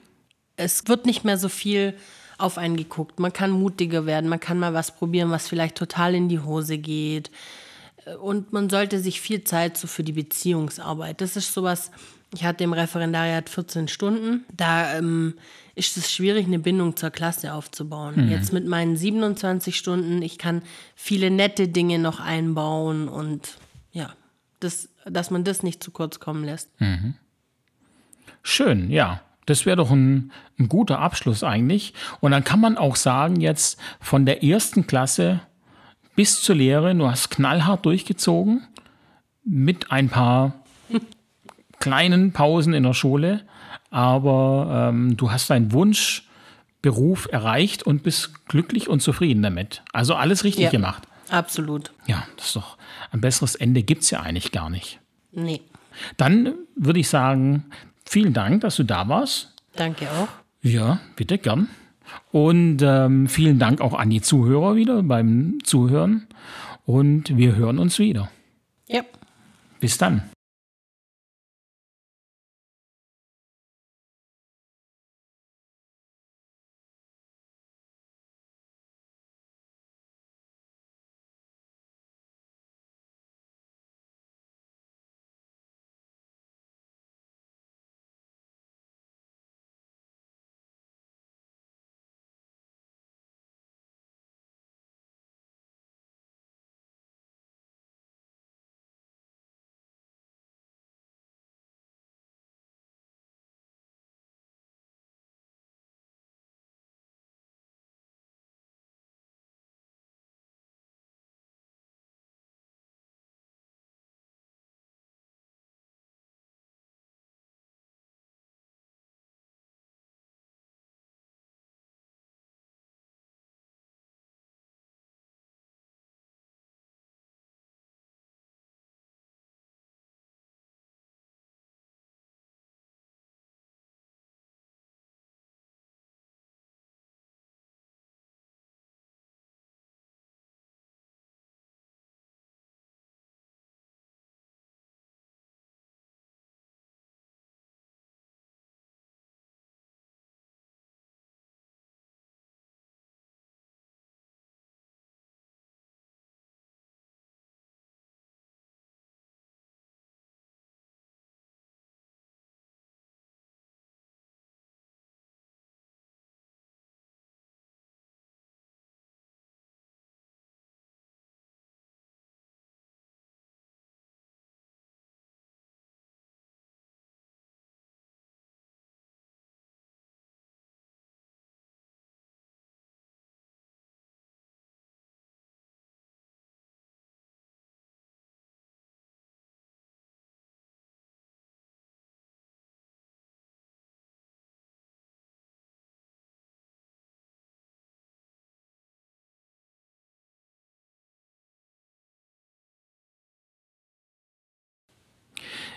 Es 0.56 0.88
wird 0.88 1.06
nicht 1.06 1.24
mehr 1.24 1.38
so 1.38 1.48
viel 1.48 1.94
auf 2.38 2.58
einen 2.58 2.76
geguckt. 2.76 3.20
Man 3.20 3.32
kann 3.32 3.50
mutiger 3.50 4.06
werden, 4.06 4.28
man 4.28 4.40
kann 4.40 4.58
mal 4.58 4.74
was 4.74 4.94
probieren, 4.94 5.30
was 5.30 5.48
vielleicht 5.48 5.76
total 5.76 6.14
in 6.14 6.28
die 6.28 6.40
Hose 6.40 6.78
geht. 6.78 7.30
Und 8.20 8.52
man 8.52 8.70
sollte 8.70 8.98
sich 8.98 9.20
viel 9.20 9.44
Zeit 9.44 9.76
so 9.76 9.86
für 9.86 10.02
die 10.02 10.12
Beziehungsarbeit. 10.12 11.20
Das 11.20 11.36
ist 11.36 11.52
sowas, 11.52 11.90
ich 12.32 12.44
hatte 12.44 12.64
im 12.64 12.72
Referendariat 12.72 13.48
14 13.48 13.88
Stunden. 13.88 14.44
Da 14.52 14.96
ähm, 14.96 15.34
ist 15.74 15.96
es 15.96 16.12
schwierig, 16.12 16.46
eine 16.46 16.58
Bindung 16.58 16.96
zur 16.96 17.10
Klasse 17.10 17.54
aufzubauen. 17.54 18.26
Mhm. 18.26 18.30
Jetzt 18.30 18.52
mit 18.52 18.66
meinen 18.66 18.96
27 18.96 19.76
Stunden, 19.76 20.22
ich 20.22 20.38
kann 20.38 20.62
viele 20.94 21.30
nette 21.30 21.68
Dinge 21.68 21.98
noch 21.98 22.20
einbauen 22.20 23.08
und 23.08 23.56
ja, 23.92 24.10
das, 24.60 24.88
dass 25.04 25.30
man 25.30 25.42
das 25.42 25.62
nicht 25.62 25.82
zu 25.82 25.90
kurz 25.90 26.20
kommen 26.20 26.44
lässt. 26.44 26.68
Mhm. 26.80 27.14
Schön, 28.42 28.90
ja. 28.90 29.22
Das 29.46 29.66
wäre 29.66 29.78
doch 29.78 29.90
ein, 29.90 30.30
ein 30.60 30.68
guter 30.68 31.00
Abschluss 31.00 31.42
eigentlich. 31.42 31.94
Und 32.20 32.30
dann 32.30 32.44
kann 32.44 32.60
man 32.60 32.78
auch 32.78 32.94
sagen, 32.94 33.40
jetzt 33.40 33.80
von 33.98 34.24
der 34.24 34.44
ersten 34.44 34.86
Klasse 34.86 35.40
bis 36.14 36.40
zur 36.42 36.54
Lehre, 36.54 36.94
du 36.94 37.10
hast 37.10 37.30
knallhart 37.30 37.84
durchgezogen 37.84 38.68
mit 39.42 39.90
ein 39.90 40.08
paar 40.08 40.62
kleinen 41.80 42.32
Pausen 42.32 42.72
in 42.72 42.84
der 42.84 42.94
Schule, 42.94 43.42
aber 43.90 44.90
ähm, 44.90 45.16
du 45.16 45.32
hast 45.32 45.50
deinen 45.50 45.72
Wunschberuf 45.72 47.28
erreicht 47.32 47.82
und 47.82 48.04
bist 48.04 48.46
glücklich 48.46 48.88
und 48.88 49.00
zufrieden 49.00 49.42
damit. 49.42 49.82
Also 49.92 50.14
alles 50.14 50.44
richtig 50.44 50.64
ja, 50.64 50.70
gemacht. 50.70 51.08
Absolut. 51.28 51.92
Ja, 52.06 52.24
das 52.36 52.46
ist 52.46 52.56
doch 52.56 52.76
ein 53.10 53.20
besseres 53.20 53.54
Ende 53.54 53.82
gibt 53.82 54.02
es 54.02 54.10
ja 54.10 54.20
eigentlich 54.20 54.52
gar 54.52 54.70
nicht. 54.70 55.00
Nee. 55.32 55.62
Dann 56.16 56.54
würde 56.76 57.00
ich 57.00 57.08
sagen, 57.08 57.64
vielen 58.04 58.32
Dank, 58.32 58.60
dass 58.60 58.76
du 58.76 58.84
da 58.84 59.08
warst. 59.08 59.54
Danke 59.74 60.08
auch. 60.10 60.28
Ja, 60.62 61.00
bitte 61.16 61.38
gern. 61.38 61.68
Und 62.32 62.82
ähm, 62.82 63.28
vielen 63.28 63.58
Dank 63.58 63.80
auch 63.80 63.94
an 63.94 64.10
die 64.10 64.20
Zuhörer 64.20 64.76
wieder 64.76 65.02
beim 65.02 65.58
Zuhören. 65.64 66.26
Und 66.84 67.36
wir 67.36 67.54
hören 67.54 67.78
uns 67.78 67.98
wieder. 67.98 68.30
Ja. 68.88 69.02
Bis 69.78 69.98
dann. 69.98 70.22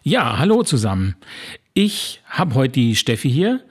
Ja, 0.06 0.38
hallo 0.38 0.64
zusammen. 0.64 1.16
Ich 1.74 2.22
habe 2.26 2.56
heute 2.56 2.74
die 2.74 2.98
Steffi 2.98 3.32
hier. 3.32 3.62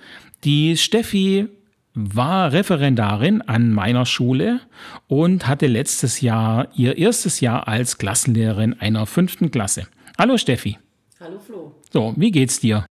Die 0.45 0.78
Steffi 0.78 1.47
war 1.93 2.53
Referendarin 2.53 3.43
an 3.43 3.70
meiner 3.70 4.07
Schule 4.07 4.61
und 5.09 5.47
hatte 5.47 5.66
letztes 5.66 6.22
Jahr 6.22 6.68
ihr 6.74 6.97
erstes 6.97 7.41
Jahr 7.41 7.68
als 7.68 7.99
Klassenlehrerin 7.99 8.80
einer 8.80 9.05
fünften 9.05 9.51
Klasse. 9.51 9.89
Hallo 10.16 10.39
Steffi. 10.39 10.78
Hallo 11.20 11.39
Flo. 11.39 11.74
So, 11.93 12.14
wie 12.16 12.30
geht's 12.30 12.61
dir? 12.61 12.87